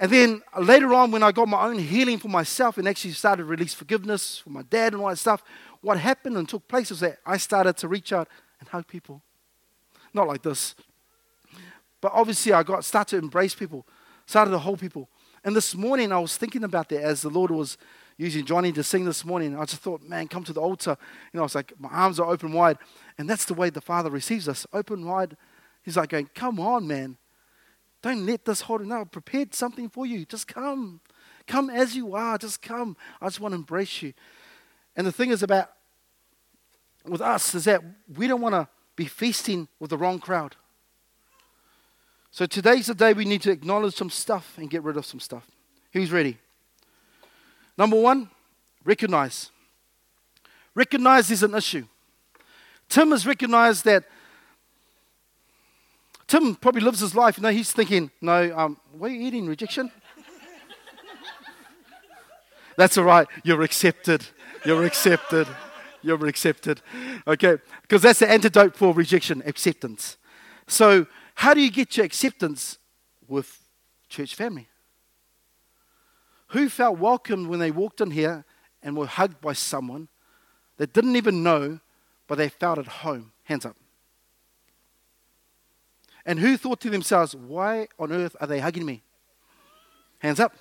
And 0.03 0.11
then 0.11 0.43
later 0.59 0.93
on, 0.95 1.13
when 1.13 1.23
I 1.23 1.31
got 1.31 1.47
my 1.47 1.63
own 1.65 1.79
healing 1.79 2.19
for 2.19 2.27
myself 2.27 2.77
and 2.77 2.89
actually 2.89 3.13
started 3.13 3.43
to 3.43 3.45
release 3.45 3.73
forgiveness 3.73 4.39
for 4.39 4.51
my 4.51 4.63
dad 4.63 4.95
and 4.95 5.01
all 5.01 5.09
that 5.09 5.17
stuff, 5.17 5.45
what 5.81 5.97
happened 5.97 6.37
and 6.37 6.49
took 6.49 6.67
place 6.67 6.91
was 6.91 6.99
that 7.01 7.19
I 7.25 7.37
started 7.37 7.77
to 7.77 7.87
reach 7.87 8.13
out 8.13 8.27
and 8.59 8.69
hug 8.69 8.89
people. 8.89 9.23
Not 10.13 10.27
like 10.27 10.43
this. 10.43 10.75
But 12.01 12.11
obviously, 12.13 12.53
I 12.53 12.65
got 12.65 12.85
started 12.85 13.11
to 13.11 13.23
embrace 13.23 13.55
people, 13.55 13.87
started 14.27 14.51
to 14.51 14.59
hold 14.59 14.81
people. 14.81 15.09
And 15.45 15.55
this 15.55 15.73
morning, 15.73 16.11
I 16.11 16.19
was 16.19 16.37
thinking 16.37 16.65
about 16.65 16.89
that 16.89 17.01
as 17.01 17.23
the 17.23 17.31
Lord 17.31 17.53
was 17.53 17.79
using 18.17 18.45
Johnny 18.45 18.73
to 18.73 18.83
sing 18.83 19.05
this 19.05 19.25
morning. 19.25 19.57
I 19.57 19.65
just 19.67 19.83
thought, 19.83 20.03
man, 20.03 20.27
come 20.27 20.43
to 20.43 20.53
the 20.53 20.61
altar. 20.61 20.97
You 21.33 21.39
know, 21.39 21.45
it's 21.45 21.55
like 21.55 21.75
my 21.79 21.91
arms 21.91 22.19
are 22.19 22.29
open 22.29 22.53
wide. 22.53 22.79
And 23.19 23.31
that's 23.31 23.45
the 23.45 23.55
way 23.55 23.71
the 23.71 23.81
Father 23.81 24.11
receives 24.11 24.49
us 24.49 24.67
open 24.73 25.07
wide. 25.07 25.37
He's 25.85 25.97
like 25.97 26.09
going, 26.09 26.29
come 26.35 26.59
on, 26.59 26.89
man. 26.89 27.19
Don't 28.03 28.27
let 28.27 28.45
this 28.45 28.63
hold 28.63 28.85
you. 28.85 28.93
I've 28.93 29.11
prepared 29.13 29.55
something 29.55 29.89
for 29.89 30.05
you. 30.05 30.27
Just 30.27 30.49
come. 30.49 31.01
Come 31.47 31.71
as 31.71 31.95
you 31.95 32.15
are. 32.15 32.37
Just 32.37 32.61
come. 32.61 32.97
I 33.21 33.27
just 33.27 33.41
want 33.41 33.53
to 33.53 33.57
embrace 33.57 34.03
you. 34.03 34.13
And 34.97 35.07
the 35.07 35.13
thing 35.13 35.31
is 35.31 35.43
about 35.43 35.71
with 37.07 37.21
us 37.21 37.55
is 37.55 37.65
that 37.65 37.83
we 38.17 38.27
don't 38.27 38.41
want 38.41 38.55
to 38.55 38.69
be 38.97 39.07
feasting 39.07 39.69
with 39.81 39.91
the 39.91 39.97
wrong 39.97 40.19
crowd. 40.19 40.57
So 42.31 42.47
today's 42.47 42.87
the 42.87 42.95
day 42.95 43.13
we 43.13 43.25
need 43.25 43.43
to 43.43 43.51
acknowledge 43.51 43.95
some 43.95 44.11
stuff 44.11 44.55
and 44.57 44.69
get 44.69 44.83
rid 44.83 44.97
of 44.97 45.07
some 45.07 45.21
stuff. 45.21 45.47
Who's 45.93 46.11
ready? 46.11 46.39
Number 47.77 48.01
one, 48.01 48.31
recognize. 48.85 49.51
Recognize 50.75 51.31
is 51.31 51.43
an 51.43 51.55
issue. 51.55 51.87
Tim 52.89 53.11
has 53.11 53.27
recognized 53.27 53.85
that. 53.85 54.05
Tim 56.33 56.55
probably 56.55 56.81
lives 56.81 57.01
his 57.01 57.15
life. 57.15 57.37
You 57.37 57.43
know, 57.43 57.51
he's 57.51 57.73
thinking, 57.73 58.11
no, 58.23 58.57
um, 58.57 58.81
what 58.97 59.11
are 59.11 59.15
you 59.15 59.21
eating? 59.21 59.47
Rejection? 59.47 59.93
That's 62.79 62.97
all 62.97 63.05
right. 63.05 63.29
You're 63.45 63.61
accepted. 63.61 64.25
You're 64.65 64.85
accepted. 64.85 65.47
You're 66.01 66.27
accepted. 66.27 66.81
Okay? 67.27 67.59
Because 67.83 68.01
that's 68.01 68.21
the 68.21 68.31
antidote 68.31 68.75
for 68.75 68.95
rejection 68.95 69.43
acceptance. 69.45 70.17
So, 70.67 71.07
how 71.35 71.53
do 71.53 71.61
you 71.61 71.71
get 71.71 71.99
your 71.99 72.07
acceptance 72.07 72.79
with 73.29 73.61
church 74.09 74.35
family? 74.35 74.69
Who 76.49 76.71
felt 76.71 76.99
welcomed 76.99 77.49
when 77.49 77.59
they 77.59 77.71
walked 77.71 78.01
in 78.01 78.11
here 78.11 78.47
and 78.83 78.97
were 78.97 79.07
hugged 79.07 79.43
by 79.43 79.53
someone 79.53 80.09
that 80.79 80.95
didn't 80.95 81.17
even 81.17 81.43
know, 81.43 81.81
but 82.27 82.39
they 82.39 82.49
felt 82.49 82.79
at 82.79 82.87
home? 82.87 83.33
Hands 83.45 83.67
up. 83.67 83.77
And 86.25 86.39
who 86.39 86.57
thought 86.57 86.81
to 86.83 86.91
themselves, 86.91 87.35
why 87.35 87.89
on 87.99 88.13
earth 88.13 88.37
are 88.41 88.47
they 88.47 88.61
hugging 88.61 88.87
me? 88.87 89.03
Hands 90.21 90.39
up. 90.39 90.55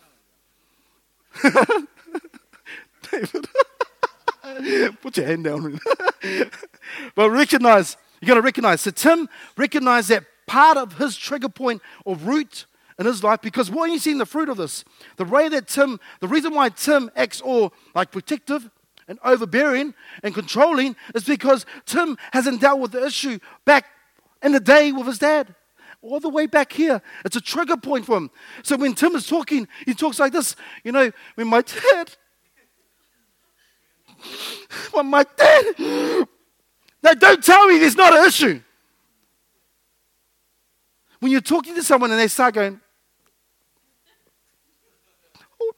David. 3.11 3.47
Put 5.01 5.17
your 5.17 5.25
hand 5.25 5.43
down. 5.43 5.79
but 7.15 7.29
recognize, 7.29 7.97
you 8.19 8.27
got 8.27 8.35
to 8.35 8.41
recognize. 8.41 8.81
So 8.81 8.91
Tim 8.91 9.29
recognized 9.57 10.09
that 10.09 10.25
part 10.47 10.77
of 10.77 10.97
his 10.97 11.15
trigger 11.15 11.49
point 11.49 11.81
or 12.05 12.15
root 12.15 12.65
in 12.99 13.05
his 13.05 13.23
life 13.23 13.41
because 13.41 13.71
what 13.71 13.89
are 13.89 13.93
you 13.93 13.99
seeing 13.99 14.17
the 14.17 14.25
fruit 14.25 14.49
of 14.49 14.57
this? 14.57 14.83
The 15.17 15.25
way 15.25 15.49
that 15.49 15.67
Tim, 15.67 15.99
the 16.19 16.27
reason 16.27 16.53
why 16.53 16.69
Tim 16.69 17.09
acts 17.15 17.41
all 17.41 17.73
like 17.95 18.11
protective 18.11 18.69
and 19.07 19.19
overbearing 19.23 19.93
and 20.23 20.33
controlling 20.33 20.95
is 21.15 21.23
because 21.23 21.65
Tim 21.85 22.17
hasn't 22.31 22.61
dealt 22.61 22.79
with 22.79 22.91
the 22.91 23.05
issue 23.05 23.39
back 23.65 23.85
in 24.41 24.51
the 24.51 24.59
day 24.59 24.91
with 24.91 25.07
his 25.07 25.19
dad. 25.19 25.55
All 26.01 26.19
the 26.19 26.29
way 26.29 26.47
back 26.47 26.71
here. 26.71 27.01
It's 27.23 27.35
a 27.35 27.41
trigger 27.41 27.77
point 27.77 28.05
for 28.05 28.17
him. 28.17 28.31
So 28.63 28.75
when 28.75 28.93
Tim 28.93 29.15
is 29.15 29.27
talking, 29.27 29.67
he 29.85 29.93
talks 29.93 30.19
like 30.19 30.33
this. 30.33 30.55
You 30.83 30.91
know, 30.91 31.11
when 31.35 31.47
my 31.47 31.61
dad, 31.61 32.11
when 34.91 35.05
my 35.05 35.23
dad, 35.37 35.65
now 37.03 37.13
don't 37.13 37.43
tell 37.43 37.67
me 37.67 37.77
there's 37.77 37.95
not 37.95 38.17
an 38.17 38.27
issue. 38.27 38.61
When 41.19 41.31
you're 41.31 41.39
talking 41.39 41.75
to 41.75 41.83
someone 41.83 42.09
and 42.09 42.19
they 42.19 42.27
start 42.27 42.55
going, 42.55 42.81
oh, 45.61 45.73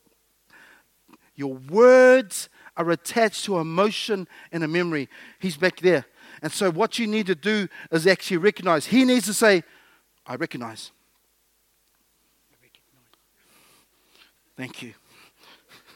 Your 1.36 1.56
words 1.56 2.48
are 2.78 2.90
attached 2.92 3.44
to 3.46 3.58
emotion 3.58 4.28
and 4.54 4.64
a 4.64 4.70
memory. 4.70 5.10
He's 5.40 5.58
back 5.58 5.82
there. 5.82 6.06
And 6.44 6.52
so, 6.52 6.70
what 6.70 7.00
you 7.00 7.08
need 7.08 7.28
to 7.28 7.36
do 7.36 7.70
is 7.90 8.06
actually 8.06 8.38
recognize. 8.38 8.86
He 8.86 9.06
needs 9.06 9.26
to 9.28 9.34
say, 9.34 9.64
I 10.28 10.36
recognize. 10.36 10.92
Thank 14.58 14.82
you. 14.82 14.94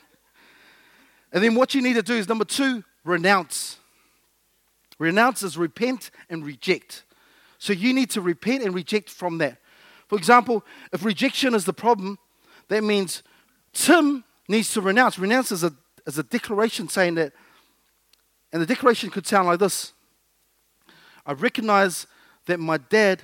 and 1.33 1.43
then, 1.43 1.53
what 1.53 1.75
you 1.75 1.81
need 1.81 1.95
to 1.95 2.01
do 2.01 2.13
is 2.13 2.29
number 2.29 2.45
two, 2.45 2.85
renounce. 3.03 3.77
Renounce 4.97 5.43
is 5.43 5.57
repent 5.57 6.11
and 6.29 6.45
reject. 6.45 7.03
So, 7.57 7.73
you 7.73 7.93
need 7.93 8.09
to 8.11 8.21
repent 8.21 8.63
and 8.63 8.73
reject 8.73 9.09
from 9.09 9.39
that. 9.39 9.57
For 10.07 10.17
example, 10.17 10.63
if 10.93 11.03
rejection 11.03 11.55
is 11.55 11.65
the 11.65 11.73
problem, 11.73 12.17
that 12.69 12.85
means 12.85 13.21
Tim 13.73 14.23
needs 14.47 14.71
to 14.75 14.81
renounce. 14.81 15.19
Renounce 15.19 15.51
is 15.51 15.65
a, 15.65 15.73
is 16.05 16.17
a 16.17 16.23
declaration 16.23 16.87
saying 16.87 17.15
that, 17.15 17.33
and 18.53 18.61
the 18.61 18.65
declaration 18.65 19.09
could 19.09 19.27
sound 19.27 19.47
like 19.47 19.59
this 19.59 19.91
I 21.27 21.33
recognize 21.33 22.07
that 22.45 22.59
my 22.59 22.77
dad 22.77 23.21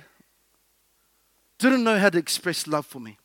didn't 1.58 1.82
know 1.82 1.98
how 1.98 2.10
to 2.10 2.18
express 2.18 2.66
love 2.66 2.84
for 2.84 3.00
me. 3.00 3.16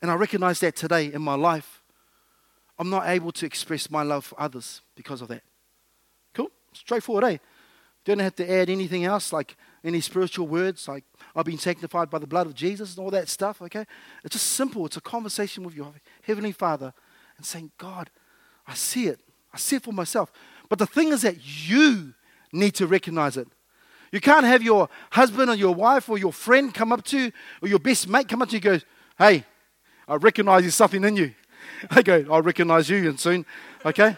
And 0.00 0.10
I 0.10 0.14
recognize 0.14 0.60
that 0.60 0.76
today 0.76 1.12
in 1.12 1.22
my 1.22 1.34
life. 1.34 1.82
I'm 2.78 2.90
not 2.90 3.08
able 3.08 3.30
to 3.32 3.46
express 3.46 3.90
my 3.90 4.02
love 4.02 4.24
for 4.24 4.40
others 4.40 4.80
because 4.96 5.22
of 5.22 5.28
that. 5.28 5.42
Cool? 6.32 6.50
Straightforward, 6.72 7.24
eh? 7.24 7.38
Don't 8.04 8.18
have 8.18 8.34
to 8.36 8.50
add 8.50 8.68
anything 8.68 9.04
else, 9.04 9.32
like 9.32 9.56
any 9.84 10.00
spiritual 10.00 10.46
words, 10.46 10.88
like 10.88 11.04
I've 11.36 11.44
been 11.44 11.58
sanctified 11.58 12.10
by 12.10 12.18
the 12.18 12.26
blood 12.26 12.46
of 12.46 12.54
Jesus 12.54 12.96
and 12.96 13.04
all 13.04 13.10
that 13.10 13.28
stuff, 13.28 13.62
okay? 13.62 13.86
It's 14.24 14.32
just 14.32 14.46
simple. 14.46 14.84
It's 14.86 14.96
a 14.96 15.00
conversation 15.00 15.62
with 15.62 15.74
your 15.74 15.92
Heavenly 16.22 16.52
Father 16.52 16.92
and 17.36 17.46
saying, 17.46 17.70
God, 17.78 18.10
I 18.66 18.74
see 18.74 19.06
it. 19.06 19.20
I 19.52 19.58
see 19.58 19.76
it 19.76 19.82
for 19.82 19.92
myself. 19.92 20.32
But 20.68 20.78
the 20.78 20.86
thing 20.86 21.08
is 21.08 21.22
that 21.22 21.36
you 21.42 22.14
need 22.52 22.74
to 22.76 22.86
recognize 22.86 23.36
it. 23.36 23.48
You 24.12 24.20
can't 24.20 24.46
have 24.46 24.62
your 24.62 24.88
husband 25.10 25.50
or 25.50 25.54
your 25.54 25.74
wife 25.74 26.08
or 26.08 26.18
your 26.18 26.32
friend 26.32 26.72
come 26.72 26.92
up 26.92 27.02
to 27.06 27.18
you 27.18 27.32
or 27.60 27.68
your 27.68 27.80
best 27.80 28.08
mate 28.08 28.28
come 28.28 28.42
up 28.42 28.48
to 28.50 28.58
you 28.58 28.70
and 28.70 28.80
go, 28.80 28.86
Hey, 29.18 29.44
I 30.06 30.14
recognize 30.16 30.62
there's 30.62 30.74
something 30.74 31.02
in 31.02 31.16
you. 31.16 31.34
I 31.90 32.02
go, 32.02 32.24
I'll 32.30 32.42
recognize 32.42 32.88
you 32.88 33.08
and 33.08 33.18
soon, 33.18 33.44
okay? 33.84 34.16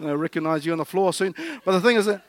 I 0.00 0.12
recognize 0.12 0.66
you 0.66 0.72
on 0.72 0.78
the 0.78 0.84
floor 0.84 1.12
soon. 1.12 1.34
But 1.64 1.72
the 1.72 1.80
thing 1.80 1.96
is 1.96 2.06
that, 2.06 2.24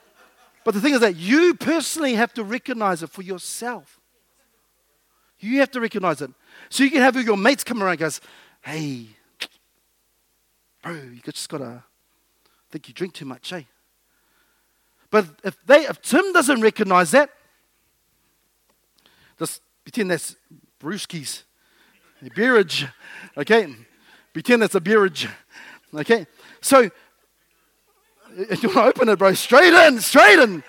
but 0.64 0.74
the 0.74 0.80
thing 0.80 0.94
is 0.94 1.00
that 1.00 1.16
you 1.16 1.54
personally 1.54 2.14
have 2.14 2.32
to 2.34 2.44
recognize 2.44 3.02
it 3.02 3.10
for 3.10 3.22
yourself. 3.22 4.00
You 5.40 5.60
have 5.60 5.70
to 5.72 5.80
recognize 5.80 6.22
it. 6.22 6.30
So 6.70 6.84
you 6.84 6.90
can 6.90 7.00
have 7.00 7.16
your 7.16 7.36
mates 7.36 7.64
come 7.64 7.82
around 7.82 7.92
and 7.92 8.00
goes, 8.00 8.20
hey, 8.62 9.08
bro, 10.82 10.92
you 10.92 11.20
just 11.24 11.48
gotta 11.48 11.82
think 12.74 12.88
you 12.88 12.94
drink 12.94 13.14
too 13.14 13.24
much, 13.24 13.52
eh? 13.52 13.62
But 15.08 15.26
if 15.44 15.56
they 15.64 15.86
if 15.86 16.02
Tim 16.02 16.32
doesn't 16.32 16.60
recognize 16.60 17.12
that, 17.12 17.30
just 19.38 19.62
pretend 19.84 20.10
that's 20.10 20.34
brewskis, 20.80 21.44
a 22.26 22.30
beerage, 22.30 22.84
okay? 23.36 23.72
Pretend 24.32 24.62
that's 24.62 24.74
a 24.74 24.80
beerage, 24.80 25.28
okay? 25.94 26.26
So 26.60 26.90
if 28.36 28.60
you 28.64 28.70
want 28.70 28.78
to 28.78 28.86
open 28.86 29.08
it, 29.08 29.20
bro, 29.20 29.34
straight 29.34 29.72
in, 29.72 30.00
straight 30.00 30.40
in. 30.40 30.64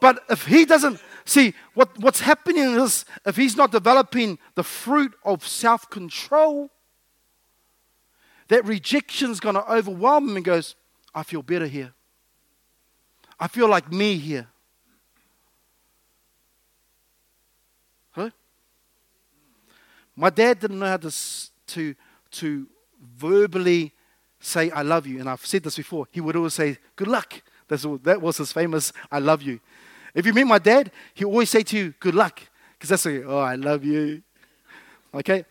But 0.00 0.24
if 0.28 0.46
he 0.46 0.64
doesn't, 0.64 1.00
see, 1.24 1.54
what, 1.74 1.96
what's 2.00 2.18
happening 2.18 2.80
is 2.80 3.04
if 3.24 3.36
he's 3.36 3.56
not 3.56 3.70
developing 3.70 4.40
the 4.56 4.64
fruit 4.64 5.12
of 5.24 5.46
self 5.46 5.88
control, 5.88 6.72
that 8.48 8.64
rejection 8.64 9.30
is 9.30 9.40
going 9.40 9.54
to 9.54 9.72
overwhelm 9.72 10.28
him 10.30 10.36
and 10.36 10.44
goes, 10.44 10.74
I 11.14 11.22
feel 11.22 11.42
better 11.42 11.66
here. 11.66 11.92
I 13.38 13.48
feel 13.48 13.68
like 13.68 13.90
me 13.90 14.16
here. 14.16 14.46
Huh? 18.12 18.30
My 20.14 20.30
dad 20.30 20.60
didn't 20.60 20.78
know 20.78 20.86
how 20.86 20.98
to, 20.98 21.12
to, 21.68 21.94
to 22.32 22.66
verbally 23.16 23.92
say, 24.38 24.70
I 24.70 24.82
love 24.82 25.06
you. 25.06 25.20
And 25.20 25.28
I've 25.28 25.44
said 25.44 25.62
this 25.62 25.76
before. 25.76 26.06
He 26.10 26.20
would 26.20 26.36
always 26.36 26.54
say, 26.54 26.78
Good 26.96 27.08
luck. 27.08 27.42
That's, 27.68 27.86
that 28.02 28.20
was 28.20 28.36
his 28.36 28.52
famous, 28.52 28.92
I 29.10 29.18
love 29.18 29.42
you. 29.42 29.60
If 30.14 30.26
you 30.26 30.32
meet 30.32 30.44
my 30.44 30.58
dad, 30.58 30.90
he 31.14 31.24
always 31.24 31.50
say 31.50 31.62
to 31.62 31.76
you, 31.76 31.94
Good 32.00 32.14
luck. 32.14 32.40
Because 32.74 32.90
that's 32.90 33.04
like, 33.06 33.24
Oh, 33.26 33.38
I 33.38 33.54
love 33.54 33.84
you. 33.84 34.22
Okay? 35.14 35.44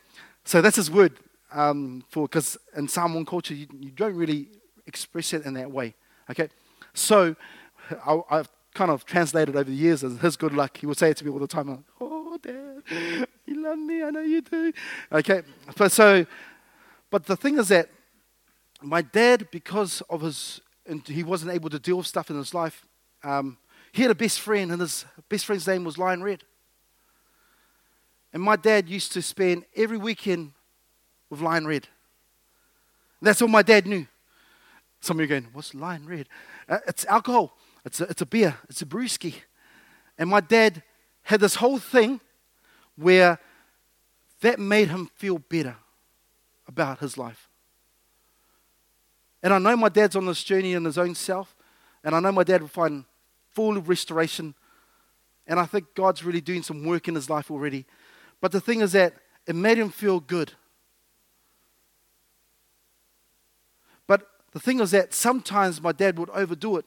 So 0.44 0.62
that's 0.62 0.76
his 0.76 0.90
word. 0.90 1.14
Um, 1.52 2.04
for 2.10 2.28
Because 2.28 2.58
in 2.78 2.88
Samoan 2.88 3.26
culture, 3.26 3.54
you, 3.54 3.68
you, 3.80 3.92
don't 3.92 4.16
really 4.16 4.48
express 4.88 5.34
it 5.34 5.46
in 5.46 5.54
that 5.56 5.70
way. 5.70 5.94
Okay? 6.30 6.48
So 6.94 7.36
I, 8.06 8.22
I've 8.30 8.50
kind 8.74 8.90
of 8.90 9.06
translated 9.06 9.56
over 9.56 9.66
the 9.66 9.76
years 9.76 10.04
as 10.04 10.18
his 10.20 10.38
good 10.38 10.54
luck. 10.54 10.78
He 10.78 10.86
would 10.86 10.98
say 10.98 11.10
it 11.10 11.18
to 11.18 11.26
me 11.26 11.32
all 11.32 11.40
the 11.40 11.48
time. 11.48 11.70
Like, 11.70 11.80
oh, 12.00 12.38
Dad, 12.42 13.28
you 13.46 13.62
love 13.62 13.78
me. 13.78 14.02
I 14.02 14.10
know 14.12 14.22
you 14.22 14.42
do. 14.42 14.72
Okay? 15.12 15.42
But 15.76 15.92
so, 15.92 16.26
but 17.10 17.26
the 17.26 17.36
thing 17.36 17.58
is 17.58 17.68
that 17.68 17.90
my 18.82 19.02
dad, 19.02 19.50
because 19.52 20.02
of 20.10 20.22
his, 20.22 20.62
and 20.86 21.06
he 21.06 21.24
wasn't 21.24 21.52
able 21.52 21.70
to 21.70 21.80
deal 21.80 21.98
with 21.98 22.08
stuff 22.08 22.30
in 22.30 22.38
his 22.38 22.54
life, 22.54 22.86
um, 23.24 23.58
he 23.92 24.02
had 24.02 24.12
a 24.12 24.16
best 24.16 24.40
friend, 24.40 24.72
and 24.72 24.82
his 24.82 25.06
best 25.28 25.46
friend's 25.46 25.68
name 25.68 25.84
was 25.84 25.98
Lion 25.98 26.24
Red. 26.24 26.44
And 28.34 28.42
my 28.42 28.56
dad 28.56 28.90
used 28.90 29.12
to 29.14 29.22
spend 29.22 29.66
every 29.76 29.98
weekend 29.98 30.54
with 31.32 31.42
Lion 31.42 31.66
Red. 31.66 31.88
That's 33.24 33.42
all 33.42 33.48
my 33.48 33.64
dad 33.64 33.88
knew. 33.88 34.06
Some 35.00 35.18
of 35.18 35.22
you 35.22 35.26
are 35.26 35.40
going, 35.40 35.52
What's 35.54 35.74
Lion 35.74 36.06
Red? 36.06 36.28
Uh, 36.70 36.78
it's 36.88 37.06
alcohol, 37.06 37.58
it's 37.84 38.00
a, 38.02 38.04
it's 38.04 38.22
a 38.22 38.26
beer, 38.28 38.58
it's 38.70 38.84
a 38.84 38.86
brewski. 38.86 39.34
And 40.20 40.30
my 40.30 40.42
dad 40.42 40.84
had 41.24 41.40
this 41.40 41.56
whole 41.56 41.80
thing 41.80 42.20
where 42.96 43.40
that 44.42 44.60
made 44.60 44.90
him 44.90 45.10
feel 45.16 45.40
better 45.40 45.78
about 46.68 47.00
his 47.00 47.18
life. 47.18 47.48
And 49.44 49.54
I 49.54 49.60
know 49.60 49.76
my 49.76 49.90
dad's 49.90 50.16
on 50.16 50.26
this 50.26 50.44
journey 50.44 50.74
in 50.74 50.86
his 50.86 50.98
own 50.98 51.16
self, 51.16 51.56
and 52.04 52.14
I 52.14 52.20
know 52.20 52.32
my 52.32 52.44
dad 52.44 52.62
will 52.62 52.68
find 52.68 53.06
full 53.52 53.80
restoration. 53.82 54.54
And 55.48 55.60
I 55.60 55.66
think 55.66 55.96
God's 55.96 56.24
really 56.24 56.42
doing 56.42 56.64
some 56.64 56.86
work 56.86 57.08
in 57.08 57.16
his 57.16 57.30
life 57.30 57.50
already. 57.50 57.86
But 58.40 58.52
the 58.52 58.62
thing 58.62 58.82
is 58.82 58.92
that 58.92 59.14
it 59.48 59.56
made 59.56 59.78
him 59.78 59.90
feel 59.90 60.20
good. 60.20 60.54
But 64.08 64.28
the 64.52 64.60
thing 64.60 64.80
is 64.80 64.92
that 64.92 65.14
sometimes 65.14 65.82
my 65.82 65.92
dad 65.92 66.20
would 66.20 66.30
overdo 66.32 66.78
it. 66.78 66.86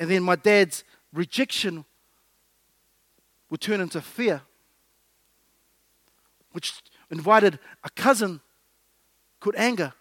And 0.00 0.10
then 0.10 0.22
my 0.22 0.36
dad's 0.36 0.84
rejection 1.12 1.84
would 3.50 3.60
turn 3.60 3.80
into 3.80 4.00
fear, 4.00 4.42
which 6.52 6.72
invited 7.10 7.58
a 7.84 7.90
cousin 7.90 8.40
could 9.38 9.54
anger. 9.56 9.92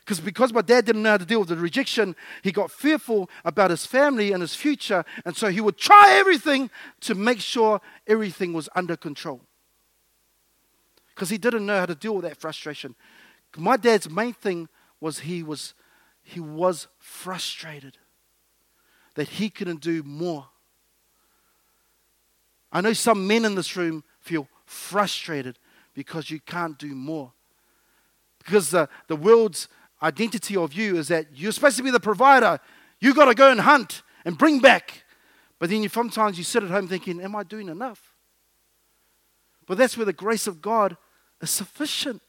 Because 0.00 0.20
because 0.20 0.52
my 0.52 0.60
dad 0.60 0.84
didn't 0.84 1.02
know 1.02 1.10
how 1.10 1.16
to 1.16 1.24
deal 1.24 1.40
with 1.40 1.48
the 1.48 1.56
rejection, 1.56 2.14
he 2.42 2.52
got 2.52 2.70
fearful 2.70 3.28
about 3.44 3.70
his 3.70 3.86
family 3.86 4.30
and 4.30 4.40
his 4.40 4.54
future, 4.54 5.04
and 5.24 5.36
so 5.36 5.48
he 5.48 5.60
would 5.60 5.78
try 5.78 6.10
everything 6.10 6.70
to 7.00 7.16
make 7.16 7.40
sure 7.40 7.80
everything 8.06 8.52
was 8.52 8.68
under 8.76 8.96
control. 8.96 9.40
Because 11.14 11.30
he 11.30 11.38
didn't 11.38 11.66
know 11.66 11.78
how 11.78 11.86
to 11.86 11.94
deal 11.94 12.14
with 12.14 12.24
that 12.24 12.36
frustration. 12.36 12.94
My 13.56 13.76
dad's 13.76 14.10
main 14.10 14.34
thing 14.34 14.68
was 15.00 15.20
he 15.20 15.42
was 15.42 15.74
he 16.22 16.40
was 16.40 16.88
frustrated 16.98 17.98
that 19.14 19.28
he 19.28 19.48
couldn't 19.48 19.80
do 19.80 20.02
more. 20.02 20.48
I 22.72 22.80
know 22.80 22.92
some 22.92 23.26
men 23.26 23.44
in 23.44 23.54
this 23.54 23.76
room 23.76 24.02
feel 24.20 24.48
frustrated 24.64 25.58
because 25.94 26.30
you 26.30 26.40
can't 26.40 26.78
do 26.78 26.94
more. 26.94 27.32
Because 28.38 28.70
the, 28.70 28.88
the 29.06 29.16
world's 29.16 29.68
identity 30.02 30.56
of 30.56 30.72
you 30.72 30.96
is 30.96 31.08
that 31.08 31.28
you're 31.34 31.52
supposed 31.52 31.76
to 31.78 31.82
be 31.82 31.90
the 31.90 32.00
provider. 32.00 32.60
You 33.00 33.14
got 33.14 33.26
to 33.26 33.34
go 33.34 33.50
and 33.50 33.60
hunt 33.60 34.02
and 34.24 34.36
bring 34.36 34.60
back. 34.60 35.04
But 35.58 35.70
then 35.70 35.82
you, 35.82 35.88
sometimes 35.88 36.38
you 36.38 36.44
sit 36.44 36.62
at 36.62 36.70
home 36.70 36.88
thinking, 36.88 37.20
Am 37.20 37.34
I 37.34 37.44
doing 37.44 37.68
enough? 37.68 38.12
But 39.66 39.78
that's 39.78 39.96
where 39.96 40.06
the 40.06 40.12
grace 40.12 40.46
of 40.46 40.60
God 40.60 40.96
is 41.40 41.50
sufficient. 41.50 42.20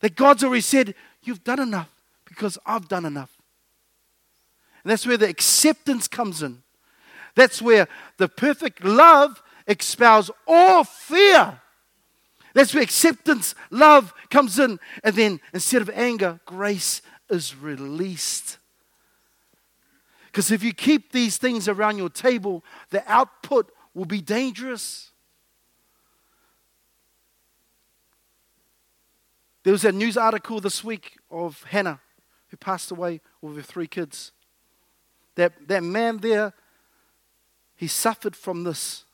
That 0.00 0.16
God's 0.16 0.44
already 0.44 0.60
said, 0.60 0.94
You've 1.22 1.44
done 1.44 1.60
enough 1.60 1.90
because 2.24 2.58
I've 2.64 2.88
done 2.88 3.04
enough. 3.04 3.36
And 4.82 4.90
that's 4.90 5.06
where 5.06 5.16
the 5.16 5.28
acceptance 5.28 6.08
comes 6.08 6.42
in. 6.42 6.62
That's 7.34 7.60
where 7.60 7.88
the 8.16 8.28
perfect 8.28 8.84
love 8.84 9.42
expels 9.66 10.30
all 10.46 10.84
fear. 10.84 11.60
That's 12.54 12.74
where 12.74 12.82
acceptance, 12.82 13.54
love 13.70 14.14
comes 14.30 14.58
in. 14.58 14.80
And 15.04 15.14
then 15.14 15.40
instead 15.52 15.82
of 15.82 15.90
anger, 15.90 16.40
grace 16.46 17.02
is 17.28 17.54
released. 17.54 18.58
Because 20.26 20.50
if 20.50 20.62
you 20.62 20.72
keep 20.72 21.12
these 21.12 21.36
things 21.36 21.68
around 21.68 21.98
your 21.98 22.10
table, 22.10 22.64
the 22.90 23.02
output 23.10 23.70
will 23.94 24.04
be 24.04 24.20
dangerous. 24.20 25.10
There 29.68 29.72
was 29.74 29.84
a 29.84 29.92
news 29.92 30.16
article 30.16 30.60
this 30.60 30.82
week 30.82 31.18
of 31.30 31.62
Hannah, 31.64 32.00
who 32.48 32.56
passed 32.56 32.90
away 32.90 33.20
with 33.42 33.56
her 33.56 33.62
three 33.62 33.86
kids. 33.86 34.32
That, 35.34 35.68
that 35.68 35.82
man 35.82 36.16
there, 36.16 36.54
he 37.76 37.86
suffered 37.86 38.34
from 38.34 38.64
this. 38.64 39.04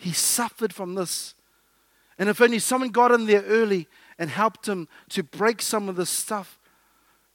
He 0.00 0.12
suffered 0.12 0.72
from 0.72 0.96
this. 0.96 1.36
And 2.18 2.28
if 2.28 2.40
only 2.40 2.58
someone 2.58 2.90
got 2.90 3.12
in 3.12 3.26
there 3.26 3.42
early 3.42 3.86
and 4.18 4.28
helped 4.28 4.66
him 4.66 4.88
to 5.10 5.22
break 5.22 5.62
some 5.62 5.88
of 5.88 5.94
this 5.94 6.10
stuff, 6.10 6.58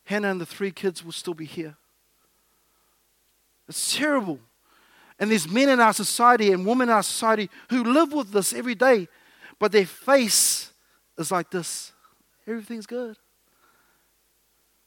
Hannah 0.04 0.32
and 0.32 0.42
the 0.42 0.46
three 0.46 0.72
kids 0.72 1.06
will 1.06 1.14
still 1.14 1.34
be 1.34 1.46
here. 1.46 1.78
It's 3.70 3.96
terrible. 3.96 4.42
And 5.20 5.32
there's 5.32 5.50
men 5.50 5.70
in 5.70 5.80
our 5.80 5.94
society 5.94 6.52
and 6.52 6.66
women 6.66 6.90
in 6.90 6.96
our 6.96 7.04
society 7.04 7.50
who 7.70 7.86
live 7.86 8.12
with 8.12 8.34
this 8.34 8.52
every 8.52 8.76
day, 8.76 9.08
but 9.60 9.72
their 9.72 9.86
face 9.86 10.72
is 11.18 11.32
like 11.32 11.52
this 11.52 11.92
everything's 12.48 12.88
good. 12.88 13.18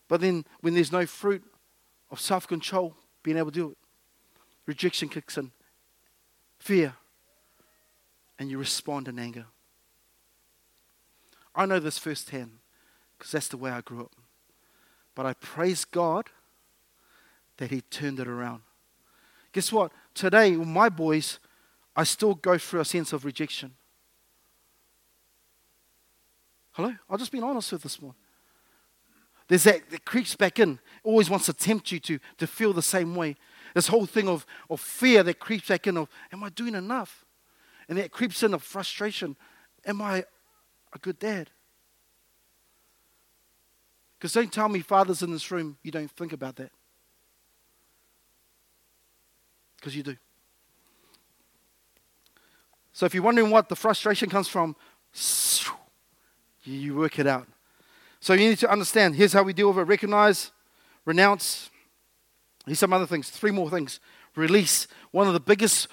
But 0.09 0.21
then 0.21 0.45
when 0.61 0.75
there's 0.75 0.93
no 0.93 1.07
fruit 1.07 1.45
of 2.11 2.21
self 2.21 2.49
control, 2.49 2.97
being 3.23 3.37
able 3.37 3.51
to 3.51 3.55
do 3.55 3.71
it, 3.71 3.79
rejection 4.67 5.09
kicks 5.09 5.39
in, 5.39 5.53
fear, 6.59 6.95
and 8.39 8.51
you 8.51 8.59
respond 8.59 9.09
in 9.09 9.19
anger. 9.19 9.47
I 11.55 11.67
know 11.67 11.79
this 11.79 11.99
firsthand 11.99 12.59
because 13.17 13.33
that's 13.33 13.49
the 13.49 13.57
way 13.57 13.71
I 13.71 13.83
grew 13.83 14.01
up. 14.01 14.13
But 15.15 15.27
I 15.27 15.35
praise 15.35 15.85
God 15.85 16.29
that 17.59 17.71
He 17.71 17.83
turned 17.83 18.19
it 18.19 18.27
around. 18.27 18.63
Guess 19.53 19.71
what? 19.73 19.93
Today, 20.15 20.57
with 20.57 20.69
my 20.69 20.89
boys, 20.89 21.39
I 21.95 22.05
still 22.05 22.35
go 22.35 22.59
through 22.59 22.81
a 22.81 22.85
sense 22.85 23.13
of 23.13 23.25
rejection. 23.25 23.75
Hello? 26.73 26.95
I've 27.09 27.19
just 27.19 27.33
been 27.33 27.43
honest 27.43 27.73
with 27.73 27.83
this 27.83 28.01
one. 28.01 28.15
There's 29.49 29.65
that 29.65 29.91
that 29.91 30.05
creeps 30.05 30.35
back 30.35 30.59
in, 30.59 30.79
always 31.03 31.29
wants 31.29 31.47
to 31.47 31.53
tempt 31.53 31.93
you 31.93 32.01
to, 32.01 32.19
to 32.39 32.47
feel 32.47 32.73
the 32.73 32.83
same 32.83 33.15
way. 33.15 33.37
This 33.75 33.89
whole 33.89 34.07
thing 34.07 34.29
of, 34.29 34.47
of 34.71 34.81
fear 34.81 35.23
that 35.23 35.39
creeps 35.39 35.69
back 35.69 35.87
in 35.87 35.97
of, 35.97 36.09
am 36.33 36.43
I 36.43 36.49
doing 36.51 36.75
enough? 36.75 37.25
And 37.89 37.99
that 37.99 38.11
creeps 38.11 38.43
in 38.43 38.55
of 38.55 38.63
frustration. 38.63 39.37
Am 39.85 40.01
I 40.01 40.25
a 40.95 40.99
good 40.99 41.19
dad? 41.19 41.51
Because 44.19 44.33
don't 44.33 44.53
tell 44.53 44.69
me, 44.69 44.81
fathers 44.81 45.23
in 45.23 45.33
this 45.33 45.51
room, 45.51 45.77
you 45.83 45.91
don't 45.91 46.11
think 46.11 46.33
about 46.33 46.57
that. 46.57 46.71
Because 49.77 49.97
you 49.97 50.03
do. 50.03 50.17
So 52.93 53.05
if 53.05 53.15
you're 53.15 53.23
wondering 53.23 53.51
what 53.51 53.69
the 53.69 53.75
frustration 53.77 54.31
comes 54.31 54.49
from, 54.49 54.77
you 56.65 56.95
work 56.95 57.19
it 57.19 57.27
out. 57.27 57.47
So 58.21 58.35
you 58.35 58.49
need 58.51 58.59
to 58.59 58.71
understand 58.71 59.17
here's 59.17 59.33
how 59.33 59.43
we 59.43 59.53
deal 59.53 59.69
with 59.69 59.79
it 59.79 59.83
recognize, 59.83 60.53
renounce. 61.05 61.71
Here's 62.67 62.79
some 62.79 62.93
other 62.93 63.07
things, 63.07 63.29
three 63.31 63.51
more 63.51 63.69
things. 63.69 63.99
Release. 64.37 64.87
One 65.11 65.27
of 65.27 65.33
the 65.33 65.41
biggest, 65.41 65.89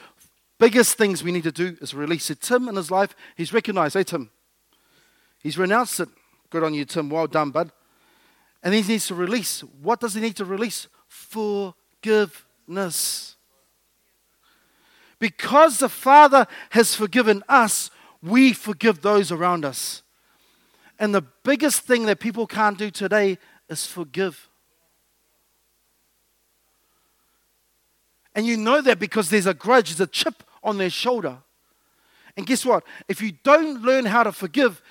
biggest 0.59 0.95
things 0.97 1.24
we 1.24 1.32
need 1.32 1.43
to 1.43 1.51
do 1.51 1.76
is 1.82 1.93
release 1.93 2.30
it. 2.30 2.39
Tim 2.41 2.70
in 2.70 2.76
his 2.76 2.91
life, 2.91 3.15
he's 3.36 3.51
recognized, 3.51 3.95
hey, 3.95 4.03
Tim, 4.03 4.30
he's 5.41 5.57
renounced 5.57 5.99
it. 5.99 6.09
Good 6.49 6.63
on 6.63 6.74
you, 6.74 6.86
Tim. 6.86 7.09
Well 7.09 7.28
done, 7.28 7.51
bud. 7.51 7.72
And 8.61 8.74
he 8.74 8.82
needs 8.82 9.07
to 9.07 9.15
release. 9.15 9.61
What 9.82 9.99
does 9.99 10.13
he 10.13 10.22
need 10.22 10.36
to 10.38 10.45
release? 10.45 10.88
Forgiveness. 11.07 12.05
Because 15.17 15.80
the 15.80 15.89
Father 15.89 16.47
has 16.72 16.95
forgiven 16.95 17.43
us, 17.49 17.91
we 18.22 18.53
forgive 18.53 19.01
those 19.01 19.32
around 19.32 19.65
us. 19.65 20.03
And 21.00 21.16
the 21.16 21.24
biggest 21.43 21.82
thing 21.82 22.06
that 22.06 22.20
people 22.20 22.45
can't 22.45 22.78
do 22.78 22.91
today 22.91 23.38
is 23.70 23.86
forgive. 23.86 24.50
And 28.36 28.45
you 28.45 28.58
know 28.58 28.82
that 28.82 29.00
because 29.00 29.30
there's 29.30 29.47
a 29.47 29.54
grudge, 29.54 29.89
there's 29.89 30.08
a 30.08 30.12
chip 30.12 30.43
on 30.62 30.78
their 30.78 30.89
shoulder. 30.89 31.38
And 32.38 32.45
guess 32.45 32.66
what? 32.66 32.84
If 33.08 33.22
you 33.22 33.34
don't 33.43 33.82
learn 33.82 34.06
how 34.06 34.24
to 34.24 34.32
forgive, 34.32 34.82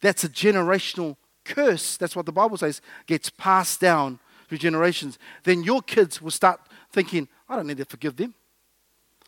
that's 0.00 0.24
a 0.24 0.28
generational 0.28 1.16
curse. 1.44 1.96
That's 1.96 2.16
what 2.16 2.26
the 2.26 2.32
Bible 2.32 2.56
says, 2.56 2.80
gets 3.06 3.30
passed 3.30 3.80
down 3.80 4.18
through 4.48 4.58
generations. 4.58 5.18
Then 5.44 5.62
your 5.62 5.82
kids 5.82 6.20
will 6.20 6.30
start 6.30 6.60
thinking, 6.92 7.28
I 7.48 7.56
don't 7.56 7.66
need 7.66 7.78
to 7.78 7.84
forgive 7.84 8.16
them. 8.16 8.34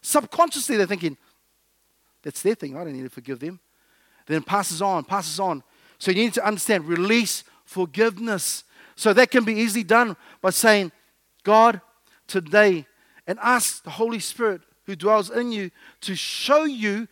Subconsciously, 0.02 0.76
they're 0.76 0.86
thinking, 0.86 1.16
that's 2.22 2.42
their 2.42 2.54
thing. 2.54 2.76
I 2.76 2.84
don't 2.84 2.94
need 2.94 3.02
to 3.02 3.10
forgive 3.10 3.40
them. 3.40 3.60
Then 4.26 4.42
passes 4.42 4.82
on, 4.82 5.04
passes 5.04 5.40
on. 5.40 5.62
So 6.00 6.10
you 6.10 6.24
need 6.24 6.34
to 6.34 6.46
understand 6.46 6.88
release 6.88 7.44
forgiveness. 7.64 8.64
So 8.96 9.12
that 9.12 9.30
can 9.30 9.44
be 9.44 9.52
easily 9.52 9.84
done 9.84 10.16
by 10.40 10.50
saying, 10.50 10.92
God, 11.44 11.80
today, 12.26 12.86
and 13.26 13.38
ask 13.40 13.84
the 13.84 13.90
Holy 13.90 14.18
Spirit 14.18 14.62
who 14.86 14.96
dwells 14.96 15.30
in 15.30 15.52
you 15.52 15.70
to 16.00 16.16
show 16.16 16.64
you 16.64 17.06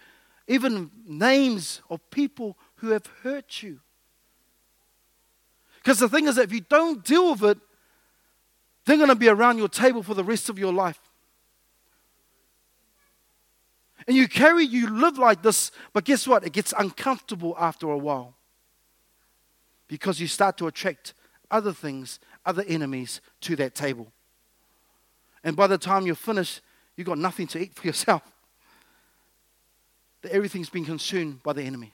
even 0.49 0.91
names 1.07 1.83
of 1.91 2.01
people 2.11 2.57
who 2.77 2.89
have 2.89 3.07
hurt 3.23 3.63
you. 3.63 3.79
Because 5.77 5.99
the 5.99 6.09
thing 6.09 6.27
is 6.27 6.37
that 6.37 6.45
if 6.45 6.53
you 6.53 6.63
don't 6.63 7.05
deal 7.05 7.33
with 7.33 7.45
it, 7.45 7.59
they're 8.87 8.97
going 8.97 9.11
to 9.11 9.15
be 9.15 9.29
around 9.29 9.59
your 9.59 9.69
table 9.69 10.03
for 10.03 10.15
the 10.15 10.25
rest 10.25 10.49
of 10.49 10.59
your 10.59 10.73
life. 10.73 10.99
And 14.07 14.17
you 14.17 14.29
carry, 14.29 14.65
you 14.65 14.89
live 14.89 15.19
like 15.19 15.43
this, 15.43 15.73
but 15.93 16.05
guess 16.05 16.27
what? 16.27 16.47
It 16.47 16.55
gets 16.55 16.73
uncomfortable 16.79 17.55
after 17.59 17.91
a 17.91 17.99
while 17.99 18.38
because 19.89 20.21
you 20.21 20.27
start 20.27 20.57
to 20.59 20.67
attract 20.67 21.15
other 21.51 21.73
things, 21.73 22.21
other 22.45 22.65
enemies 22.69 23.21
to 23.41 23.57
that 23.57 23.75
table. 23.75 24.07
And 25.43 25.57
by 25.57 25.67
the 25.67 25.79
time 25.79 26.07
you're 26.07 26.15
finished, 26.15 26.61
you've 26.97 27.07
got 27.07 27.19
nothing 27.19 27.47
to 27.49 27.59
eat 27.59 27.75
for 27.75 27.87
yourself. 27.87 28.23
That 30.23 30.33
everything's 30.33 30.71
been 30.71 30.85
consumed 30.85 31.43
by 31.43 31.53
the 31.53 31.63
enemy. 31.63 31.93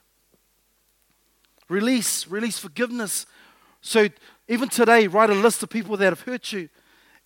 Release, 1.69 2.27
release 2.27 2.59
forgiveness. 2.59 3.27
So 3.81 4.09
even 4.49 4.69
today, 4.69 5.07
write 5.07 5.31
a 5.31 5.35
list 5.35 5.63
of 5.63 5.71
people 5.71 5.97
that 5.97 6.07
have 6.07 6.21
hurt 6.23 6.53
you. 6.53 6.69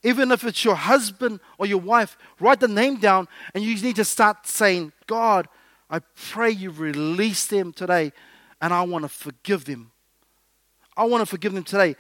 Even 0.05 0.31
if 0.31 0.45
it's 0.45 0.65
your 0.65 0.77
husband 0.77 1.41
or 1.59 1.67
your 1.67 1.81
wife, 1.81 2.17
write 2.39 2.61
the 2.61 2.69
name 2.69 2.97
down 2.97 3.27
and 3.53 3.65
you 3.65 3.81
need 3.81 3.97
to 3.97 4.05
start 4.05 4.47
saying, 4.47 4.93
God, 5.07 5.49
I 5.91 6.01
pray 6.31 6.51
you 6.51 6.71
release 6.71 7.47
them 7.47 7.73
today 7.73 8.13
and 8.61 8.73
I 8.73 8.83
want 8.83 9.05
to 9.05 9.09
forgive 9.09 9.65
them. 9.65 9.91
I 10.99 11.05
want 11.05 11.23
to 11.23 11.27
forgive 11.27 11.53
them 11.53 11.63
today. 11.63 11.95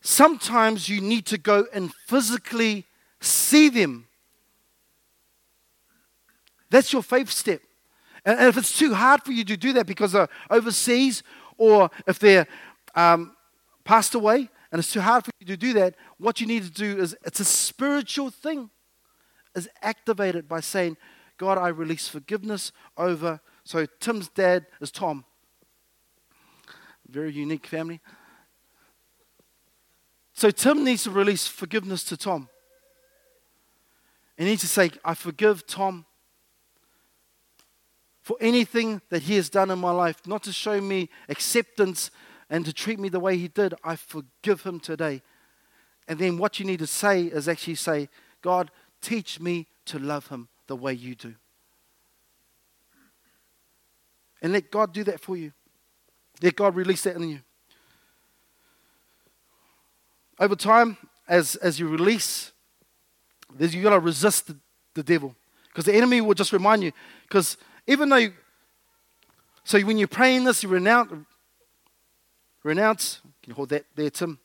Sometimes 0.00 0.88
you 0.88 1.02
need 1.02 1.26
to 1.26 1.36
go 1.36 1.66
and 1.74 1.92
physically 2.08 2.86
see 3.20 3.68
them. 3.68 4.06
That's 6.70 6.92
your 6.94 7.02
faith 7.02 7.30
step. 7.30 7.60
And 8.24 8.40
if 8.48 8.56
it's 8.56 8.76
too 8.76 8.94
hard 8.94 9.22
for 9.22 9.32
you 9.32 9.44
to 9.44 9.56
do 9.56 9.74
that 9.74 9.86
because 9.86 10.12
they're 10.12 10.30
overseas 10.48 11.22
or 11.58 11.90
if 12.06 12.18
they're 12.18 12.46
um, 12.94 13.36
passed 13.84 14.14
away 14.14 14.48
and 14.72 14.78
it's 14.78 14.92
too 14.92 15.00
hard 15.02 15.24
for 15.24 15.30
you 15.38 15.46
to 15.48 15.56
do 15.56 15.74
that, 15.74 15.94
what 16.16 16.40
you 16.40 16.46
need 16.46 16.62
to 16.62 16.70
do 16.70 16.98
is 16.98 17.14
it's 17.26 17.40
a 17.40 17.44
spiritual 17.44 18.30
thing. 18.30 18.70
Is 19.52 19.68
activated 19.82 20.46
by 20.46 20.60
saying, 20.60 20.96
God, 21.36 21.58
I 21.58 21.68
release 21.68 22.06
forgiveness 22.06 22.70
over. 22.96 23.40
So 23.64 23.84
Tim's 23.98 24.28
dad 24.28 24.66
is 24.80 24.92
Tom 24.92 25.24
very 27.10 27.32
unique 27.32 27.66
family. 27.66 28.00
So 30.32 30.50
Tim 30.50 30.84
needs 30.84 31.04
to 31.04 31.10
release 31.10 31.46
forgiveness 31.46 32.04
to 32.04 32.16
Tom. 32.16 32.48
He 34.38 34.44
needs 34.44 34.62
to 34.62 34.68
say, 34.68 34.90
I 35.04 35.14
forgive 35.14 35.66
Tom 35.66 36.06
for 38.22 38.36
anything 38.40 39.02
that 39.10 39.22
he 39.22 39.36
has 39.36 39.50
done 39.50 39.70
in 39.70 39.78
my 39.78 39.90
life, 39.90 40.26
not 40.26 40.42
to 40.44 40.52
show 40.52 40.80
me 40.80 41.10
acceptance 41.28 42.10
and 42.48 42.64
to 42.64 42.72
treat 42.72 42.98
me 42.98 43.08
the 43.08 43.20
way 43.20 43.36
he 43.36 43.48
did. 43.48 43.74
I 43.84 43.96
forgive 43.96 44.62
him 44.62 44.80
today. 44.80 45.22
And 46.08 46.18
then 46.18 46.38
what 46.38 46.58
you 46.58 46.64
need 46.64 46.78
to 46.78 46.86
say 46.86 47.24
is 47.24 47.48
actually 47.48 47.74
say, 47.74 48.08
God, 48.40 48.70
teach 49.00 49.40
me 49.40 49.66
to 49.86 49.98
love 49.98 50.28
him 50.28 50.48
the 50.66 50.76
way 50.76 50.92
you 50.92 51.14
do. 51.14 51.34
And 54.42 54.52
let 54.52 54.70
God 54.70 54.92
do 54.94 55.04
that 55.04 55.20
for 55.20 55.36
you. 55.36 55.52
Let 56.42 56.56
God 56.56 56.74
release 56.74 57.02
that 57.02 57.16
in 57.16 57.28
you. 57.28 57.40
Over 60.38 60.56
time, 60.56 60.96
as, 61.28 61.56
as 61.56 61.78
you 61.78 61.86
release, 61.86 62.52
you've 63.58 63.82
got 63.82 63.90
to 63.90 63.98
resist 63.98 64.46
the, 64.46 64.56
the 64.94 65.02
devil. 65.02 65.34
Because 65.68 65.84
the 65.84 65.94
enemy 65.94 66.20
will 66.20 66.34
just 66.34 66.52
remind 66.52 66.82
you. 66.82 66.92
Because 67.28 67.56
even 67.86 68.08
though, 68.08 68.16
you, 68.16 68.32
so 69.64 69.78
when 69.80 69.98
you're 69.98 70.08
praying 70.08 70.44
this, 70.44 70.62
you 70.62 70.68
renounce, 70.68 71.12
renounce, 72.62 73.20
can 73.42 73.50
you 73.50 73.54
hold 73.54 73.68
that 73.68 73.84
there, 73.94 74.10
Tim? 74.10 74.38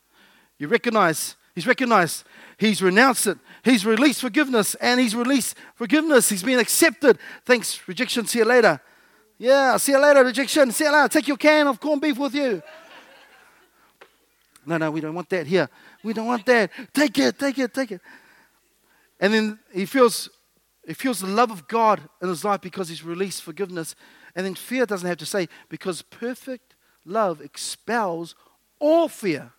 You 0.58 0.68
recognize, 0.68 1.36
he's 1.54 1.66
recognized, 1.66 2.26
he's 2.58 2.82
renounced 2.82 3.28
it, 3.28 3.38
he's 3.64 3.86
released 3.86 4.22
forgiveness, 4.22 4.76
and 4.76 5.00
he's 5.00 5.16
released 5.16 5.56
forgiveness, 5.76 6.30
he's 6.30 6.44
been 6.44 6.60
accepted. 6.60 7.18
Thanks, 7.46 7.88
rejection, 7.88 8.26
see 8.26 8.40
you 8.40 8.46
later. 8.46 8.82
Yeah, 9.38 9.78
see 9.78 9.92
you 9.92 10.02
later, 10.02 10.24
rejection. 10.24 10.72
See 10.72 10.86
you 10.86 10.92
later. 10.92 11.10
Take 11.10 11.28
your 11.28 11.38
can 11.38 11.68
of 11.68 11.80
corned 11.80 12.02
beef 12.02 12.18
with 12.18 12.34
you. 12.34 12.62
No, 14.66 14.78
no, 14.78 14.92
we 14.92 15.02
don't 15.02 15.14
want 15.14 15.30
that 15.30 15.46
here. 15.46 15.70
We 16.04 16.14
don't 16.14 16.26
want 16.26 16.46
that. 16.46 16.72
Take 16.94 17.18
it, 17.20 17.38
take 17.38 17.60
it, 17.60 17.74
take 17.74 17.92
it. 17.92 18.02
And 19.20 19.34
then 19.34 19.60
he 19.74 19.86
feels 19.86 20.30
he 20.88 20.94
feels 20.94 21.20
the 21.20 21.28
love 21.28 21.52
of 21.52 21.68
God 21.68 22.02
in 22.22 22.30
his 22.30 22.44
life 22.44 22.62
because 22.62 22.90
he's 22.90 23.04
released 23.04 23.42
forgiveness. 23.42 23.96
And 24.36 24.46
then 24.46 24.56
fear 24.56 24.86
doesn't 24.86 25.08
have 25.08 25.18
to 25.18 25.26
say, 25.26 25.48
because 25.70 26.02
perfect 26.02 26.76
love 27.06 27.42
expels 27.42 28.36
all 28.80 29.08
fear. 29.08 29.52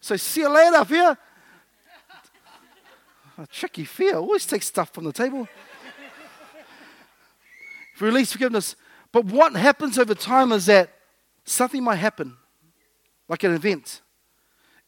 So 0.00 0.16
see 0.16 0.40
you 0.40 0.48
later, 0.48 0.84
fear. 0.84 1.18
A 3.38 3.46
tricky 3.46 3.84
fear 3.84 4.16
always 4.16 4.44
takes 4.44 4.66
stuff 4.66 4.92
from 4.92 5.04
the 5.04 5.12
table. 5.12 5.48
Release 8.00 8.32
forgiveness. 8.32 8.74
But 9.12 9.26
what 9.26 9.54
happens 9.54 9.98
over 9.98 10.14
time 10.14 10.52
is 10.52 10.66
that 10.66 10.90
something 11.44 11.84
might 11.84 11.96
happen, 11.96 12.36
like 13.28 13.44
an 13.44 13.52
event, 13.52 14.00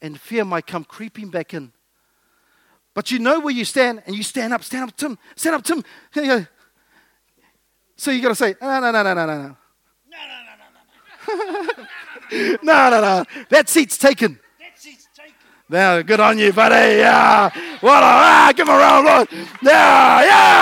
and 0.00 0.18
fear 0.18 0.44
might 0.44 0.66
come 0.66 0.84
creeping 0.84 1.28
back 1.28 1.54
in. 1.54 1.72
But 2.94 3.10
you 3.10 3.18
know 3.18 3.40
where 3.40 3.52
you 3.52 3.64
stand, 3.64 4.02
and 4.06 4.16
you 4.16 4.22
stand 4.22 4.52
up, 4.52 4.64
stand 4.64 4.88
up, 4.88 4.96
Tim, 4.96 5.18
stand 5.36 5.56
up, 5.56 5.64
Tim. 5.64 5.84
So 7.96 8.10
you 8.10 8.22
got 8.22 8.30
to 8.30 8.34
say, 8.34 8.54
no, 8.60 8.80
no, 8.80 8.90
no, 8.90 9.02
no, 9.02 9.14
no, 9.14 9.26
no, 9.26 9.26
no. 9.26 9.36
no, 9.36 9.36
no, 9.36 9.46
no. 9.46 10.54
No, 11.26 11.36
no, 11.36 11.60
no, 11.60 12.88
no. 12.90 12.90
No, 12.90 13.00
no. 13.00 13.24
That 13.50 13.68
seat's 13.68 13.98
taken. 13.98 14.40
That 14.58 14.78
seat's 14.80 15.08
taken. 15.14 15.34
Now, 15.68 16.02
good 16.02 16.20
on 16.20 16.38
you, 16.38 16.52
buddy. 16.52 16.98
Yeah. 16.98 17.50
What 17.80 18.02
a, 18.02 18.06
ah, 18.06 18.52
give 18.54 18.68
a 18.68 18.72
round 18.72 19.06
of 19.06 19.22
applause. 19.22 19.48
Yeah, 19.62 20.24
yeah. 20.24 20.53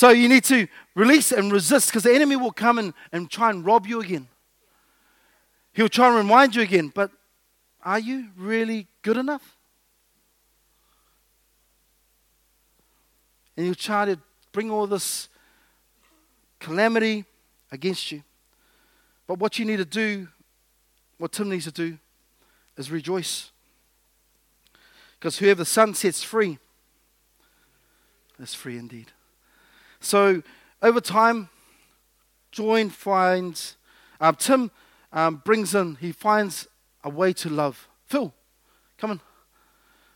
So 0.00 0.08
you 0.08 0.30
need 0.30 0.44
to 0.44 0.66
release 0.94 1.30
and 1.30 1.52
resist 1.52 1.90
because 1.90 2.04
the 2.04 2.14
enemy 2.14 2.34
will 2.34 2.52
come 2.52 2.78
and, 2.78 2.94
and 3.12 3.30
try 3.30 3.50
and 3.50 3.62
rob 3.62 3.86
you 3.86 4.00
again. 4.00 4.28
He'll 5.74 5.90
try 5.90 6.06
and 6.06 6.16
remind 6.16 6.56
you 6.56 6.62
again, 6.62 6.90
but 6.94 7.10
are 7.84 7.98
you 7.98 8.28
really 8.34 8.86
good 9.02 9.18
enough? 9.18 9.58
And 13.58 13.66
he'll 13.66 13.74
try 13.74 14.06
to 14.06 14.18
bring 14.52 14.70
all 14.70 14.86
this 14.86 15.28
calamity 16.60 17.26
against 17.70 18.10
you. 18.10 18.22
But 19.26 19.38
what 19.38 19.58
you 19.58 19.66
need 19.66 19.76
to 19.76 19.84
do, 19.84 20.28
what 21.18 21.32
Tim 21.32 21.50
needs 21.50 21.66
to 21.66 21.72
do, 21.72 21.98
is 22.78 22.90
rejoice. 22.90 23.50
Because 25.18 25.36
whoever 25.36 25.58
the 25.58 25.66
Son 25.66 25.92
sets 25.92 26.22
free 26.22 26.56
is 28.38 28.54
free 28.54 28.78
indeed. 28.78 29.12
So 30.00 30.42
over 30.82 31.00
time, 31.00 31.48
Join 32.50 32.90
finds, 32.90 33.76
um, 34.20 34.34
Tim 34.34 34.70
um, 35.12 35.42
brings 35.44 35.74
in, 35.74 35.96
he 35.96 36.10
finds 36.12 36.66
a 37.04 37.10
way 37.10 37.32
to 37.34 37.48
love. 37.48 37.88
Phil, 38.06 38.34
come 38.98 39.12
on. 39.12 39.20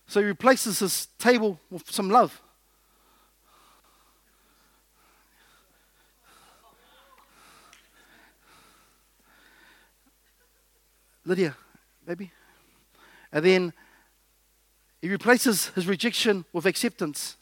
So 0.07 0.20
he 0.20 0.26
replaces 0.26 0.80
his 0.80 1.07
table 1.18 1.61
with 1.70 1.91
some 1.91 2.11
love. 2.11 2.41
Lydia, 11.24 11.57
baby. 12.07 12.30
And 13.32 13.45
then 13.45 13.72
he 15.01 15.09
replaces 15.09 15.68
his 15.68 15.87
rejection 15.87 16.45
with 16.53 16.66
acceptance. 16.66 17.37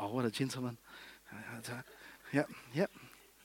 Oh, 0.00 0.08
what 0.08 0.24
a 0.24 0.30
gentleman. 0.30 0.76
Uh, 1.32 1.72
uh, 1.72 1.80
yep, 2.32 2.48
yep. 2.74 2.90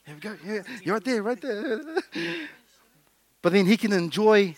Here 0.06 0.16
we 0.16 0.22
go. 0.22 0.36
Yeah, 0.46 0.62
you're 0.84 0.96
right 0.96 1.04
there, 1.04 1.24
right 1.24 1.42
there. 1.42 1.82
but 3.42 3.54
then 3.54 3.66
he 3.66 3.78
can 3.78 3.94
enjoy 3.94 4.56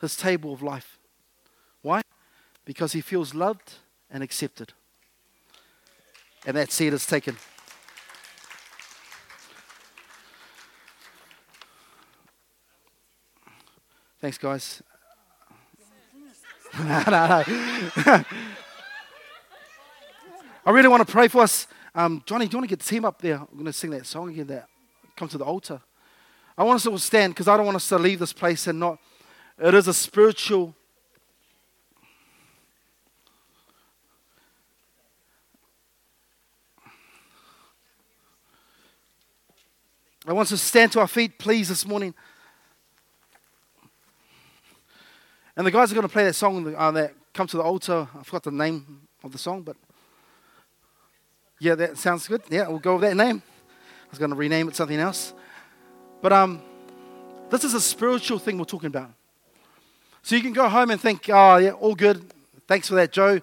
his 0.00 0.16
table 0.16 0.52
of 0.52 0.62
life. 0.62 0.98
Why? 1.80 2.02
Because 2.64 2.92
he 2.92 3.00
feels 3.00 3.34
loved 3.34 3.74
and 4.10 4.22
accepted. 4.22 4.72
And 6.44 6.56
that 6.56 6.70
seed 6.70 6.92
is 6.92 7.06
taken. 7.06 7.36
Thanks, 14.20 14.38
guys. 14.38 14.82
no, 16.78 17.02
no, 17.08 17.44
no. 18.06 18.24
I 20.64 20.70
really 20.70 20.88
want 20.88 21.04
to 21.04 21.12
pray 21.12 21.26
for 21.26 21.42
us. 21.42 21.66
Um, 21.92 22.22
Johnny, 22.24 22.46
do 22.46 22.52
you 22.52 22.58
want 22.58 22.70
to 22.70 22.76
get 22.76 22.78
the 22.78 22.88
team 22.88 23.04
up 23.04 23.20
there? 23.20 23.36
I'm 23.36 23.48
going 23.54 23.64
to 23.66 23.72
sing 23.72 23.90
that 23.90 24.06
song 24.06 24.30
again. 24.30 24.46
That 24.46 24.68
come 25.16 25.28
to 25.28 25.38
the 25.38 25.44
altar. 25.44 25.80
I 26.56 26.62
want 26.62 26.76
us 26.76 26.84
to 26.84 26.90
all 26.90 26.98
stand 26.98 27.34
because 27.34 27.48
I 27.48 27.56
don't 27.56 27.66
want 27.66 27.76
us 27.76 27.88
to 27.88 27.98
leave 27.98 28.20
this 28.20 28.32
place 28.32 28.68
and 28.68 28.78
not. 28.78 28.98
It 29.58 29.74
is 29.74 29.88
a 29.88 29.94
spiritual. 29.94 30.74
I 40.24 40.32
want 40.32 40.46
us 40.46 40.50
to 40.50 40.64
stand 40.64 40.92
to 40.92 41.00
our 41.00 41.08
feet, 41.08 41.38
please, 41.38 41.68
this 41.68 41.84
morning. 41.84 42.14
And 45.56 45.66
the 45.66 45.72
guys 45.72 45.90
are 45.90 45.96
going 45.96 46.06
to 46.06 46.12
play 46.12 46.24
that 46.24 46.34
song 46.34 46.72
uh, 46.72 46.90
that 46.92 47.14
come 47.34 47.48
to 47.48 47.56
the 47.56 47.62
altar. 47.64 48.06
I 48.16 48.22
forgot 48.22 48.44
the 48.44 48.52
name 48.52 49.08
of 49.24 49.32
the 49.32 49.38
song, 49.38 49.62
but 49.62 49.76
yeah, 51.62 51.76
that 51.76 51.96
sounds 51.96 52.26
good. 52.26 52.42
Yeah, 52.50 52.66
we'll 52.66 52.80
go 52.80 52.94
with 52.94 53.02
that 53.02 53.14
name. 53.16 53.40
I 53.40 54.10
was 54.10 54.18
going 54.18 54.32
to 54.32 54.36
rename 54.36 54.66
it 54.66 54.74
something 54.74 54.98
else. 54.98 55.32
But 56.20 56.32
um, 56.32 56.60
this 57.50 57.62
is 57.62 57.72
a 57.74 57.80
spiritual 57.80 58.40
thing 58.40 58.58
we're 58.58 58.64
talking 58.64 58.88
about. 58.88 59.10
So 60.22 60.34
you 60.34 60.42
can 60.42 60.52
go 60.52 60.68
home 60.68 60.90
and 60.90 61.00
think, 61.00 61.30
oh, 61.32 61.58
yeah, 61.58 61.70
all 61.70 61.94
good. 61.94 62.34
Thanks 62.66 62.88
for 62.88 62.96
that, 62.96 63.12
Joe. 63.12 63.40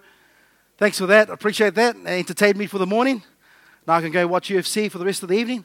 Thanks 0.78 0.98
for 0.98 1.06
that. 1.06 1.30
Appreciate 1.30 1.76
that. 1.76 1.96
It 1.96 2.08
entertained 2.08 2.58
me 2.58 2.68
for 2.68 2.78
the 2.78 2.86
morning. 2.86 3.24
Now 3.88 3.94
I 3.94 4.02
can 4.02 4.12
go 4.12 4.28
watch 4.28 4.50
UFC 4.50 4.92
for 4.92 4.98
the 4.98 5.06
rest 5.06 5.24
of 5.24 5.30
the 5.30 5.36
evening. 5.36 5.64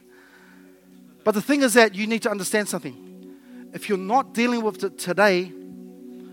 But 1.25 1.33
the 1.33 1.41
thing 1.41 1.61
is 1.61 1.73
that 1.73 1.93
you 1.93 2.07
need 2.07 2.21
to 2.21 2.31
understand 2.31 2.69
something. 2.69 3.35
If 3.73 3.89
you're 3.89 3.97
not 3.97 4.33
dealing 4.33 4.63
with 4.63 4.81
it 4.81 4.97
today, 4.97 5.51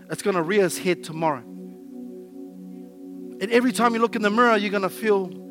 it's 0.09 0.21
going 0.21 0.37
to 0.37 0.41
rear 0.41 0.65
its 0.65 0.77
head 0.77 1.03
tomorrow. 1.03 1.43
And 3.41 3.51
every 3.51 3.73
time 3.73 3.93
you 3.93 3.99
look 3.99 4.15
in 4.15 4.21
the 4.21 4.29
mirror, 4.29 4.55
you're 4.55 4.71
going 4.71 4.83
to 4.83 4.89
feel 4.89 5.42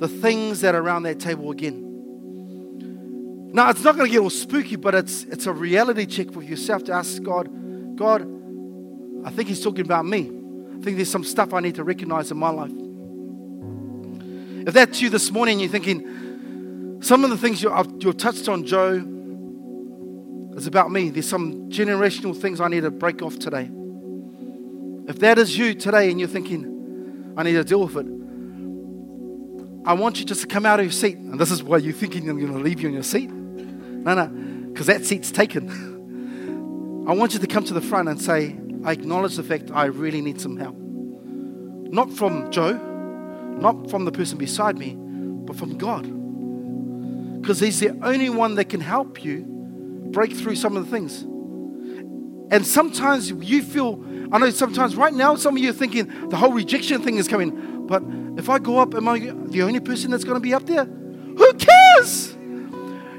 the 0.00 0.08
things 0.08 0.62
that 0.62 0.74
are 0.74 0.80
around 0.80 1.04
that 1.04 1.20
table 1.20 1.50
again. 1.50 1.86
Now, 3.52 3.68
it's 3.68 3.84
not 3.84 3.96
going 3.96 4.08
to 4.08 4.12
get 4.12 4.20
all 4.20 4.30
spooky, 4.30 4.76
but 4.76 4.94
it's, 4.94 5.24
it's 5.24 5.46
a 5.46 5.52
reality 5.52 6.06
check 6.06 6.32
for 6.32 6.42
yourself 6.42 6.84
to 6.84 6.92
ask 6.92 7.22
God, 7.22 7.48
God, 7.96 8.22
I 9.24 9.30
think 9.30 9.48
He's 9.48 9.62
talking 9.62 9.84
about 9.84 10.06
me. 10.06 10.20
I 10.22 10.82
think 10.82 10.96
there's 10.96 11.10
some 11.10 11.24
stuff 11.24 11.52
I 11.52 11.60
need 11.60 11.74
to 11.74 11.84
recognize 11.84 12.30
in 12.30 12.38
my 12.38 12.48
life. 12.48 12.72
If 14.66 14.72
that's 14.72 15.02
you 15.02 15.10
this 15.10 15.30
morning, 15.30 15.60
you're 15.60 15.68
thinking, 15.68 16.98
some 17.02 17.22
of 17.22 17.30
the 17.30 17.36
things 17.36 17.62
you, 17.62 17.70
you've 17.98 18.16
touched 18.16 18.48
on, 18.48 18.64
Joe, 18.64 19.04
is 20.56 20.66
about 20.66 20.90
me. 20.90 21.10
There's 21.10 21.28
some 21.28 21.68
generational 21.68 22.34
things 22.34 22.58
I 22.60 22.68
need 22.68 22.84
to 22.84 22.90
break 22.90 23.20
off 23.20 23.38
today. 23.38 23.70
If 25.08 25.18
that 25.18 25.38
is 25.38 25.58
you 25.58 25.74
today 25.74 26.10
and 26.10 26.18
you're 26.18 26.28
thinking, 26.28 27.34
I 27.36 27.42
need 27.42 27.52
to 27.52 27.64
deal 27.64 27.84
with 27.84 27.96
it, 27.96 28.19
I 29.84 29.94
want 29.94 30.18
you 30.18 30.26
just 30.26 30.42
to 30.42 30.46
come 30.46 30.66
out 30.66 30.78
of 30.78 30.86
your 30.86 30.92
seat. 30.92 31.16
And 31.16 31.38
this 31.38 31.50
is 31.50 31.62
why 31.62 31.78
you're 31.78 31.92
thinking 31.92 32.28
I'm 32.28 32.38
going 32.38 32.52
to 32.52 32.58
leave 32.58 32.80
you 32.80 32.88
in 32.88 32.94
your 32.94 33.02
seat. 33.02 33.30
No, 33.30 34.14
no, 34.14 34.26
because 34.68 34.86
that 34.86 35.04
seat's 35.04 35.30
taken. 35.30 37.04
I 37.08 37.14
want 37.14 37.32
you 37.32 37.40
to 37.40 37.46
come 37.46 37.64
to 37.64 37.74
the 37.74 37.80
front 37.80 38.08
and 38.08 38.20
say, 38.20 38.56
I 38.84 38.92
acknowledge 38.92 39.36
the 39.36 39.42
fact 39.42 39.70
I 39.72 39.86
really 39.86 40.20
need 40.20 40.40
some 40.40 40.56
help. 40.56 40.76
Not 40.76 42.12
from 42.12 42.50
Joe, 42.50 42.72
not 42.72 43.90
from 43.90 44.04
the 44.04 44.12
person 44.12 44.38
beside 44.38 44.78
me, 44.78 44.94
but 44.96 45.56
from 45.56 45.76
God. 45.76 46.02
Because 47.40 47.60
He's 47.60 47.80
the 47.80 47.90
only 48.02 48.30
one 48.30 48.54
that 48.56 48.66
can 48.66 48.80
help 48.80 49.24
you 49.24 49.44
break 50.12 50.32
through 50.34 50.56
some 50.56 50.76
of 50.76 50.84
the 50.84 50.90
things. 50.90 51.22
And 52.52 52.66
sometimes 52.66 53.30
you 53.30 53.62
feel, 53.62 54.04
I 54.32 54.38
know 54.38 54.50
sometimes 54.50 54.96
right 54.96 55.14
now, 55.14 55.36
some 55.36 55.56
of 55.56 55.62
you 55.62 55.70
are 55.70 55.74
thinking 55.74 56.28
the 56.28 56.36
whole 56.36 56.52
rejection 56.52 57.02
thing 57.02 57.16
is 57.16 57.28
coming. 57.28 57.69
But 57.90 58.04
if 58.38 58.48
I 58.48 58.60
go 58.60 58.78
up, 58.78 58.94
am 58.94 59.08
I 59.08 59.18
the 59.18 59.62
only 59.62 59.80
person 59.80 60.12
that's 60.12 60.22
going 60.22 60.36
to 60.36 60.40
be 60.40 60.54
up 60.54 60.64
there? 60.64 60.84
Who 60.84 61.52
cares? 61.54 62.36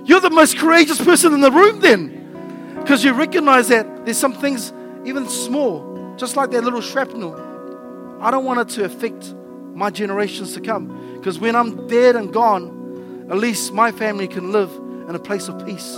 You're 0.05 0.21
the 0.21 0.29
most 0.29 0.57
courageous 0.57 1.03
person 1.03 1.33
in 1.33 1.41
the 1.41 1.51
room 1.51 1.81
then. 1.81 2.77
Because 2.79 3.03
you 3.03 3.11
recognize 3.11 3.67
that 3.67 4.05
there's 4.05 4.17
some 4.17 4.31
things, 4.31 4.71
even 5.03 5.27
small, 5.27 6.15
just 6.15 6.37
like 6.37 6.51
that 6.51 6.63
little 6.63 6.79
shrapnel. 6.79 7.35
I 8.21 8.31
don't 8.31 8.45
want 8.45 8.61
it 8.61 8.69
to 8.75 8.85
affect 8.85 9.33
my 9.73 9.89
generations 9.89 10.53
to 10.53 10.61
come. 10.61 11.17
Because 11.17 11.37
when 11.37 11.53
I'm 11.53 11.85
dead 11.89 12.15
and 12.15 12.31
gone, 12.31 13.27
at 13.29 13.37
least 13.37 13.73
my 13.73 13.91
family 13.91 14.29
can 14.29 14.53
live 14.53 14.71
in 15.09 15.13
a 15.13 15.19
place 15.19 15.49
of 15.49 15.65
peace. 15.65 15.97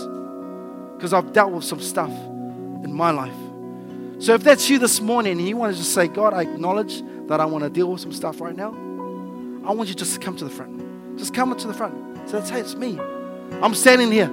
Because 0.95 1.13
I've 1.13 1.31
dealt 1.31 1.51
with 1.51 1.63
some 1.63 1.79
stuff 1.79 2.09
in 2.09 2.91
my 2.91 3.11
life. 3.11 3.37
So 4.17 4.33
if 4.33 4.43
that's 4.43 4.67
you 4.67 4.79
this 4.79 4.99
morning 4.99 5.33
and 5.33 5.47
you 5.47 5.57
want 5.57 5.73
to 5.73 5.77
just 5.77 5.93
say, 5.93 6.07
God, 6.07 6.33
I 6.33 6.41
acknowledge 6.41 7.03
that 7.33 7.41
I 7.41 7.45
want 7.45 7.63
to 7.63 7.69
deal 7.71 7.91
with 7.91 7.99
some 7.99 8.11
stuff 8.13 8.39
right 8.39 8.55
now, 8.55 8.69
I 9.65 9.71
want 9.71 9.89
you 9.89 9.95
just 9.95 10.13
to 10.13 10.19
come 10.19 10.35
to 10.37 10.43
the 10.43 10.51
front. 10.51 11.17
Just 11.17 11.33
come 11.33 11.57
to 11.57 11.67
the 11.67 11.73
front. 11.73 12.29
So 12.29 12.37
that's 12.37 12.51
hey, 12.51 12.59
it's 12.59 12.75
me. 12.75 12.99
I'm 13.53 13.73
standing 13.73 14.11
here 14.11 14.27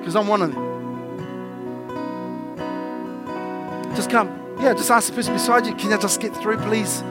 because 0.00 0.16
I'm 0.16 0.26
one 0.26 0.42
of 0.42 0.52
them. 0.52 0.64
Just 3.94 4.10
come. 4.10 4.26
Yeah, 4.58 4.74
just 4.74 4.90
ask 4.90 5.10
the 5.10 5.14
person 5.14 5.32
beside 5.32 5.64
you, 5.64 5.76
can 5.76 5.92
I 5.92 5.96
just 5.96 6.20
get 6.20 6.34
through, 6.34 6.56
please? 6.58 7.02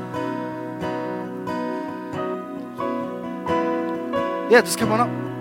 Yeah, 4.51 4.59
just 4.59 4.77
come 4.77 4.91
on 4.91 4.99
up. 4.99 5.32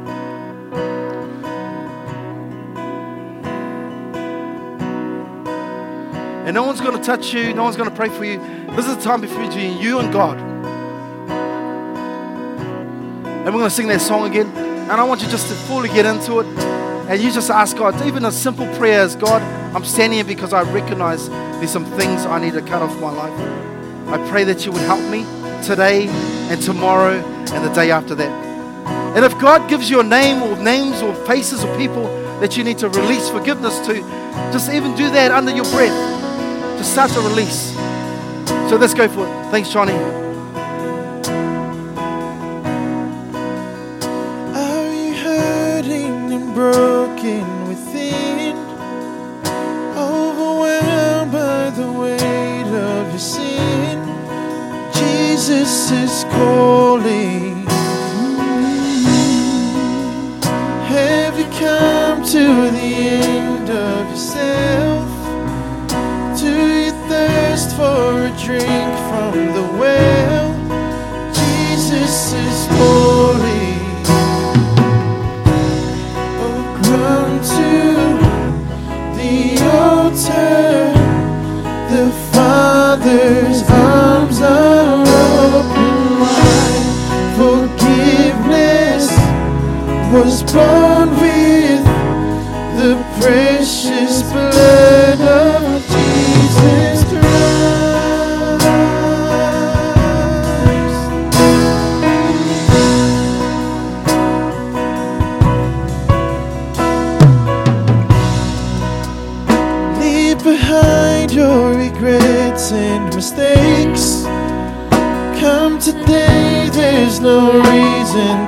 And 6.45 6.55
no 6.55 6.65
one's 6.65 6.81
going 6.81 6.97
to 6.97 7.03
touch 7.03 7.33
you, 7.33 7.55
no 7.55 7.63
one's 7.63 7.77
going 7.77 7.89
to 7.89 7.95
pray 7.95 8.09
for 8.09 8.25
you. 8.25 8.39
This 8.75 8.87
is 8.89 8.97
the 8.97 9.03
time 9.03 9.21
between 9.21 9.79
you 9.79 10.01
and 10.01 10.13
God. 10.13 10.39
And 13.27 13.47
we're 13.47 13.61
going 13.61 13.65
to 13.65 13.71
sing 13.71 13.89
that 13.89 14.01
song 14.01 14.29
again. 14.29 14.49
And 14.57 14.93
I 14.93 15.05
want 15.05 15.23
you 15.23 15.29
just 15.29 15.49
to 15.49 15.55
fully 15.55 15.89
get 15.89 16.07
into 16.07 16.41
it. 16.41 16.47
And 17.09 17.21
you 17.21 17.33
just 17.33 17.51
ask 17.51 17.77
God, 17.77 18.01
even 18.07 18.25
a 18.25 18.33
simple 18.33 18.67
prayer 18.75 19.05
is 19.05 19.17
God, 19.17 19.43
I'm 19.75 19.85
standing 19.85 20.19
here 20.19 20.25
because 20.25 20.53
I 20.53 20.63
recognize 20.73 21.29
there's 21.29 21.71
some 21.71 21.85
things 21.85 22.27
I 22.27 22.41
need 22.41 22.55
to 22.55 22.63
cut 22.63 22.83
off 22.83 23.01
my 23.01 23.11
life. 23.11 24.09
I 24.09 24.31
pray 24.31 24.45
that 24.45 24.65
you 24.65 24.73
would 24.73 24.83
help 24.83 25.01
me 25.11 25.25
today 25.65 26.09
and 26.51 26.61
tomorrow 26.61 27.15
and 27.15 27.65
the 27.65 27.73
day 27.73 27.91
after 27.91 28.15
that. 28.15 28.31
And 29.17 29.25
if 29.25 29.39
God 29.39 29.69
gives 29.69 29.91
you 29.91 30.01
a 30.01 30.05
name 30.05 30.43
or 30.43 30.57
names 30.57 31.03
or 31.03 31.15
faces 31.27 31.65
or 31.65 31.77
people 31.77 32.05
that 32.41 32.57
you 32.57 32.65
need 32.65 32.79
to 32.79 32.89
release 32.89 33.29
forgiveness 33.29 33.79
to, 33.87 33.95
just 34.53 34.71
even 34.71 34.95
do 34.97 35.11
that 35.11 35.31
under 35.31 35.53
your 35.53 35.65
breath. 35.67 36.22
Just 36.83 36.95
start 36.95 37.13
to 37.13 37.21
release. 37.21 37.75
So 38.69 38.77
let's 38.77 38.93
go 38.93 39.07
for 39.07 39.25
it. 39.25 39.51
Thanks, 39.53 39.69
Johnny. 39.71 39.93
Are 44.53 44.93
you 44.93 45.15
hurting 45.15 46.33
and 46.33 46.53
broken 46.53 47.69
within? 47.69 48.57
Overwhelmed 49.97 51.31
by 51.31 51.71
the 51.71 51.93
weight 51.93 52.67
of 52.67 53.11
your 53.11 53.19
sin? 53.21 54.01
Jesus 54.93 55.93
is 55.93 56.25
calling. 56.33 57.52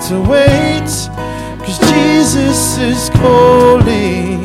To 0.09 0.21
wait. 0.21 0.91
Cause 1.65 1.79
Jesus 1.79 2.79
is 2.79 3.09
calling. 3.11 4.43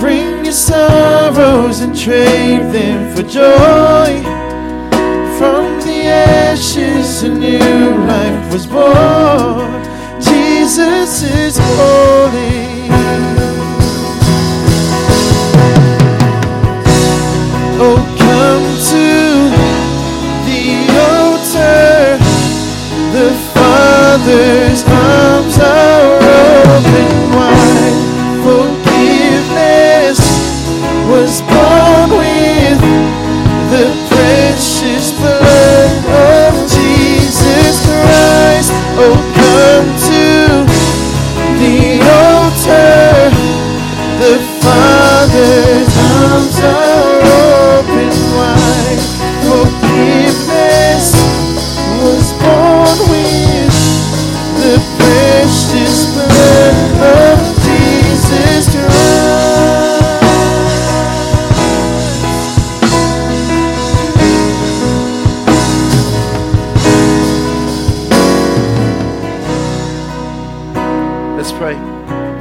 Bring 0.00 0.44
your 0.44 0.54
sorrows 0.54 1.80
and 1.80 1.94
trade 1.94 2.72
them 2.72 3.14
for 3.14 3.22
joy. 3.22 4.22
From 5.38 5.80
the 5.80 6.06
ashes, 6.06 7.22
a 7.24 7.28
new 7.28 8.06
life 8.06 8.52
was 8.52 8.66
born. 8.66 9.09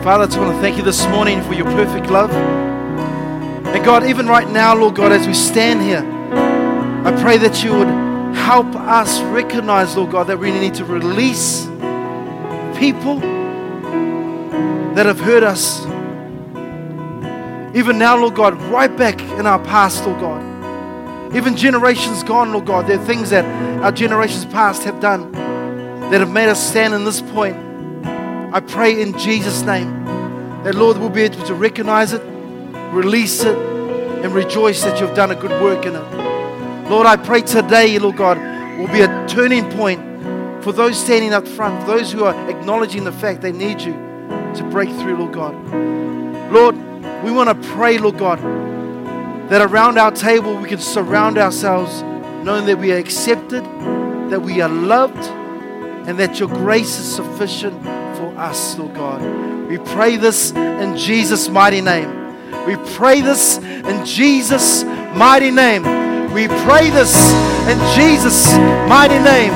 Father, 0.10 0.24
I 0.24 0.26
just 0.26 0.40
want 0.40 0.56
to 0.56 0.60
thank 0.60 0.76
you 0.76 0.82
this 0.82 1.06
morning 1.10 1.40
for 1.44 1.54
your 1.54 1.68
perfect 1.68 2.08
love. 2.08 2.32
And 2.32 3.86
God, 3.86 4.04
even 4.06 4.26
right 4.26 4.50
now, 4.50 4.76
Lord 4.76 4.96
God, 4.96 5.12
as 5.12 5.28
we 5.28 5.36
stand 5.36 5.84
here, 5.84 6.00
I 7.06 7.16
pray 7.22 7.38
that 7.38 7.64
you 7.64 7.74
would 7.74 7.88
help 8.36 8.76
us 8.76 9.22
recognize, 9.22 9.96
Lord 9.96 10.10
God, 10.10 10.24
that 10.24 10.40
we 10.40 10.50
need 10.50 10.74
to 10.74 10.84
release 10.84 11.68
people 12.80 13.20
that 14.96 15.06
have 15.06 15.20
hurt 15.20 15.44
us. 15.44 15.82
Even 17.76 18.00
now, 18.00 18.18
Lord 18.18 18.34
God, 18.34 18.60
right 18.64 18.98
back 18.98 19.22
in 19.22 19.46
our 19.46 19.64
past, 19.64 20.04
Lord 20.08 20.20
God. 20.22 21.36
Even 21.36 21.56
generations 21.56 22.24
gone, 22.24 22.52
Lord 22.52 22.66
God, 22.66 22.88
there 22.88 23.00
are 23.00 23.06
things 23.06 23.30
that 23.30 23.46
our 23.84 23.92
generations 23.92 24.46
past 24.46 24.82
have 24.86 25.00
done 25.00 25.32
that 26.10 26.20
have 26.20 26.32
made 26.32 26.50
us 26.50 26.68
stand 26.68 26.96
in 26.96 27.04
this 27.04 27.22
point. 27.22 27.69
I 28.52 28.62
pray 28.62 29.00
in 29.00 29.16
Jesus' 29.16 29.62
name 29.62 30.06
that, 30.64 30.74
Lord, 30.74 30.98
we'll 30.98 31.10
be 31.10 31.22
able 31.22 31.46
to 31.46 31.54
recognize 31.54 32.14
it, 32.14 32.22
release 32.92 33.44
it, 33.44 33.56
and 33.56 34.34
rejoice 34.34 34.84
that 34.84 35.00
you've 35.00 35.14
done 35.14 35.30
a 35.30 35.36
good 35.36 35.52
work 35.62 35.86
in 35.86 35.96
it. 35.96 36.90
Lord, 36.90 37.06
I 37.06 37.16
pray 37.16 37.42
today, 37.42 38.00
Lord 38.00 38.18
God, 38.18 38.40
will 38.80 38.88
be 38.88 39.02
a 39.02 39.28
turning 39.28 39.70
point 39.70 40.64
for 40.64 40.72
those 40.72 40.98
standing 40.98 41.32
up 41.32 41.48
front, 41.48 41.86
those 41.86 42.12
who 42.12 42.24
are 42.24 42.50
acknowledging 42.50 43.04
the 43.04 43.12
fact 43.12 43.42
they 43.42 43.52
need 43.52 43.82
you 43.82 43.94
to 44.56 44.68
break 44.72 44.90
through, 44.90 45.18
Lord 45.18 45.34
God. 45.34 46.52
Lord, 46.52 46.76
we 47.24 47.30
want 47.30 47.50
to 47.50 47.70
pray, 47.70 48.00
Lord 48.00 48.18
God, 48.18 48.40
that 49.52 49.62
around 49.62 50.00
our 50.00 50.12
table 50.12 50.58
we 50.58 50.68
can 50.68 50.80
surround 50.80 51.38
ourselves 51.38 52.02
knowing 52.44 52.66
that 52.66 52.80
we 52.80 52.92
are 52.94 52.98
accepted, 52.98 53.64
that 54.32 54.42
we 54.42 54.60
are 54.60 54.70
loved, 54.70 55.24
and 56.08 56.18
that 56.18 56.40
your 56.40 56.50
grace 56.50 56.98
is 56.98 57.16
sufficient 57.16 57.99
for 58.20 58.38
us, 58.38 58.78
Lord 58.78 58.94
God. 58.96 59.22
We 59.70 59.78
pray 59.78 60.18
this 60.18 60.52
in 60.52 60.98
Jesus' 60.98 61.48
mighty 61.48 61.80
name. 61.80 62.10
We 62.68 62.76
pray 62.98 63.22
this 63.22 63.58
in 63.60 64.06
Jesus' 64.06 64.84
mighty 65.16 65.52
name. 65.52 65.84
We 66.34 66.50
pray 66.68 66.90
this 66.90 67.16
in 67.72 67.80
Jesus' 67.96 68.52
mighty 68.92 69.20
name. 69.24 69.54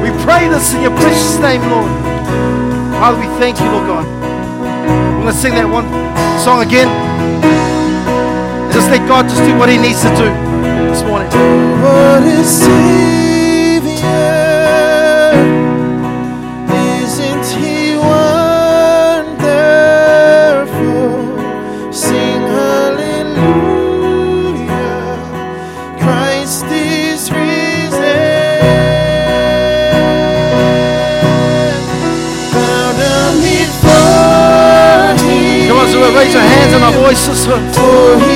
We 0.00 0.08
pray 0.24 0.48
this 0.48 0.72
in 0.72 0.80
your 0.80 0.96
precious 0.96 1.38
name, 1.40 1.60
Lord. 1.68 1.90
Father, 2.96 3.20
we 3.20 3.26
thank 3.38 3.60
you, 3.60 3.66
Lord 3.66 3.86
God. 3.86 4.06
We're 4.06 5.20
going 5.20 5.34
to 5.34 5.34
sing 5.34 5.52
that 5.52 5.68
one 5.68 5.84
song 6.40 6.62
again. 6.64 6.88
Just 8.72 8.88
let 8.88 9.06
God 9.06 9.28
just 9.28 9.42
do 9.44 9.58
what 9.58 9.68
He 9.68 9.76
needs 9.76 10.00
to 10.00 10.08
do 10.16 10.32
this 10.88 11.02
morning. 11.02 11.28
What 11.82 12.22
a 12.24 12.44
Savior! 12.44 14.06
Raise 36.84 37.26
your 37.26 37.56
hands 37.56 38.35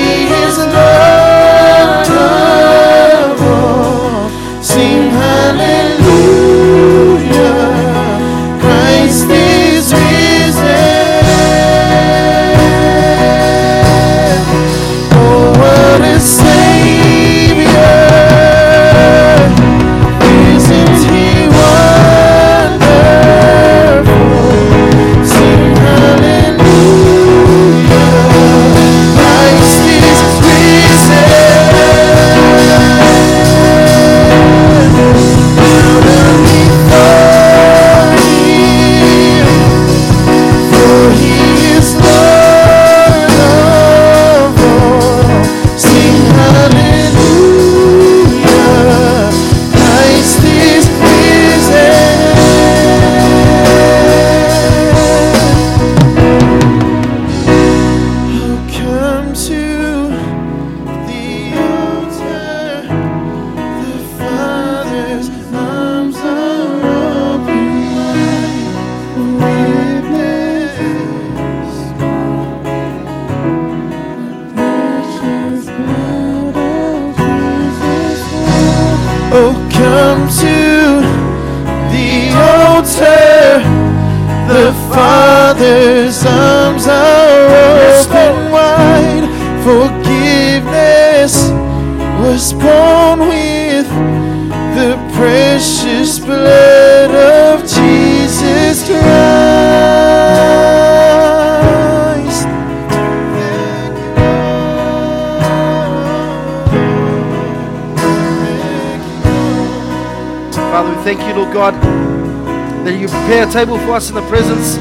table 113.51 113.77
for 113.79 113.91
us 113.91 114.07
in 114.07 114.15
the 114.15 114.27
presence 114.29 114.77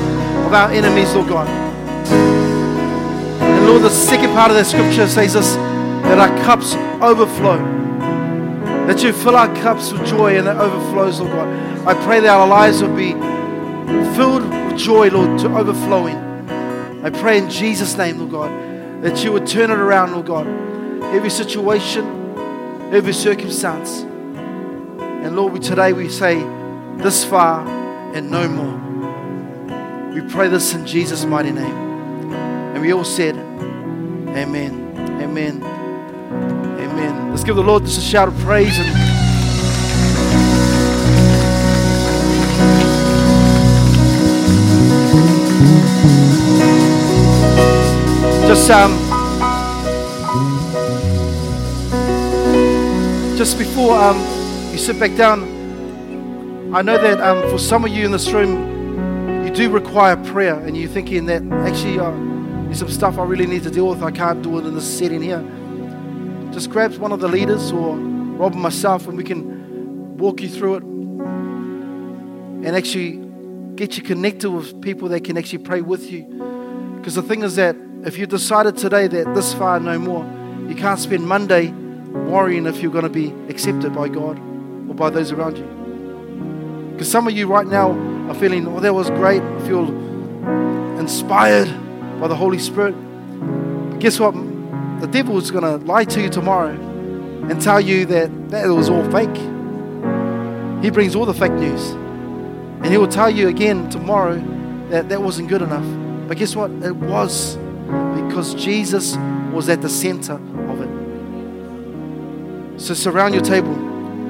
of 0.46 0.54
our 0.54 0.70
enemies, 0.70 1.12
Lord 1.12 1.28
God. 1.28 1.48
And 3.42 3.66
Lord, 3.66 3.82
the 3.82 3.90
second 3.90 4.30
part 4.30 4.52
of 4.52 4.56
that 4.56 4.66
scripture 4.66 5.08
says 5.08 5.32
this 5.34 5.54
that 5.54 6.18
our 6.18 6.44
cups 6.44 6.74
overflow. 7.02 7.58
That 8.86 9.02
you 9.02 9.12
fill 9.12 9.36
our 9.36 9.52
cups 9.56 9.92
with 9.92 10.06
joy 10.06 10.38
and 10.38 10.46
that 10.46 10.56
overflows, 10.56 11.20
Lord 11.20 11.32
God. 11.32 11.88
I 11.88 11.94
pray 12.04 12.20
that 12.20 12.28
our 12.28 12.46
lives 12.46 12.80
will 12.80 12.94
be 12.94 13.12
filled 14.14 14.48
with 14.48 14.78
joy, 14.78 15.08
Lord, 15.08 15.38
to 15.40 15.56
overflowing. 15.56 16.16
I 17.04 17.10
pray 17.10 17.38
in 17.38 17.50
Jesus' 17.50 17.96
name, 17.96 18.18
Lord 18.18 18.30
God, 18.30 19.02
that 19.02 19.24
you 19.24 19.32
would 19.32 19.46
turn 19.46 19.70
it 19.70 19.78
around, 19.78 20.12
Lord 20.12 20.26
God. 20.26 20.46
Every 21.14 21.30
situation, 21.30 22.04
every 22.92 23.14
circumstance. 23.14 24.02
And 24.02 25.34
Lord, 25.34 25.54
we, 25.54 25.58
today 25.58 25.92
we 25.92 26.08
say, 26.08 26.40
this 26.98 27.24
far 27.24 27.66
and 28.14 28.30
no 28.30 28.48
more. 28.48 30.12
We 30.14 30.20
pray 30.28 30.48
this 30.48 30.74
in 30.74 30.86
Jesus' 30.86 31.24
mighty 31.24 31.52
name. 31.52 32.32
And 32.74 32.82
we 32.82 32.92
all 32.92 33.04
said, 33.04 33.36
Amen. 33.36 34.94
Amen. 35.22 35.62
Amen. 35.62 37.30
Let's 37.30 37.44
give 37.44 37.56
the 37.56 37.62
Lord 37.62 37.84
just 37.84 37.98
a 37.98 38.02
shout 38.02 38.28
of 38.28 38.36
praise 38.38 38.78
and 38.78 38.88
just 48.48 48.70
um 48.70 48.98
just 53.36 53.58
before 53.58 53.96
um 53.96 54.18
you 54.72 54.78
sit 54.78 54.98
back 54.98 55.16
down 55.16 55.59
I 56.72 56.82
know 56.82 56.98
that 56.98 57.20
um, 57.20 57.50
for 57.50 57.58
some 57.58 57.84
of 57.84 57.90
you 57.90 58.04
in 58.04 58.12
this 58.12 58.30
room 58.30 59.44
you 59.44 59.50
do 59.52 59.70
require 59.70 60.16
prayer 60.16 60.54
and 60.54 60.76
you're 60.76 60.88
thinking 60.88 61.26
that 61.26 61.42
actually 61.66 61.98
uh, 61.98 62.10
there's 62.64 62.78
some 62.78 62.90
stuff 62.90 63.18
I 63.18 63.24
really 63.24 63.46
need 63.46 63.62
to 63.64 63.70
deal 63.70 63.88
with 63.88 64.02
I 64.02 64.10
can't 64.10 64.42
do 64.42 64.58
it 64.58 64.66
in 64.66 64.74
this 64.74 64.98
setting 64.98 65.20
here 65.22 65.44
just 66.52 66.70
grab 66.70 66.94
one 66.96 67.12
of 67.12 67.20
the 67.20 67.28
leaders 67.28 67.72
or 67.72 67.96
Rob 67.96 68.52
and 68.52 68.62
myself 68.62 69.08
and 69.08 69.16
we 69.16 69.24
can 69.24 70.16
walk 70.18 70.40
you 70.40 70.48
through 70.48 70.76
it 70.76 70.82
and 72.64 72.76
actually 72.76 73.16
get 73.76 73.96
you 73.96 74.02
connected 74.02 74.50
with 74.50 74.80
people 74.80 75.08
that 75.08 75.24
can 75.24 75.36
actually 75.36 75.58
pray 75.58 75.80
with 75.80 76.10
you 76.10 76.24
because 77.00 77.14
the 77.14 77.22
thing 77.22 77.42
is 77.42 77.56
that 77.56 77.74
if 78.04 78.16
you 78.16 78.26
decided 78.26 78.76
today 78.76 79.06
that 79.08 79.34
this 79.34 79.52
far 79.52 79.78
no 79.80 79.98
more, 79.98 80.24
you 80.68 80.74
can't 80.74 80.98
spend 80.98 81.26
Monday 81.26 81.68
worrying 81.68 82.66
if 82.66 82.80
you're 82.82 82.92
going 82.92 83.04
to 83.04 83.10
be 83.10 83.32
accepted 83.50 83.94
by 83.94 84.08
God 84.08 84.38
or 84.88 84.94
by 84.94 85.10
those 85.10 85.32
around 85.32 85.58
you. 85.58 85.79
Because 87.00 87.12
some 87.12 87.26
of 87.26 87.32
you 87.34 87.46
right 87.46 87.66
now 87.66 87.92
are 88.28 88.34
feeling, 88.34 88.68
oh, 88.68 88.78
that 88.80 88.92
was 88.92 89.08
great. 89.08 89.40
I 89.40 89.66
feel 89.66 89.88
inspired 90.98 91.66
by 92.20 92.28
the 92.28 92.36
Holy 92.36 92.58
Spirit. 92.58 92.92
But 92.92 94.00
guess 94.00 94.20
what? 94.20 94.34
The 95.00 95.06
devil 95.06 95.38
is 95.38 95.50
going 95.50 95.64
to 95.64 95.78
lie 95.86 96.04
to 96.04 96.20
you 96.20 96.28
tomorrow 96.28 96.72
and 97.48 97.58
tell 97.58 97.80
you 97.80 98.04
that 98.04 98.50
that 98.50 98.66
was 98.66 98.90
all 98.90 99.02
fake. 99.10 99.34
He 100.84 100.90
brings 100.90 101.16
all 101.16 101.24
the 101.24 101.32
fake 101.32 101.52
news. 101.52 101.82
And 101.88 102.88
he 102.88 102.98
will 102.98 103.08
tell 103.08 103.30
you 103.30 103.48
again 103.48 103.88
tomorrow 103.88 104.36
that 104.90 105.08
that 105.08 105.22
wasn't 105.22 105.48
good 105.48 105.62
enough. 105.62 106.28
But 106.28 106.36
guess 106.36 106.54
what? 106.54 106.70
It 106.70 106.96
was 106.96 107.56
because 108.26 108.54
Jesus 108.54 109.16
was 109.54 109.70
at 109.70 109.80
the 109.80 109.88
center 109.88 110.34
of 110.34 110.82
it. 110.82 110.90
So 112.78 112.92
surround 112.92 113.32
your 113.34 113.42
table, 113.42 113.72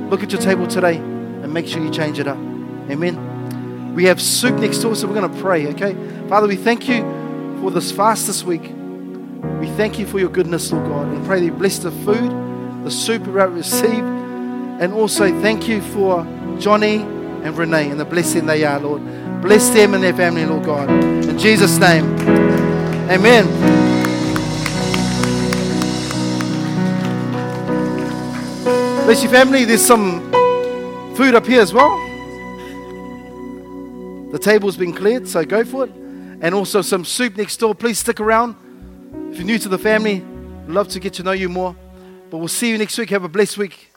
look 0.08 0.22
at 0.22 0.30
your 0.30 0.40
table 0.40 0.68
today, 0.68 0.98
and 0.98 1.52
make 1.52 1.66
sure 1.66 1.82
you 1.82 1.90
change 1.90 2.20
it 2.20 2.28
up. 2.28 2.38
Amen. 2.90 3.94
We 3.94 4.04
have 4.04 4.20
soup 4.20 4.56
next 4.56 4.78
door, 4.78 4.94
so 4.96 5.06
we're 5.06 5.14
going 5.14 5.32
to 5.32 5.40
pray, 5.40 5.66
okay? 5.68 5.94
Father, 6.28 6.48
we 6.48 6.56
thank 6.56 6.88
you 6.88 7.02
for 7.60 7.70
this 7.70 7.92
fast 7.92 8.26
this 8.26 8.42
week. 8.42 8.62
We 9.60 9.68
thank 9.76 9.98
you 9.98 10.06
for 10.06 10.18
your 10.18 10.28
goodness, 10.28 10.72
Lord 10.72 10.88
God, 10.88 11.08
and 11.08 11.24
pray 11.24 11.40
that 11.40 11.46
you 11.46 11.52
bless 11.52 11.78
the 11.78 11.90
food, 11.90 12.84
the 12.84 12.90
soup 12.90 13.26
we 13.26 13.32
received, 13.32 14.06
and 14.80 14.92
also 14.92 15.28
thank 15.40 15.68
you 15.68 15.80
for 15.82 16.24
Johnny 16.58 16.96
and 16.96 17.56
Renee 17.56 17.90
and 17.90 18.00
the 18.00 18.04
blessing 18.04 18.46
they 18.46 18.64
are, 18.64 18.80
Lord. 18.80 19.02
Bless 19.40 19.70
them 19.70 19.94
and 19.94 20.02
their 20.02 20.14
family, 20.14 20.44
Lord 20.44 20.64
God. 20.64 20.90
In 20.90 21.38
Jesus' 21.38 21.78
name. 21.78 22.04
Amen. 23.08 23.46
Bless 29.04 29.22
your 29.22 29.32
family. 29.32 29.64
There's 29.64 29.84
some 29.84 30.30
food 31.14 31.34
up 31.34 31.46
here 31.46 31.60
as 31.60 31.72
well. 31.72 32.09
The 34.30 34.38
table's 34.38 34.76
been 34.76 34.92
cleared, 34.92 35.26
so 35.26 35.44
go 35.44 35.64
for 35.64 35.84
it. 35.84 35.90
And 36.40 36.54
also 36.54 36.82
some 36.82 37.04
soup 37.04 37.36
next 37.36 37.56
door. 37.58 37.74
Please 37.74 37.98
stick 37.98 38.20
around. 38.20 38.56
If 39.30 39.38
you're 39.38 39.46
new 39.46 39.58
to 39.58 39.68
the 39.68 39.78
family, 39.78 40.24
love 40.66 40.88
to 40.88 41.00
get 41.00 41.14
to 41.14 41.22
know 41.22 41.32
you 41.32 41.48
more. 41.48 41.76
But 42.30 42.38
we'll 42.38 42.48
see 42.48 42.70
you 42.70 42.78
next 42.78 42.96
week. 42.96 43.10
Have 43.10 43.24
a 43.24 43.28
blessed 43.28 43.58
week. 43.58 43.89